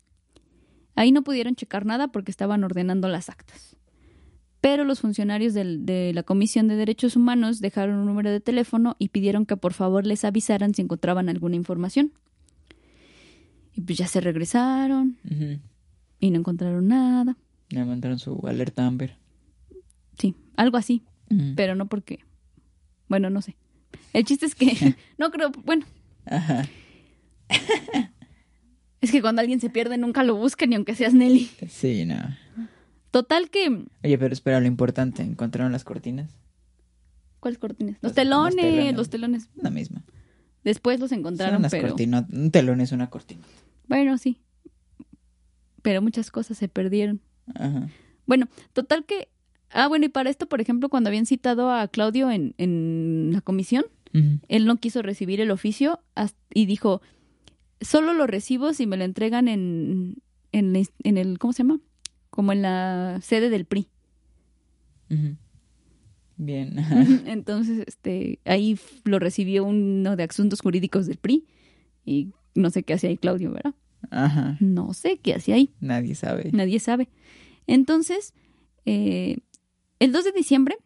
Ahí 0.96 1.12
no 1.12 1.24
pudieron 1.24 1.56
checar 1.56 1.86
nada 1.86 2.10
porque 2.10 2.32
estaban 2.32 2.64
ordenando 2.64 3.08
las 3.08 3.30
actas. 3.30 3.76
Pero 4.62 4.84
los 4.84 5.00
funcionarios 5.02 5.54
del- 5.54 5.86
de 5.86 6.12
la 6.14 6.24
Comisión 6.24 6.68
de 6.68 6.76
Derechos 6.76 7.16
Humanos 7.16 7.60
dejaron 7.60 7.98
un 7.98 8.06
número 8.06 8.32
de 8.32 8.40
teléfono 8.40 8.96
y 9.00 9.10
pidieron 9.10 9.46
que 9.46 9.58
por 9.58 9.74
favor 9.74 10.06
les 10.08 10.26
avisaran 10.26 10.74
si 10.74 10.82
encontraban 10.82 11.30
alguna 11.30 11.56
información. 11.56 12.12
Y 13.74 13.82
pues 13.82 13.98
ya 13.98 14.08
se 14.08 14.22
regresaron 14.22 15.18
y 16.20 16.32
no 16.32 16.40
encontraron 16.40 16.88
nada. 16.88 17.38
Le 17.70 17.84
mandaron 17.86 18.20
su 18.20 18.40
alerta 18.48 18.86
Amber. 18.88 19.18
Sí, 20.18 20.34
algo 20.56 20.78
así, 20.78 21.04
pero 21.56 21.76
no 21.76 21.88
porque... 21.88 22.20
Bueno, 23.10 23.30
no 23.30 23.42
sé. 23.42 23.56
El 24.14 24.24
chiste 24.24 24.46
es 24.46 24.56
que... 24.56 24.96
no 25.18 25.30
creo... 25.30 25.52
Bueno, 25.66 25.86
Ajá. 26.26 26.66
es 29.02 29.12
que 29.12 29.22
cuando 29.22 29.42
alguien 29.42 29.60
se 29.60 29.70
pierde 29.70 29.98
nunca 29.98 30.24
lo 30.24 30.36
buscan, 30.36 30.70
ni 30.70 30.76
aunque 30.76 30.96
seas 30.96 31.14
Nelly. 31.14 31.50
Sí, 31.70 32.06
no. 32.06 32.16
Total 33.12 33.50
que... 33.50 33.86
Oye, 34.04 34.18
pero 34.18 34.34
espera, 34.34 34.60
lo 34.60 34.68
importante, 34.68 35.22
¿encontraron 35.22 35.72
las 35.72 35.84
cortinas? 35.84 36.32
¿Cuáles 37.40 37.60
cortinas? 37.60 37.96
Los 38.02 38.10
Los- 38.10 38.14
telones, 38.16 38.56
los 38.56 38.64
telones. 38.64 38.96
los 38.96 39.10
telones. 39.10 39.50
La 39.56 39.70
misma. 39.70 40.04
Después 40.64 41.00
los 41.00 41.10
Son 41.10 41.20
encontraron, 41.20 41.58
unas 41.60 41.72
pero... 41.72 41.90
cortinas. 41.90 42.26
Un 42.32 42.50
telón 42.52 42.82
es 42.82 42.92
una 42.92 43.10
cortina. 43.10 43.42
Bueno, 43.88 44.18
sí. 44.18 44.40
Pero 45.84 46.02
muchas 46.02 46.32
cosas 46.32 46.58
se 46.58 46.68
perdieron. 46.68 47.22
Ajá. 47.54 47.88
Bueno, 48.26 48.48
total 48.74 49.06
que... 49.06 49.30
Ah, 49.70 49.88
bueno, 49.88 50.06
y 50.06 50.10
para 50.10 50.30
esto, 50.30 50.48
por 50.48 50.60
ejemplo, 50.62 50.90
cuando 50.90 51.10
habían 51.10 51.26
citado 51.28 51.72
a 51.72 51.88
Claudio 51.88 52.32
en, 52.32 52.56
en 52.58 53.30
la 53.34 53.42
comisión, 53.42 53.86
Él 54.48 54.66
no 54.66 54.78
quiso 54.78 55.02
recibir 55.02 55.42
el 55.42 55.52
oficio 55.52 56.00
y 56.54 56.66
dijo, 56.66 57.02
solo 57.82 58.14
lo 58.14 58.28
recibo 58.28 58.74
si 58.74 58.88
me 58.88 58.96
lo 58.98 59.04
entregan 59.04 59.48
en, 59.48 60.22
en, 60.52 61.18
el, 61.18 61.38
¿cómo 61.38 61.54
se 61.54 61.64
llama? 61.64 61.82
Como 62.30 62.54
en 62.54 62.62
la 62.62 63.20
sede 63.22 63.50
del 63.50 63.66
PRI. 63.66 63.90
Bien. 66.38 66.76
Entonces, 67.26 67.84
este, 67.88 68.40
ahí 68.46 68.78
lo 69.04 69.20
recibió 69.20 69.66
uno 69.66 70.16
de 70.16 70.24
asuntos 70.24 70.62
jurídicos 70.62 71.08
del 71.08 71.18
PRI 71.18 71.46
y 72.06 72.30
no 72.54 72.70
sé 72.70 72.84
qué 72.84 72.94
hacía 72.94 73.10
ahí 73.10 73.18
Claudio, 73.18 73.52
¿verdad? 73.52 73.76
Ajá. 74.12 74.58
No 74.60 74.94
sé 74.94 75.18
qué 75.18 75.34
hacía 75.36 75.56
ahí. 75.56 75.74
Nadie 75.80 76.16
sabe. 76.16 76.52
Nadie 76.54 76.80
sabe. 76.80 77.10
Entonces, 77.68 78.34
eh, 78.86 79.38
el 80.00 80.12
2 80.12 80.26
de 80.26 80.32
diciembre, 80.32 80.78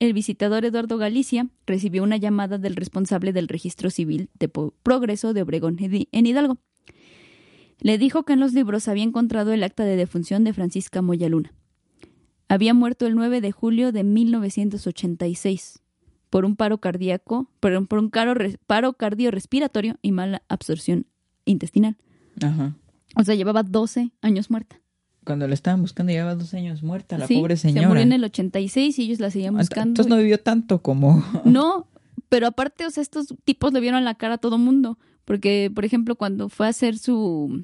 el 0.00 0.12
visitador 0.12 0.64
Eduardo 0.64 0.96
Galicia 0.98 1.48
recibió 1.66 2.02
una 2.02 2.16
llamada 2.16 2.58
del 2.58 2.76
responsable 2.76 3.32
del 3.32 3.48
registro 3.48 3.90
civil 3.90 4.30
de 4.38 4.48
Progreso 4.48 5.32
de 5.34 5.42
Obregón 5.42 5.76
en 5.80 6.26
Hidalgo. 6.26 6.58
Le 7.80 7.98
dijo 7.98 8.24
que 8.24 8.32
en 8.32 8.40
los 8.40 8.52
libros 8.54 8.88
había 8.88 9.04
encontrado 9.04 9.52
el 9.52 9.62
acta 9.62 9.84
de 9.84 9.96
defunción 9.96 10.44
de 10.44 10.52
Francisca 10.52 11.02
Moya 11.02 11.28
Luna. 11.28 11.52
Había 12.48 12.74
muerto 12.74 13.06
el 13.06 13.14
9 13.14 13.40
de 13.40 13.52
julio 13.52 13.92
de 13.92 14.04
1986 14.04 15.80
por 16.30 16.44
un 16.44 16.56
paro 16.56 16.78
cardíaco, 16.78 17.50
perdón, 17.60 17.86
por 17.86 17.98
un 17.98 18.10
caro- 18.10 18.34
paro 18.66 18.92
cardiorrespiratorio 18.94 19.96
y 20.02 20.12
mala 20.12 20.42
absorción 20.48 21.06
intestinal. 21.44 21.96
Ajá. 22.42 22.76
O 23.16 23.24
sea, 23.24 23.34
llevaba 23.34 23.62
12 23.62 24.10
años 24.20 24.50
muerta. 24.50 24.80
Cuando 25.28 25.46
la 25.46 25.54
estaban 25.54 25.80
buscando 25.82 26.10
llevaba 26.12 26.34
dos 26.34 26.52
años 26.54 26.82
muerta, 26.82 27.16
la 27.18 27.26
Sí, 27.28 27.36
pobre 27.36 27.56
señora. 27.56 27.82
Se 27.82 27.86
murió 27.86 28.02
en 28.02 28.12
el 28.12 28.24
86 28.24 28.98
y 28.98 29.02
ellos 29.02 29.20
la 29.20 29.30
seguían 29.30 29.56
buscando. 29.56 29.90
Entonces 29.90 30.10
no 30.10 30.16
vivió 30.16 30.38
tanto 30.40 30.82
como... 30.82 31.22
No, 31.44 31.86
pero 32.28 32.46
aparte, 32.48 32.84
o 32.86 32.90
sea, 32.90 33.02
estos 33.02 33.28
tipos 33.44 33.72
le 33.72 33.80
vieron 33.80 34.04
la 34.04 34.14
cara 34.16 34.34
a 34.34 34.38
todo 34.38 34.58
mundo. 34.58 34.98
Porque, 35.24 35.70
por 35.74 35.84
ejemplo, 35.84 36.16
cuando 36.16 36.48
fue 36.48 36.66
a 36.66 36.70
hacer 36.70 36.96
su. 36.98 37.62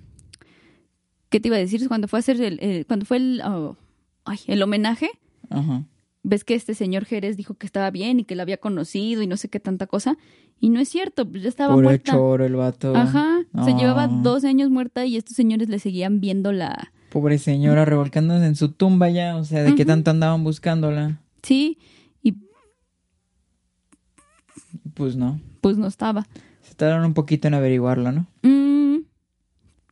¿Qué 1.30 1.40
te 1.40 1.48
iba 1.48 1.56
a 1.56 1.60
decir? 1.60 1.86
Cuando 1.88 2.08
fue 2.08 2.18
a 2.18 2.20
hacer 2.20 2.40
el. 2.40 2.58
el- 2.62 2.86
cuando 2.86 3.06
fue 3.06 3.16
el. 3.16 3.40
oh, 3.44 3.76
ay, 4.24 4.38
el 4.46 4.62
homenaje. 4.62 5.08
Ajá. 5.50 5.84
Ves 6.22 6.44
que 6.44 6.54
este 6.54 6.74
señor 6.74 7.04
Jerez 7.04 7.36
dijo 7.36 7.54
que 7.54 7.66
estaba 7.66 7.90
bien 7.90 8.20
y 8.20 8.24
que 8.24 8.34
la 8.36 8.42
había 8.44 8.56
conocido 8.58 9.22
y 9.22 9.26
no 9.26 9.36
sé 9.36 9.48
qué 9.48 9.60
tanta 9.60 9.86
cosa. 9.86 10.16
Y 10.60 10.70
no 10.70 10.80
es 10.80 10.88
cierto, 10.88 11.28
pues 11.28 11.42
ya 11.42 11.48
estaba 11.48 11.74
Puro 11.74 11.84
muerta. 11.88 12.12
choro 12.12 12.44
el 12.46 12.54
vato. 12.56 12.94
Ajá. 12.96 13.40
Se 13.64 13.72
Ah. 13.72 13.76
llevaba 13.78 14.06
12 14.08 14.46
años 14.48 14.70
muerta 14.70 15.04
y 15.04 15.16
estos 15.16 15.36
señores 15.36 15.68
le 15.68 15.78
seguían 15.78 16.20
viendo 16.20 16.52
la. 16.52 16.92
Pobre 17.14 17.38
señora 17.38 17.84
revolcándose 17.84 18.44
en 18.44 18.56
su 18.56 18.72
tumba 18.72 19.08
ya, 19.08 19.36
o 19.36 19.44
sea, 19.44 19.62
de 19.62 19.74
qué 19.76 19.84
tanto 19.84 20.10
andaban 20.10 20.42
buscándola. 20.42 21.20
Sí, 21.44 21.78
y 22.24 22.34
Pues 24.94 25.14
no. 25.16 25.40
pues 25.60 25.76
no 25.76 25.86
estaba. 25.86 26.26
Se 26.62 26.74
tardaron 26.74 27.04
un 27.06 27.14
poquito 27.14 27.46
en 27.48 27.54
averiguarlo, 27.54 28.10
¿no? 28.10 28.26
Mm, 28.42 29.04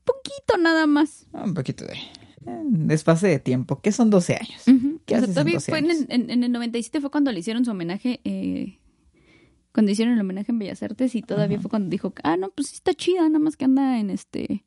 poquito 0.04 0.56
nada 0.60 0.86
más. 0.88 1.26
Ah, 1.32 1.44
Un 1.44 1.54
poquito 1.54 1.84
de 1.86 1.92
eh, 1.94 2.62
desfase 2.66 3.28
de 3.28 3.38
tiempo, 3.38 3.80
que 3.80 3.92
son 3.92 4.10
12 4.10 4.34
años. 4.34 4.62
¿Qué 5.06 5.14
O 5.14 5.18
sea, 5.18 5.28
todavía 5.28 5.54
12 5.54 5.70
fue 5.70 5.78
en, 5.78 5.84
años? 5.90 6.06
en- 6.08 6.28
en 6.30 6.42
el 6.44 6.50
97 6.50 7.00
fue 7.00 7.10
cuando 7.12 7.30
le 7.30 7.38
hicieron 7.38 7.64
su 7.64 7.70
homenaje, 7.70 8.20
eh, 8.24 8.80
cuando 9.72 9.92
hicieron 9.92 10.14
el 10.14 10.20
homenaje 10.20 10.50
en 10.50 10.58
Bellas 10.58 10.82
Artes 10.82 11.14
y 11.14 11.22
todavía 11.22 11.60
fue 11.60 11.70
cuando 11.70 11.88
dijo, 11.88 12.12
ah, 12.24 12.36
no, 12.36 12.50
pues 12.50 12.66
sí 12.68 12.74
está 12.74 12.92
chida, 12.94 13.22
nada 13.28 13.38
más 13.38 13.56
que 13.56 13.64
anda 13.64 14.00
en 14.00 14.10
este, 14.10 14.64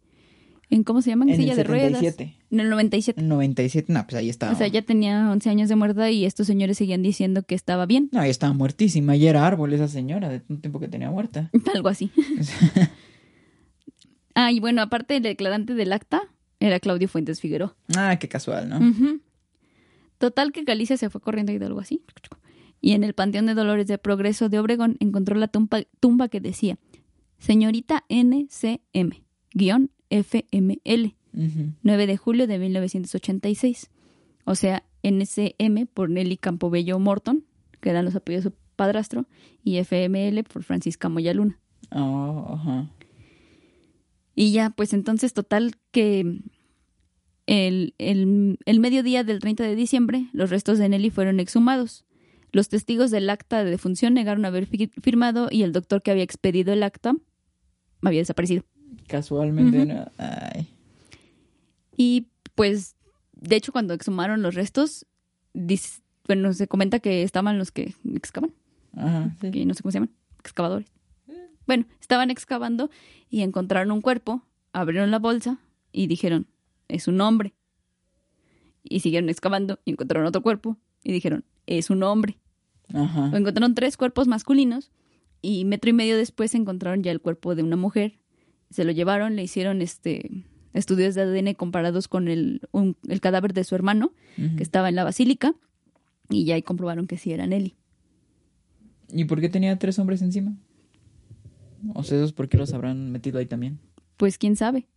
en 0.69 0.83
cómo 0.83 1.01
se 1.01 1.11
llama, 1.11 1.25
en 1.25 1.35
silla 1.35 1.51
el 1.51 1.57
de 1.57 1.63
ruedas. 1.63 1.99
77. 1.99 2.37
En 2.51 2.59
el 2.59 2.69
97. 2.69 3.19
En 3.19 3.27
97, 3.27 3.93
no, 3.93 4.03
pues 4.03 4.15
ahí 4.15 4.29
estaba. 4.29 4.53
O 4.53 4.55
sea, 4.55 4.67
ya 4.67 4.81
tenía 4.81 5.29
11 5.31 5.49
años 5.49 5.69
de 5.69 5.75
muerta 5.75 6.09
y 6.09 6.25
estos 6.25 6.47
señores 6.47 6.77
seguían 6.77 7.01
diciendo 7.01 7.43
que 7.43 7.55
estaba 7.55 7.85
bien, 7.85 8.09
No, 8.11 8.21
ya 8.21 8.29
estaba 8.29 8.53
muertísima, 8.53 9.15
ya 9.15 9.29
era 9.29 9.45
árbol 9.45 9.73
esa 9.73 9.87
señora, 9.87 10.29
de 10.29 10.41
un 10.49 10.61
tiempo 10.61 10.79
que 10.79 10.87
tenía 10.87 11.11
muerta. 11.11 11.51
algo 11.73 11.89
así. 11.89 12.11
ah, 14.35 14.51
y 14.51 14.59
bueno, 14.59 14.81
aparte 14.81 15.17
el 15.17 15.23
declarante 15.23 15.73
del 15.73 15.93
acta 15.93 16.23
era 16.59 16.79
Claudio 16.79 17.07
Fuentes 17.07 17.41
Figueroa. 17.41 17.75
ah, 17.95 18.17
qué 18.19 18.27
casual, 18.27 18.69
¿no? 18.69 18.79
Total 20.17 20.51
que 20.51 20.63
Galicia 20.63 20.97
se 20.97 21.09
fue 21.09 21.21
corriendo 21.21 21.51
y 21.51 21.57
de 21.57 21.65
algo 21.65 21.81
así. 21.81 22.01
Y 22.81 22.93
en 22.93 23.03
el 23.03 23.13
Panteón 23.13 23.47
de 23.47 23.53
Dolores 23.53 23.87
de 23.87 23.97
Progreso 23.97 24.47
de 24.47 24.59
Obregón 24.59 24.97
encontró 24.99 25.35
la 25.35 25.47
tumba, 25.47 25.81
tumba 25.99 26.29
que 26.29 26.39
decía 26.39 26.77
Señorita 27.37 28.05
NCM, 28.09 29.23
guion 29.53 29.91
FML, 30.09 31.15
Ujú. 31.33 31.73
9 31.83 32.07
de 32.07 32.17
julio 32.17 32.47
de 32.47 32.59
1986. 32.59 33.89
O 34.45 34.55
sea, 34.55 34.83
NCM 35.03 35.87
por 35.93 36.09
Nelly 36.09 36.37
Campobello 36.37 36.97
Morton, 36.99 37.43
que 37.81 37.89
eran 37.89 38.05
los 38.05 38.15
apellidos 38.15 38.45
de 38.45 38.49
su 38.51 38.55
padrastro, 38.75 39.25
y 39.63 39.77
FML 39.77 40.43
por 40.43 40.63
Francisca 40.63 41.09
Moya 41.09 41.33
Luna. 41.33 41.59
Oh, 41.91 42.53
ajá. 42.53 42.89
Y 44.35 44.51
ya, 44.51 44.69
pues 44.71 44.93
entonces, 44.93 45.33
total 45.33 45.75
que 45.91 46.39
el, 47.47 47.93
el, 47.97 48.57
el 48.65 48.79
mediodía 48.79 49.23
del 49.23 49.39
30 49.39 49.63
de 49.63 49.75
diciembre, 49.75 50.27
los 50.33 50.49
restos 50.49 50.77
de 50.77 50.89
Nelly 50.89 51.09
fueron 51.09 51.39
exhumados. 51.39 52.05
Los 52.51 52.69
testigos 52.69 53.11
del 53.11 53.29
acta 53.29 53.63
de 53.63 53.69
defunción 53.71 54.13
negaron 54.13 54.45
haber 54.45 54.65
fi- 54.65 54.91
firmado 55.01 55.49
y 55.51 55.63
el 55.63 55.71
doctor 55.73 56.01
que 56.01 56.11
había 56.11 56.23
expedido 56.23 56.73
el 56.73 56.83
acta 56.83 57.15
había 58.01 58.19
desaparecido. 58.21 58.63
Casualmente. 59.07 59.85
¿no? 59.85 60.05
Ay. 60.17 60.67
Y 61.97 62.27
pues, 62.55 62.95
de 63.33 63.55
hecho, 63.55 63.71
cuando 63.71 63.93
exhumaron 63.93 64.41
los 64.41 64.55
restos, 64.55 65.05
dis- 65.53 66.01
bueno, 66.27 66.53
se 66.53 66.67
comenta 66.67 66.99
que 66.99 67.23
estaban 67.23 67.57
los 67.57 67.71
que 67.71 67.93
excavan, 68.13 68.51
Ajá, 68.95 69.35
sí. 69.41 69.51
que 69.51 69.65
no 69.65 69.73
sé 69.73 69.81
cómo 69.83 69.91
se 69.91 69.97
llaman, 69.97 70.11
excavadores. 70.39 70.87
Bueno, 71.67 71.85
estaban 71.99 72.29
excavando 72.29 72.89
y 73.29 73.41
encontraron 73.41 73.91
un 73.91 74.01
cuerpo, 74.01 74.43
abrieron 74.73 75.09
la 75.11 75.19
bolsa 75.19 75.57
y 75.91 76.07
dijeron, 76.07 76.47
es 76.87 77.07
un 77.07 77.19
hombre. 77.21 77.53
Y 78.83 78.99
siguieron 78.99 79.29
excavando 79.29 79.79
y 79.83 79.91
encontraron 79.91 80.27
otro 80.27 80.41
cuerpo 80.43 80.77
y 81.03 81.11
dijeron, 81.11 81.43
es 81.65 81.89
un 81.89 82.03
hombre. 82.03 82.37
Ajá. 82.93 83.31
Encontraron 83.35 83.73
tres 83.73 83.97
cuerpos 83.97 84.27
masculinos 84.27 84.91
y 85.41 85.65
metro 85.65 85.89
y 85.89 85.93
medio 85.93 86.17
después 86.17 86.53
encontraron 86.53 87.01
ya 87.01 87.11
el 87.11 87.19
cuerpo 87.21 87.55
de 87.55 87.63
una 87.63 87.75
mujer. 87.77 88.19
Se 88.75 88.83
lo 88.83 88.91
llevaron, 88.91 89.35
le 89.35 89.43
hicieron 89.43 89.81
este 89.81 90.43
estudios 90.73 91.15
de 91.15 91.21
ADN 91.21 91.53
comparados 91.53 92.09
con 92.09 92.27
el, 92.27 92.59
un- 92.71 92.97
el 93.07 93.21
cadáver 93.21 93.53
de 93.53 93.63
su 93.63 93.75
hermano 93.75 94.11
que 94.57 94.63
estaba 94.63 94.89
en 94.89 94.95
la 94.95 95.05
basílica 95.05 95.55
y 96.29 96.43
ya 96.43 96.55
ahí 96.55 96.61
comprobaron 96.61 97.07
que 97.07 97.17
sí 97.17 97.31
era 97.31 97.47
Nelly. 97.47 97.75
¿Y 99.09 99.23
por 99.25 99.39
qué 99.39 99.47
tenía 99.47 99.77
tres 99.79 99.97
hombres 99.99 100.21
encima? 100.21 100.53
O 101.93 102.03
sea, 102.03 102.17
esos 102.17 102.33
por 102.33 102.49
qué 102.49 102.57
los 102.57 102.73
habrán 102.73 103.11
metido 103.13 103.39
ahí 103.39 103.45
también. 103.45 103.79
Pues 104.17 104.37
quién 104.37 104.57
sabe. 104.57 104.87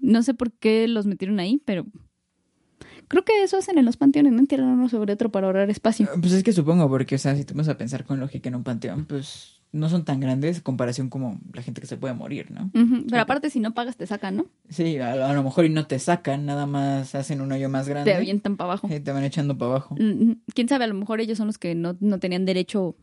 No 0.00 0.22
sé 0.24 0.34
por 0.34 0.50
qué 0.50 0.88
los 0.88 1.06
metieron 1.06 1.38
ahí, 1.38 1.60
pero 1.64 1.86
creo 3.06 3.24
que 3.24 3.42
eso 3.44 3.56
hacen 3.58 3.78
en 3.78 3.84
los 3.84 3.96
panteones, 3.96 4.32
no 4.32 4.38
entierran 4.40 4.68
uno 4.70 4.88
sobre 4.88 5.12
otro 5.12 5.30
para 5.30 5.46
ahorrar 5.46 5.70
espacio. 5.70 6.08
Pues 6.20 6.32
es 6.32 6.42
que 6.42 6.52
supongo, 6.52 6.88
porque, 6.88 7.14
o 7.14 7.18
sea, 7.18 7.36
si 7.36 7.44
tú 7.44 7.54
vas 7.54 7.68
a 7.68 7.76
pensar 7.78 8.04
con 8.04 8.18
lógica 8.18 8.48
en 8.48 8.56
un 8.56 8.64
panteón, 8.64 9.04
pues 9.04 9.53
no 9.74 9.88
son 9.88 10.04
tan 10.04 10.20
grandes 10.20 10.58
en 10.58 10.62
comparación 10.62 11.08
como 11.10 11.40
la 11.52 11.60
gente 11.62 11.80
que 11.80 11.86
se 11.88 11.96
puede 11.96 12.14
morir, 12.14 12.50
¿no? 12.52 12.70
Pero 12.72 13.20
aparte, 13.20 13.50
si 13.50 13.58
no 13.58 13.74
pagas, 13.74 13.96
te 13.96 14.06
sacan, 14.06 14.36
¿no? 14.36 14.46
Sí, 14.68 14.98
a, 14.98 15.28
a 15.28 15.32
lo 15.34 15.42
mejor 15.42 15.64
y 15.64 15.68
no 15.68 15.86
te 15.86 15.98
sacan, 15.98 16.46
nada 16.46 16.64
más 16.66 17.14
hacen 17.16 17.40
un 17.40 17.50
hoyo 17.50 17.68
más 17.68 17.88
grande. 17.88 18.10
Te 18.12 18.16
avientan 18.16 18.56
para 18.56 18.70
abajo. 18.70 18.88
y 18.88 19.00
te 19.00 19.10
van 19.12 19.24
echando 19.24 19.58
para 19.58 19.72
abajo. 19.72 19.96
Mm, 19.98 20.32
Quién 20.54 20.68
sabe, 20.68 20.84
a 20.84 20.86
lo 20.86 20.94
mejor 20.94 21.20
ellos 21.20 21.36
son 21.38 21.48
los 21.48 21.58
que 21.58 21.74
no, 21.74 21.96
no 22.00 22.18
tenían 22.20 22.44
derecho 22.44 22.96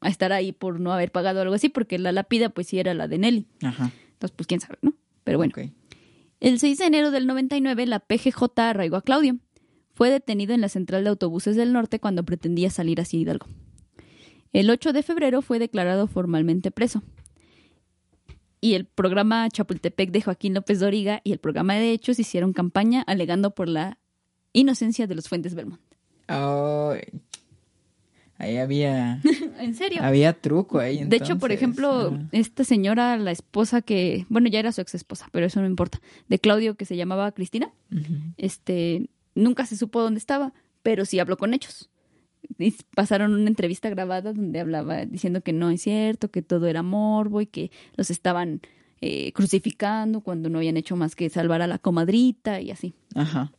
a 0.00 0.08
estar 0.08 0.32
ahí 0.32 0.52
por 0.52 0.78
no 0.80 0.92
haber 0.92 1.10
pagado 1.12 1.40
algo 1.40 1.54
así, 1.54 1.68
porque 1.68 1.98
la 1.98 2.12
lápida, 2.12 2.48
pues 2.48 2.68
sí 2.68 2.78
era 2.78 2.94
la 2.94 3.08
de 3.08 3.18
Nelly. 3.18 3.46
Ajá. 3.62 3.90
Entonces, 4.12 4.34
pues 4.36 4.46
quién 4.46 4.60
sabe, 4.60 4.78
¿no? 4.82 4.94
Pero 5.24 5.38
bueno. 5.38 5.52
El 6.40 6.58
6 6.58 6.78
de 6.78 6.86
enero 6.86 7.10
del 7.10 7.26
99, 7.26 7.86
la 7.86 8.00
PGJ 8.00 8.42
arraigó 8.58 8.96
a 8.96 9.02
Claudio. 9.02 9.36
Fue 9.94 10.10
detenido 10.10 10.54
en 10.54 10.60
la 10.60 10.68
central 10.68 11.04
de 11.04 11.10
autobuses 11.10 11.54
del 11.54 11.72
norte 11.72 12.00
cuando 12.00 12.24
pretendía 12.24 12.70
salir 12.70 13.00
hacia 13.00 13.18
Hidalgo. 13.20 13.46
El 14.52 14.70
8 14.70 14.92
de 14.92 15.02
febrero 15.02 15.42
fue 15.42 15.58
declarado 15.58 16.06
formalmente 16.06 16.70
preso. 16.70 17.02
y 18.64 18.74
el 18.74 18.84
programa 18.86 19.48
Chapultepec 19.50 20.12
de 20.12 20.22
Joaquín 20.22 20.54
López 20.54 20.78
Doriga 20.78 21.20
y 21.24 21.32
el 21.32 21.38
programa 21.38 21.74
de 21.74 21.90
Hechos 21.92 22.20
hicieron 22.20 22.52
campaña 22.52 23.02
alegando 23.02 23.54
por 23.56 23.66
la 23.68 23.98
inocencia 24.52 25.08
de 25.08 25.16
los 25.16 25.28
Fuentes 25.28 25.56
Belmont. 25.56 25.80
Ay, 26.28 27.00
ahí 28.38 28.56
había, 28.58 29.20
¿En 29.58 29.74
serio? 29.74 30.00
había 30.04 30.32
truco 30.40 30.78
ahí. 30.78 31.02
De 31.04 31.16
hecho, 31.16 31.38
por 31.38 31.50
ejemplo, 31.50 32.12
Ah. 32.14 32.28
esta 32.30 32.62
señora, 32.62 33.16
la 33.16 33.32
esposa 33.32 33.82
que, 33.82 34.26
bueno, 34.28 34.48
ya 34.48 34.60
era 34.60 34.70
su 34.70 34.80
ex 34.80 34.94
esposa, 34.94 35.26
pero 35.32 35.46
eso 35.46 35.60
no 35.60 35.66
importa, 35.66 36.00
de 36.28 36.38
Claudio 36.38 36.76
que 36.76 36.84
se 36.84 36.96
llamaba 36.96 37.32
Cristina, 37.32 37.72
este, 38.36 39.10
nunca 39.34 39.66
se 39.66 39.76
supo 39.76 40.02
dónde 40.02 40.18
estaba, 40.18 40.52
pero 40.84 41.04
sí 41.04 41.18
habló 41.18 41.36
con 41.36 41.52
hechos. 41.52 41.90
Y 42.58 42.74
pasaron 42.94 43.34
una 43.34 43.48
entrevista 43.48 43.90
grabada 43.90 44.32
donde 44.32 44.60
hablaba 44.60 45.04
diciendo 45.04 45.40
que 45.40 45.52
no 45.52 45.70
es 45.70 45.82
cierto, 45.82 46.30
que 46.30 46.42
todo 46.42 46.66
era 46.66 46.82
morbo 46.82 47.40
y 47.40 47.46
que 47.46 47.70
los 47.96 48.10
estaban 48.10 48.60
eh, 49.00 49.32
crucificando 49.32 50.20
cuando 50.20 50.48
no 50.48 50.58
habían 50.58 50.76
hecho 50.76 50.96
más 50.96 51.16
que 51.16 51.28
salvar 51.28 51.62
a 51.62 51.66
la 51.66 51.78
comadrita 51.78 52.60
y 52.60 52.70
así. 52.70 52.94
Ajá. 53.14 53.52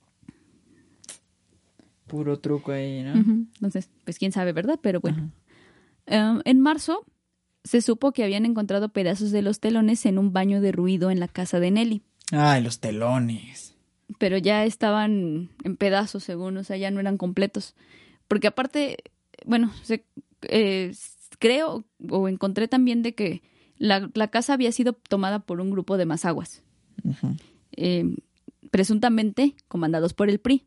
Puro 2.07 2.39
truco 2.39 2.71
ahí, 2.71 3.01
¿no? 3.03 3.13
Entonces, 3.13 3.89
pues 4.05 4.19
quién 4.19 4.31
sabe, 4.31 4.53
¿verdad? 4.53 4.79
Pero 4.81 4.99
bueno. 5.01 5.31
Um, 6.07 6.41
en 6.45 6.59
marzo 6.59 7.05
se 7.63 7.81
supo 7.81 8.11
que 8.11 8.23
habían 8.23 8.45
encontrado 8.45 8.89
pedazos 8.89 9.31
de 9.31 9.41
los 9.41 9.59
telones 9.59 10.05
en 10.05 10.17
un 10.17 10.33
baño 10.33 10.61
derruido 10.61 11.11
en 11.11 11.19
la 11.19 11.27
casa 11.27 11.59
de 11.59 11.71
Nelly. 11.71 12.01
Ay, 12.31 12.61
los 12.61 12.79
telones. 12.79 13.75
pero 14.19 14.37
ya 14.37 14.65
estaban 14.65 15.49
en 15.63 15.77
pedazos, 15.77 16.23
según, 16.23 16.57
o 16.57 16.63
sea, 16.63 16.77
ya 16.77 16.91
no 16.91 16.99
eran 16.99 17.17
completos. 17.17 17.75
Porque 18.27 18.47
aparte, 18.47 18.97
bueno, 19.45 19.71
se- 19.83 20.05
eh, 20.43 20.91
creo 21.39 21.85
o 22.09 22.27
encontré 22.27 22.67
también 22.67 23.01
de 23.03 23.15
que 23.15 23.41
la, 23.77 24.09
la 24.13 24.27
casa 24.29 24.53
había 24.53 24.71
sido 24.71 24.93
tomada 24.93 25.39
por 25.39 25.59
un 25.61 25.71
grupo 25.71 25.97
de 25.97 26.05
mazaguas, 26.05 26.63
Ujú. 27.03 27.35
eh, 27.73 28.15
presuntamente 28.71 29.55
comandados 29.67 30.13
por 30.13 30.29
el 30.29 30.39
PRI. 30.39 30.65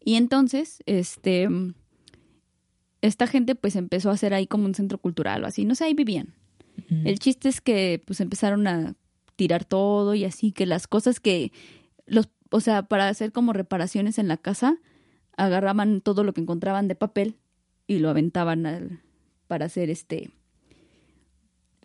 Y 0.00 0.14
entonces, 0.16 0.82
este, 0.86 1.48
esta 3.00 3.26
gente 3.26 3.54
pues 3.54 3.76
empezó 3.76 4.10
a 4.10 4.14
hacer 4.14 4.34
ahí 4.34 4.46
como 4.46 4.64
un 4.66 4.74
centro 4.74 4.98
cultural 4.98 5.44
o 5.44 5.46
así, 5.46 5.64
no 5.64 5.74
sé, 5.74 5.84
ahí 5.84 5.94
vivían. 5.94 6.34
El 7.04 7.18
chiste 7.18 7.48
es 7.48 7.60
que 7.60 8.02
pues 8.04 8.20
empezaron 8.20 8.66
a 8.66 8.94
tirar 9.36 9.64
todo 9.64 10.14
y 10.14 10.24
así 10.24 10.52
que 10.52 10.66
las 10.66 10.86
cosas 10.86 11.18
que 11.20 11.50
los 12.06 12.28
o 12.50 12.60
sea, 12.60 12.82
para 12.84 13.08
hacer 13.08 13.32
como 13.32 13.52
reparaciones 13.52 14.18
en 14.18 14.28
la 14.28 14.36
casa, 14.36 14.76
agarraban 15.36 16.00
todo 16.00 16.24
lo 16.24 16.32
que 16.32 16.40
encontraban 16.40 16.88
de 16.88 16.94
papel 16.94 17.36
y 17.86 17.98
lo 17.98 18.10
aventaban 18.10 18.66
al- 18.66 19.00
para 19.46 19.66
hacer 19.66 19.90
este 19.90 20.30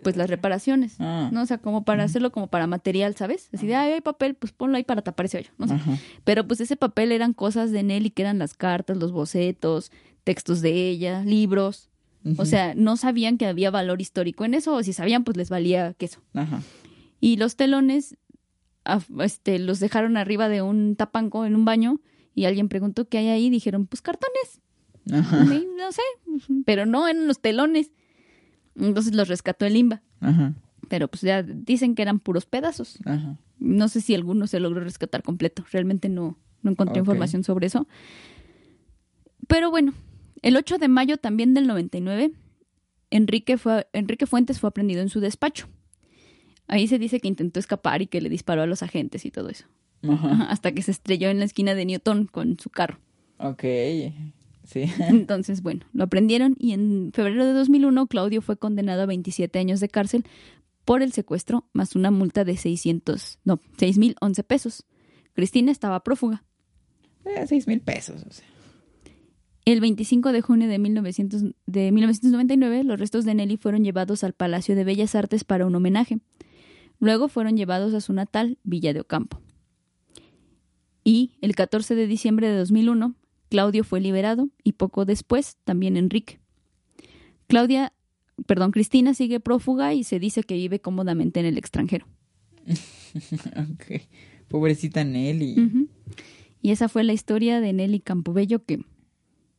pues 0.01 0.15
las 0.15 0.29
reparaciones. 0.29 0.95
Ah. 0.99 1.29
¿No? 1.33 1.41
O 1.41 1.45
sea, 1.45 1.57
como 1.57 1.83
para 1.83 2.03
hacerlo 2.05 2.31
como 2.31 2.47
para 2.47 2.67
material, 2.67 3.15
¿sabes? 3.17 3.49
Así 3.53 3.67
de, 3.67 3.75
ay, 3.75 3.91
hay 3.93 4.01
papel, 4.01 4.33
pues 4.33 4.53
ponlo 4.53 4.77
ahí 4.77 4.83
para 4.85 5.01
tapar 5.01 5.25
ese 5.25 5.39
hoyo. 5.39 5.49
No 5.57 5.67
sé. 5.67 5.73
Ajá. 5.73 5.97
Pero 6.23 6.47
pues 6.47 6.61
ese 6.61 6.77
papel 6.77 7.11
eran 7.11 7.33
cosas 7.33 7.71
de 7.71 7.83
Nelly, 7.83 8.11
que 8.11 8.21
eran 8.21 8.39
las 8.39 8.53
cartas, 8.53 8.95
los 8.95 9.11
bocetos, 9.11 9.91
textos 10.23 10.61
de 10.61 10.89
ella, 10.89 11.23
libros. 11.25 11.89
O 12.37 12.45
sea, 12.45 12.75
no 12.75 12.95
sabían 12.97 13.37
que 13.37 13.45
había 13.45 13.71
valor 13.71 14.01
histórico 14.01 14.43
en 14.45 14.53
eso, 14.53 14.73
o 14.75 14.83
si 14.83 14.91
sabían, 14.93 15.23
pues 15.23 15.35
les 15.37 15.49
valía 15.49 15.93
queso. 15.95 16.21
Y 17.21 17.37
los 17.37 17.55
telones 17.55 18.15
este, 19.19 19.57
los 19.59 19.79
dejaron 19.79 20.15
arriba 20.17 20.47
de 20.49 20.61
un 20.61 20.95
tapanco 20.95 21.45
en 21.45 21.55
un 21.55 21.65
baño 21.65 21.99
y 22.39 22.45
alguien 22.45 22.69
preguntó 22.69 23.09
qué 23.09 23.17
hay 23.17 23.27
ahí. 23.27 23.49
Dijeron, 23.49 23.85
pues 23.85 24.01
cartones. 24.01 24.61
Ajá. 25.11 25.43
Y 25.53 25.67
No 25.77 25.91
sé, 25.91 26.01
pero 26.65 26.85
no 26.85 27.05
eran 27.05 27.27
los 27.27 27.41
telones. 27.41 27.91
Entonces 28.77 29.13
los 29.13 29.27
rescató 29.27 29.65
el 29.65 29.73
Limba. 29.73 30.01
Ajá. 30.21 30.53
Pero 30.87 31.09
pues 31.09 31.21
ya 31.21 31.43
dicen 31.43 31.95
que 31.95 32.01
eran 32.01 32.21
puros 32.21 32.45
pedazos. 32.45 32.97
Ajá. 33.03 33.37
No 33.59 33.89
sé 33.89 33.99
si 33.99 34.15
alguno 34.15 34.47
se 34.47 34.61
logró 34.61 34.79
rescatar 34.79 35.21
completo. 35.21 35.65
Realmente 35.69 36.07
no, 36.07 36.37
no 36.61 36.71
encontré 36.71 36.99
información 36.99 37.43
sobre 37.43 37.67
eso. 37.67 37.89
Pero 39.49 39.69
bueno, 39.69 39.93
el 40.41 40.55
8 40.55 40.77
de 40.77 40.87
mayo 40.87 41.17
también 41.17 41.53
del 41.53 41.67
99, 41.67 42.31
Enrique, 43.09 43.57
fue, 43.57 43.85
Enrique 43.91 44.27
Fuentes 44.27 44.61
fue 44.61 44.69
aprendido 44.69 45.01
en 45.01 45.09
su 45.09 45.19
despacho. 45.19 45.67
Ahí 46.67 46.87
se 46.87 46.99
dice 46.99 47.19
que 47.19 47.27
intentó 47.27 47.59
escapar 47.59 48.01
y 48.01 48.07
que 48.07 48.21
le 48.21 48.29
disparó 48.29 48.61
a 48.61 48.65
los 48.65 48.81
agentes 48.81 49.25
y 49.25 49.31
todo 49.31 49.49
eso. 49.49 49.65
Ajá. 50.07 50.45
Hasta 50.49 50.71
que 50.71 50.81
se 50.81 50.91
estrelló 50.91 51.29
en 51.29 51.39
la 51.39 51.45
esquina 51.45 51.75
de 51.75 51.85
Newton 51.85 52.25
con 52.25 52.59
su 52.59 52.69
carro. 52.69 52.99
Ok. 53.37 53.63
Sí. 54.65 54.83
Entonces, 54.99 55.61
bueno, 55.61 55.85
lo 55.93 56.03
aprendieron 56.03 56.55
y 56.59 56.73
en 56.73 57.11
febrero 57.13 57.45
de 57.45 57.53
2001 57.53 58.07
Claudio 58.07 58.41
fue 58.41 58.57
condenado 58.57 59.01
a 59.01 59.05
27 59.05 59.57
años 59.59 59.79
de 59.79 59.89
cárcel 59.89 60.25
por 60.85 61.01
el 61.01 61.11
secuestro 61.11 61.65
más 61.73 61.95
una 61.95 62.11
multa 62.11 62.43
de 62.43 62.57
600, 62.57 63.39
no, 63.43 63.57
6.011 63.77 64.43
pesos. 64.43 64.85
Cristina 65.33 65.71
estaba 65.71 66.03
prófuga. 66.03 66.43
Eh, 67.25 67.45
seis 67.47 67.67
mil 67.67 67.81
pesos, 67.81 68.23
o 68.27 68.31
sea. 68.31 68.45
El 69.65 69.81
25 69.81 70.31
de 70.31 70.41
junio 70.41 70.67
de, 70.67 70.79
1900 70.79 71.43
de 71.67 71.91
1999, 71.91 72.83
los 72.83 72.99
restos 72.99 73.23
de 73.23 73.35
Nelly 73.35 73.57
fueron 73.57 73.83
llevados 73.83 74.23
al 74.23 74.33
Palacio 74.33 74.75
de 74.75 74.83
Bellas 74.83 75.13
Artes 75.13 75.43
para 75.43 75.67
un 75.67 75.75
homenaje. 75.75 76.17
Luego 76.99 77.27
fueron 77.27 77.55
llevados 77.55 77.93
a 77.93 78.01
su 78.01 78.13
natal, 78.13 78.57
Villa 78.63 78.93
de 78.93 79.01
Ocampo. 79.01 79.41
Y 81.09 81.31
el 81.41 81.55
14 81.55 81.95
de 81.95 82.05
diciembre 82.05 82.49
de 82.49 82.55
2001, 82.55 83.15
Claudio 83.49 83.83
fue 83.83 83.99
liberado 83.99 84.49
y 84.63 84.73
poco 84.73 85.05
después 85.05 85.57
también 85.63 85.97
Enrique. 85.97 86.39
Claudia, 87.47 87.93
perdón, 88.45 88.69
Cristina 88.69 89.15
sigue 89.15 89.39
prófuga 89.39 89.95
y 89.95 90.03
se 90.03 90.19
dice 90.19 90.43
que 90.43 90.53
vive 90.53 90.79
cómodamente 90.81 91.39
en 91.39 91.47
el 91.47 91.57
extranjero. 91.57 92.05
ok. 92.67 94.03
Pobrecita 94.49 95.03
Nelly. 95.03 95.87
Y 96.61 96.69
esa 96.69 96.87
fue 96.87 97.03
la 97.03 97.13
historia 97.13 97.59
de 97.59 97.73
Nelly 97.73 98.01
Campobello, 98.01 98.63
que 98.63 98.85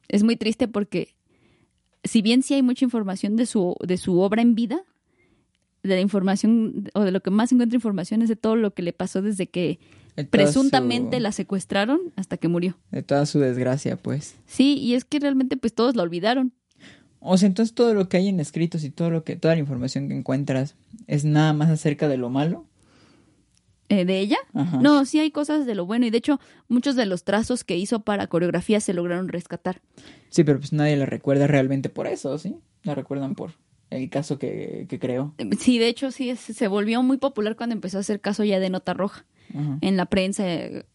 es 0.06 0.22
muy 0.22 0.36
triste 0.36 0.68
porque, 0.68 1.16
si 2.04 2.22
bien 2.22 2.44
sí 2.44 2.54
hay 2.54 2.62
mucha 2.62 2.84
información 2.84 3.34
de 3.34 3.46
su, 3.46 3.74
de 3.84 3.96
su 3.96 4.20
obra 4.20 4.40
en 4.40 4.54
vida, 4.54 4.84
de 5.82 5.96
la 5.96 6.00
información, 6.00 6.88
o 6.94 7.00
de 7.00 7.10
lo 7.10 7.20
que 7.20 7.32
más 7.32 7.50
encuentra 7.50 7.74
información 7.74 8.22
es 8.22 8.28
de 8.28 8.36
todo 8.36 8.54
lo 8.54 8.72
que 8.72 8.82
le 8.82 8.92
pasó 8.92 9.20
desde 9.20 9.48
que 9.48 9.80
presuntamente 10.24 11.16
su- 11.18 11.22
la 11.22 11.32
secuestraron 11.32 12.00
hasta 12.16 12.36
que 12.36 12.48
murió. 12.48 12.76
De 12.90 13.02
toda 13.02 13.26
su 13.26 13.38
desgracia, 13.40 13.96
pues. 13.96 14.34
Sí, 14.46 14.74
y 14.78 14.94
es 14.94 15.04
que 15.04 15.18
realmente 15.20 15.56
pues 15.56 15.74
todos 15.74 15.96
la 15.96 16.02
olvidaron. 16.02 16.52
O 17.20 17.36
sea, 17.36 17.46
entonces 17.48 17.74
todo 17.74 17.92
lo 17.94 18.08
que 18.08 18.16
hay 18.16 18.28
en 18.28 18.40
escritos 18.40 18.82
y 18.84 18.90
todo 18.90 19.10
lo 19.10 19.24
que, 19.24 19.36
toda 19.36 19.54
la 19.54 19.60
información 19.60 20.08
que 20.08 20.14
encuentras 20.16 20.74
es 21.06 21.24
nada 21.24 21.52
más 21.52 21.68
acerca 21.70 22.08
de 22.08 22.16
lo 22.16 22.30
malo. 22.30 22.66
Eh, 23.88 24.04
¿De 24.04 24.20
ella? 24.20 24.38
Ajá. 24.54 24.78
No, 24.80 25.04
sí 25.04 25.18
hay 25.18 25.32
cosas 25.32 25.66
de 25.66 25.74
lo 25.74 25.84
bueno 25.84 26.06
y 26.06 26.10
de 26.10 26.18
hecho 26.18 26.38
muchos 26.68 26.94
de 26.94 27.06
los 27.06 27.24
trazos 27.24 27.64
que 27.64 27.76
hizo 27.76 28.00
para 28.00 28.28
coreografía 28.28 28.78
se 28.80 28.94
lograron 28.94 29.28
rescatar. 29.28 29.80
Sí, 30.28 30.44
pero 30.44 30.60
pues 30.60 30.72
nadie 30.72 30.96
la 30.96 31.06
recuerda 31.06 31.46
realmente 31.48 31.88
por 31.88 32.06
eso, 32.06 32.38
¿sí? 32.38 32.56
La 32.84 32.94
recuerdan 32.94 33.34
por 33.34 33.54
el 33.90 34.08
caso 34.08 34.38
que, 34.38 34.86
que 34.88 35.00
creó. 35.00 35.34
Sí, 35.58 35.78
de 35.80 35.88
hecho 35.88 36.12
sí, 36.12 36.30
es- 36.30 36.38
se 36.38 36.68
volvió 36.68 37.02
muy 37.02 37.16
popular 37.18 37.56
cuando 37.56 37.74
empezó 37.74 37.96
a 37.98 38.00
hacer 38.02 38.20
caso 38.20 38.44
ya 38.44 38.60
de 38.60 38.70
nota 38.70 38.94
roja. 38.94 39.26
En 39.80 39.96
la 39.96 40.06
prensa 40.06 40.44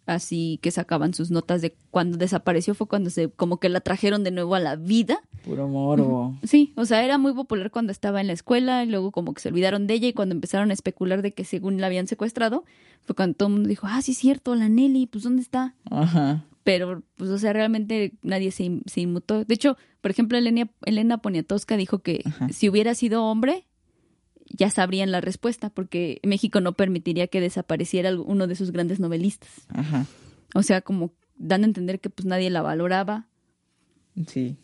así 0.06 0.60
que 0.62 0.72
sacaban 0.72 1.14
sus 1.14 1.32
notas 1.32 1.62
de 1.62 1.76
cuando 1.92 2.18
desapareció 2.18 2.74
fue 2.76 2.88
cuando 2.88 3.10
se 3.10 3.30
como 3.30 3.60
que 3.60 3.70
la 3.70 3.82
trajeron 3.82 4.24
de 4.24 4.32
nuevo 4.32 4.56
a 4.56 4.60
la 4.60 4.76
vida. 4.76 5.20
Puro 5.44 5.68
morbo. 5.68 6.36
Sí, 6.44 6.74
o 6.76 6.86
sea, 6.86 7.04
era 7.04 7.18
muy 7.18 7.34
popular 7.34 7.72
cuando 7.72 7.92
estaba 7.92 8.22
en 8.22 8.28
la 8.28 8.34
escuela 8.34 8.84
y 8.84 8.90
luego 8.90 9.12
como 9.12 9.34
que 9.34 9.42
se 9.42 9.50
olvidaron 9.50 9.88
de 9.88 9.96
ella 9.96 10.08
y 10.08 10.14
cuando 10.14 10.34
empezaron 10.36 10.70
a 10.70 10.74
especular 10.74 11.22
de 11.22 11.34
que 11.34 11.44
según 11.44 11.82
la 11.82 11.88
habían 11.88 12.08
secuestrado, 12.08 12.64
fue 13.06 13.16
cuando 13.16 13.36
todo 13.36 13.48
el 13.50 13.54
mundo 13.56 13.70
dijo, 13.70 13.88
"Ah, 13.90 14.02
sí 14.02 14.12
es 14.14 14.18
cierto, 14.18 14.56
la 14.56 14.70
Nelly, 14.70 15.08
pues 15.08 15.24
¿dónde 15.24 15.42
está?" 15.42 15.76
Ajá. 15.92 16.46
Pero 16.64 17.04
pues 17.16 17.30
o 17.30 17.38
sea, 17.38 17.54
realmente 17.54 18.14
nadie 18.24 18.52
se, 18.52 18.82
se 18.88 19.02
inmutó. 19.02 19.46
De 19.46 19.54
hecho, 19.54 19.78
por 20.02 20.12
ejemplo, 20.12 20.38
Elena, 20.38 20.70
Elena 20.86 21.18
Poniatowska 21.20 21.78
dijo 21.78 22.00
que 22.00 22.22
Ajá. 22.26 22.50
si 22.50 22.70
hubiera 22.70 22.96
sido 22.96 23.24
hombre 23.26 23.66
ya 24.58 24.70
sabrían 24.70 25.12
la 25.12 25.22
respuesta 25.22 25.70
porque 25.70 26.20
México 26.24 26.62
no 26.62 26.74
permitiría 26.74 27.28
que 27.28 27.42
desapareciera 27.42 28.18
uno 28.20 28.48
de 28.48 28.56
sus 28.56 28.72
grandes 28.72 29.00
novelistas. 29.00 29.50
Ajá. 29.70 30.06
O 30.54 30.64
sea, 30.64 30.82
como 30.82 31.12
dando 31.38 31.66
a 31.66 31.70
entender 31.70 32.00
que 32.00 32.10
pues 32.10 32.26
nadie 32.26 32.50
la 32.50 32.62
valoraba 32.62 33.28
Sí, 34.28 34.56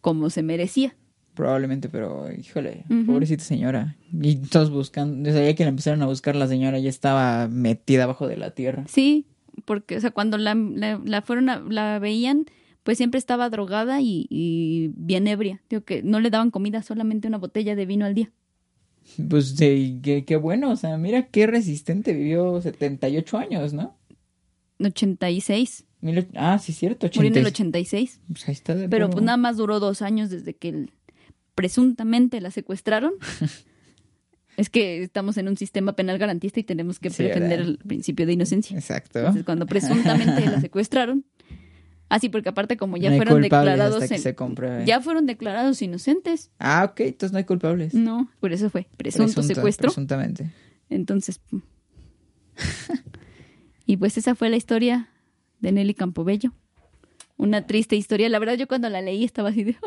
como 0.00 0.30
se 0.30 0.42
merecía. 0.42 0.94
probablemente, 1.34 1.88
pero 1.88 2.30
híjole, 2.30 2.84
pobrecita 3.06 3.42
señora. 3.42 3.96
Y 4.12 4.36
todos 4.36 4.70
buscando, 4.70 5.28
desde 5.28 5.54
que 5.56 5.64
la 5.64 5.70
empezaron 5.70 6.00
a 6.02 6.06
buscar, 6.06 6.36
la 6.36 6.46
señora 6.46 6.78
ya 6.78 6.88
estaba 6.88 7.48
metida 7.48 8.04
abajo 8.04 8.28
de 8.28 8.36
la 8.36 8.52
tierra. 8.52 8.84
Sí, 8.86 9.26
porque, 9.64 9.96
o 9.96 10.00
sea, 10.00 10.12
cuando 10.12 10.38
la, 10.38 10.54
la, 10.54 11.00
la 11.04 11.22
fueron 11.22 11.48
a- 11.48 11.58
la 11.68 11.98
veían, 11.98 12.44
pues 12.84 12.98
siempre 12.98 13.18
estaba 13.18 13.50
drogada 13.50 14.00
y, 14.00 14.26
y 14.30 14.92
bien 14.94 15.26
ebria. 15.26 15.60
Digo 15.68 15.82
que 15.82 16.02
no 16.04 16.20
le 16.20 16.30
daban 16.30 16.52
comida, 16.52 16.82
solamente 16.82 17.26
una 17.26 17.38
botella 17.38 17.74
de 17.74 17.86
vino 17.86 18.04
al 18.04 18.14
día. 18.14 18.30
Pues 19.28 19.50
sí, 19.50 20.00
qué, 20.02 20.24
qué 20.24 20.36
bueno, 20.36 20.70
o 20.70 20.76
sea, 20.76 20.96
mira 20.98 21.26
qué 21.28 21.46
resistente, 21.46 22.12
vivió 22.12 22.60
78 22.60 23.38
años, 23.38 23.72
¿no? 23.72 23.96
86. 24.80 25.84
Mil 26.00 26.28
ah, 26.34 26.58
sí, 26.58 26.72
cierto, 26.72 27.06
Murió 27.14 27.30
en 27.30 27.36
el 27.38 27.46
80. 27.46 27.78
86. 27.78 28.20
Pues 28.28 28.48
ahí 28.48 28.52
está 28.52 28.74
de 28.74 28.88
Pero 28.88 29.08
pues 29.10 29.24
nada 29.24 29.36
más 29.38 29.56
duró 29.56 29.80
dos 29.80 30.02
años 30.02 30.30
desde 30.30 30.54
que 30.54 30.68
el- 30.68 30.90
presuntamente 31.54 32.40
la 32.40 32.50
secuestraron 32.50 33.12
Es 34.56 34.70
que 34.70 35.02
estamos 35.02 35.36
en 35.36 35.48
un 35.48 35.56
sistema 35.56 35.94
penal 35.96 36.16
garantista 36.18 36.60
y 36.60 36.62
tenemos 36.64 37.00
que 37.00 37.10
Sí, 37.10 37.24
defender 37.24 37.60
el 37.60 37.78
principio 37.78 38.24
de 38.24 38.34
inocencia. 38.34 38.76
Exacto. 38.76 39.18
Entonces, 39.18 39.44
cuando 39.44 39.66
presuntamente 39.66 40.46
la 40.46 40.60
secuestraron. 40.60 41.24
Ah, 42.14 42.20
sí, 42.20 42.28
porque 42.28 42.48
aparte 42.48 42.76
como 42.76 42.96
ya 42.96 43.10
no 43.10 43.16
fueron 43.16 43.42
declarados 43.42 44.08
en- 44.08 44.20
se 44.20 44.36
ya 44.86 45.00
fueron 45.00 45.26
declarados 45.26 45.82
inocentes. 45.82 46.52
Ah, 46.60 46.88
ok, 46.88 47.00
entonces 47.00 47.32
no 47.32 47.38
hay 47.38 47.44
culpables. 47.44 47.92
No, 47.92 48.30
por 48.38 48.52
eso 48.52 48.70
fue 48.70 48.86
presunto 48.96 49.42
secuestro. 49.42 49.88
Presuntamente. 49.88 50.52
Entonces, 50.90 51.40
y 53.86 53.96
pues 53.96 54.16
esa 54.16 54.36
fue 54.36 54.48
la 54.48 54.54
historia 54.56 55.08
de 55.58 55.72
Nelly 55.72 55.94
Campobello. 55.94 56.52
Una 57.36 57.66
triste 57.66 57.96
historia. 57.96 58.28
La 58.28 58.38
verdad, 58.38 58.54
yo 58.54 58.68
cuando 58.68 58.88
la 58.90 59.02
leí 59.02 59.24
estaba 59.24 59.48
así 59.48 59.64
de. 59.64 59.76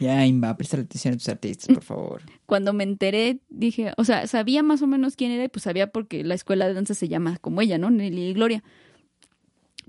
Ya, 0.00 0.26
Imba, 0.26 0.56
presta 0.56 0.78
atención 0.80 1.14
a 1.14 1.16
tus 1.18 1.28
artistas, 1.28 1.68
por 1.72 1.82
favor. 1.84 2.22
Cuando 2.46 2.72
me 2.72 2.82
enteré, 2.82 3.40
dije, 3.50 3.92
o 3.98 4.04
sea, 4.04 4.26
sabía 4.26 4.62
más 4.62 4.80
o 4.82 4.86
menos 4.86 5.16
quién 5.16 5.30
era 5.30 5.44
y 5.44 5.48
pues 5.48 5.62
sabía 5.64 5.86
porque 5.92 6.24
la 6.24 6.34
escuela 6.34 6.66
de 6.66 6.74
danza 6.74 6.94
se 6.94 7.08
llama 7.08 7.36
como 7.38 7.60
ella, 7.60 7.76
¿no? 7.78 7.90
Nelly 7.90 8.28
y 8.30 8.32
Gloria. 8.32 8.64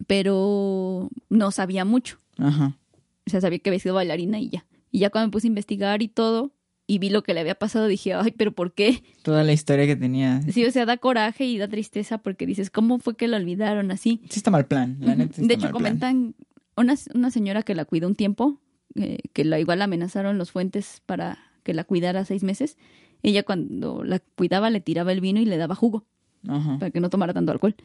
Pero 0.06 1.10
no 1.30 1.52
sabía 1.52 1.86
mucho. 1.86 2.20
Ajá. 2.38 2.78
O 3.26 3.30
sea, 3.30 3.42
sabía 3.42 3.60
que 3.60 3.70
había 3.70 3.80
sido 3.80 3.96
bailarina 3.96 4.40
y 4.40 4.50
ya. 4.50 4.66
Y 4.92 5.00
ya 5.00 5.10
cuando 5.10 5.28
me 5.28 5.32
puse 5.32 5.48
a 5.48 5.50
investigar 5.50 6.02
y 6.02 6.08
todo, 6.08 6.52
y 6.86 7.00
vi 7.00 7.10
lo 7.10 7.22
que 7.22 7.34
le 7.34 7.42
había 7.42 7.56
pasado, 7.56 7.88
dije, 7.88 8.14
ay, 8.14 8.34
pero 8.38 8.54
¿por 8.54 8.74
qué? 8.74 9.04
Toda 9.22 9.44
la 9.44 9.52
historia 9.52 9.86
que 9.86 9.98
tenía. 9.98 10.42
Sí, 10.44 10.66
o 10.66 10.72
sea, 10.72 10.86
da 10.86 10.98
coraje 10.98 11.46
y 11.46 11.58
da 11.58 11.68
tristeza 11.68 12.20
porque 12.20 12.46
dices, 12.46 12.70
¿cómo 12.70 13.00
fue 13.00 13.16
que 13.16 13.28
la 13.28 13.38
olvidaron 13.38 13.92
así? 13.92 14.22
Sí 14.30 14.40
está 14.40 14.52
mal 14.52 14.68
plan, 14.68 14.98
la 15.02 15.16
neta. 15.16 15.42
de 15.42 15.54
hecho, 15.54 15.64
mal 15.64 15.72
comentan 15.74 16.36
una, 16.78 16.96
una 17.14 17.30
señora 17.30 17.64
que 17.64 17.76
la 17.76 17.84
cuidó 17.84 18.08
un 18.08 18.16
tiempo, 18.16 18.62
eh, 18.96 19.18
que 19.34 19.44
la 19.44 19.60
igual 19.60 19.80
la 19.80 19.86
amenazaron 19.86 20.38
los 20.38 20.52
fuentes 20.52 21.02
para 21.06 21.38
que 21.64 21.74
la 21.74 21.84
cuidara 21.84 22.24
seis 22.24 22.44
meses. 22.44 22.78
Ella 23.22 23.44
cuando 23.44 24.04
la 24.04 24.20
cuidaba 24.20 24.70
le 24.70 24.80
tiraba 24.80 25.12
el 25.12 25.20
vino 25.20 25.42
y 25.42 25.46
le 25.46 25.58
daba 25.58 25.76
jugo 25.76 26.06
Ajá. 26.48 26.80
para 26.80 26.92
que 26.92 27.02
no 27.02 27.10
tomara 27.10 27.34
tanto 27.34 27.52
alcohol. 27.52 27.76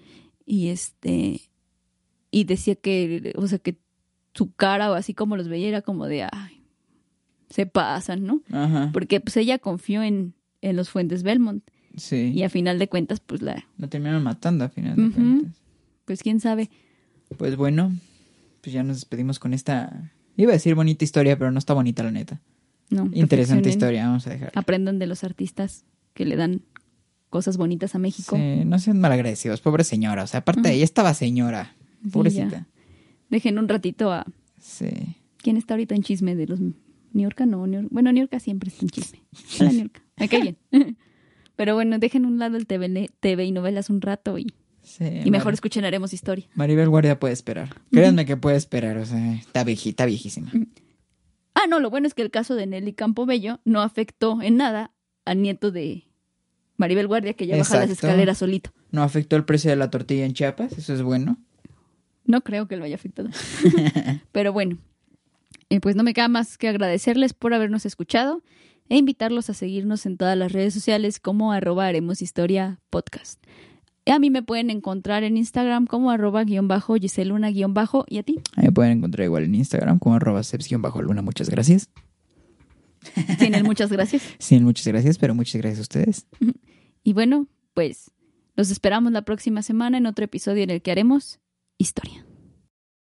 Y 0.47 0.69
este 0.69 1.41
y 2.33 2.43
decía 2.45 2.75
que, 2.75 3.33
o 3.37 3.47
sea, 3.47 3.59
que 3.59 3.77
su 4.35 4.53
cara 4.55 4.91
o 4.91 4.95
así 4.95 5.15
como 5.15 5.37
los 5.37 5.47
veía 5.47 5.69
era 5.69 5.83
como 5.83 6.07
de, 6.07 6.25
ay, 6.25 6.63
se 7.51 7.67
pasan, 7.67 8.25
¿no? 8.27 8.41
Ajá. 8.51 8.91
Porque 8.93 9.21
pues 9.21 9.37
ella 9.37 9.59
confió 9.59 10.03
en, 10.03 10.35
en 10.63 10.75
los 10.75 10.91
Fuentes 10.91 11.23
Belmont 11.23 11.63
Sí. 11.97 12.33
y 12.35 12.43
a 12.43 12.49
final 12.49 12.79
de 12.79 12.89
cuentas, 12.89 13.21
pues 13.21 13.43
la, 13.43 13.67
Lo 13.77 13.89
terminaron 13.89 14.23
matando 14.25 14.65
a 14.65 14.71
final 14.71 14.97
de 14.97 15.11
cuentas. 15.15 15.53
pues 16.07 16.23
quién 16.23 16.41
sabe. 16.41 16.71
Pues 17.37 17.55
bueno, 17.57 17.93
pues 18.63 18.73
ya 18.73 18.83
nos 18.83 18.97
despedimos 18.97 19.39
con 19.39 19.53
esta. 19.55 20.11
Iba 20.39 20.51
a 20.53 20.55
decir 20.55 20.75
bonita 20.75 21.05
historia, 21.05 21.39
pero 21.39 21.51
no 21.53 21.59
está 21.59 21.75
bonita, 21.75 22.03
la 22.03 22.11
neta. 22.11 22.41
No, 22.89 23.09
Interesante 23.13 23.69
historia, 23.69 24.07
vamos 24.07 24.27
a 24.27 24.31
dejar. 24.31 24.53
Aprendan 24.55 24.99
de 24.99 25.07
los 25.07 25.23
artistas 25.25 25.85
que 26.15 26.25
le 26.25 26.37
dan 26.37 26.63
cosas 27.31 27.57
bonitas 27.59 27.95
a 27.95 27.99
México. 27.99 28.37
Sí, 28.37 28.65
no 28.65 28.79
sean 28.79 28.99
malagradecidos, 29.01 29.61
pobre 29.61 29.85
señora. 29.85 30.23
O 30.23 30.27
sea, 30.27 30.41
aparte, 30.41 30.61
Ujú. 30.61 30.69
ella 30.71 30.85
estaba 30.85 31.13
señora. 31.15 31.75
Pobrecita. 32.11 32.67
Dejen 33.31 33.59
un 33.59 33.69
ratito 33.69 34.13
a 34.13 34.27
Sí. 34.59 34.87
quién 35.39 35.57
está 35.57 35.75
ahorita 35.75 35.95
en 35.95 36.03
chisme 36.03 36.35
de 36.35 36.47
los 36.47 36.61
Niurka, 37.13 37.45
no, 37.47 37.67
Niur- 37.67 37.89
bueno, 37.91 38.11
Niurka 38.13 38.41
siempre 38.41 38.69
está 38.71 38.85
en 38.85 38.89
chisme. 38.91 39.23
Hola 39.61 39.73
Niurka, 39.73 40.03
me 40.17 40.29
cae 40.29 40.41
bien. 40.43 40.57
Pero 41.57 41.75
bueno, 41.75 41.99
dejen 41.99 42.25
un 42.25 42.39
lado 42.39 42.57
el 42.57 42.67
TV, 42.67 43.11
TV 43.21 43.45
y 43.45 43.53
novelas 43.53 43.91
un 43.91 44.01
rato 44.01 44.39
y, 44.39 44.47
sí 44.83 45.05
y 45.25 45.31
mejor 45.31 45.47
Mar- 45.49 45.55
escuchen 45.55 45.85
Haremos 45.85 46.13
Historia. 46.15 46.47
Maribel 46.55 46.89
Guardia 46.89 47.21
puede 47.21 47.35
esperar. 47.35 47.83
Créanme 47.91 48.25
que 48.25 48.37
puede 48.39 48.57
esperar, 48.57 48.97
o 48.97 49.05
sea, 49.07 49.35
está 49.35 49.63
viejita, 49.63 50.07
viejísima. 50.07 50.51
Ah, 51.55 51.67
no, 51.69 51.81
lo 51.81 51.91
bueno 51.91 52.07
es 52.07 52.15
que 52.15 52.23
el 52.23 52.31
caso 52.31 52.55
de 52.55 52.67
Nelly 52.67 52.95
Campobello 52.95 53.61
no 53.65 53.83
afectó 53.83 54.41
en 54.41 54.57
nada 54.57 54.93
al 55.27 55.43
nieto 55.43 55.71
de 55.71 56.05
Maribel 56.79 57.07
Guardia, 57.07 57.35
que 57.35 57.47
ya 57.47 57.57
baja 57.59 57.75
las 57.77 57.91
Exacto. 57.91 58.07
escaleras 58.07 58.39
solito. 58.39 58.73
No 58.91 59.03
afectó 59.03 59.37
el 59.37 59.45
precio 59.45 59.71
de 59.71 59.77
la 59.77 59.91
tortilla 59.91 60.25
en 60.25 60.33
Chiapas, 60.33 60.73
eso 60.79 60.95
es 60.95 61.03
bueno. 61.03 61.37
No 62.25 62.43
creo 62.43 62.69
que 62.69 62.77
lo 62.77 62.85
haya 62.85 62.95
afectado. 62.95 63.29
Pero 64.33 64.53
bueno, 64.53 64.79
eh, 65.71 65.81
pues 65.81 65.97
no 65.97 66.03
me 66.03 66.15
queda 66.15 66.29
más 66.29 66.59
que 66.59 66.69
agradecerles 66.69 67.33
por 67.33 67.55
habernos 67.55 67.87
escuchado 67.87 68.43
e 68.89 68.97
invitarlos 68.97 69.51
a 69.51 69.55
seguirnos 69.55 70.07
en 70.07 70.17
todas 70.17 70.37
las 70.37 70.53
redes 70.53 70.75
sociales 70.75 71.19
como 71.19 71.53
arroba 71.53 71.87
haremos 71.87 72.23
historia 72.23 72.81
podcast. 72.91 73.43
A 74.07 74.19
mí 74.19 74.31
me 74.31 74.43
pueden 74.43 74.71
encontrar 74.71 75.23
en 75.23 75.37
Instagram 75.37 75.87
como 75.87 76.11
arroba 76.11 76.43
guion 76.45 76.67
bajo 76.67 76.97
Giseluna 76.97 77.51
guion 77.51 77.73
bajo 77.73 78.05
y 78.09 78.19
a 78.19 78.23
ti. 78.23 78.41
Ahí 78.57 78.67
me 78.67 78.73
pueden 78.73 78.99
encontrar 78.99 79.25
igual 79.25 79.45
en 79.45 79.55
Instagram 79.55 79.99
como 79.99 80.17
arroba 80.17 80.43
seps-luna. 80.43 81.23
Muchas 81.23 81.49
gracias. 81.49 81.89
Tienen 83.39 83.65
muchas 83.65 83.91
gracias. 83.91 84.23
Sí, 84.39 84.59
muchas 84.61 84.87
gracias, 84.87 85.19
pero 85.19 85.35
muchas 85.35 85.61
gracias 85.61 85.79
a 85.79 85.83
ustedes. 85.83 86.27
Y 87.05 87.15
bueno, 87.15 87.49
pues 87.75 88.13
los 88.55 88.71
esperamos 88.71 89.11
la 89.11 89.23
próxima 89.23 89.63
semana 89.63 89.99
en 89.99 90.07
otro 90.07 90.25
episodio 90.25 90.63
en 90.63 90.71
el 90.71 90.83
que 90.83 90.93
haremos 90.93 91.41
historia. 91.83 92.25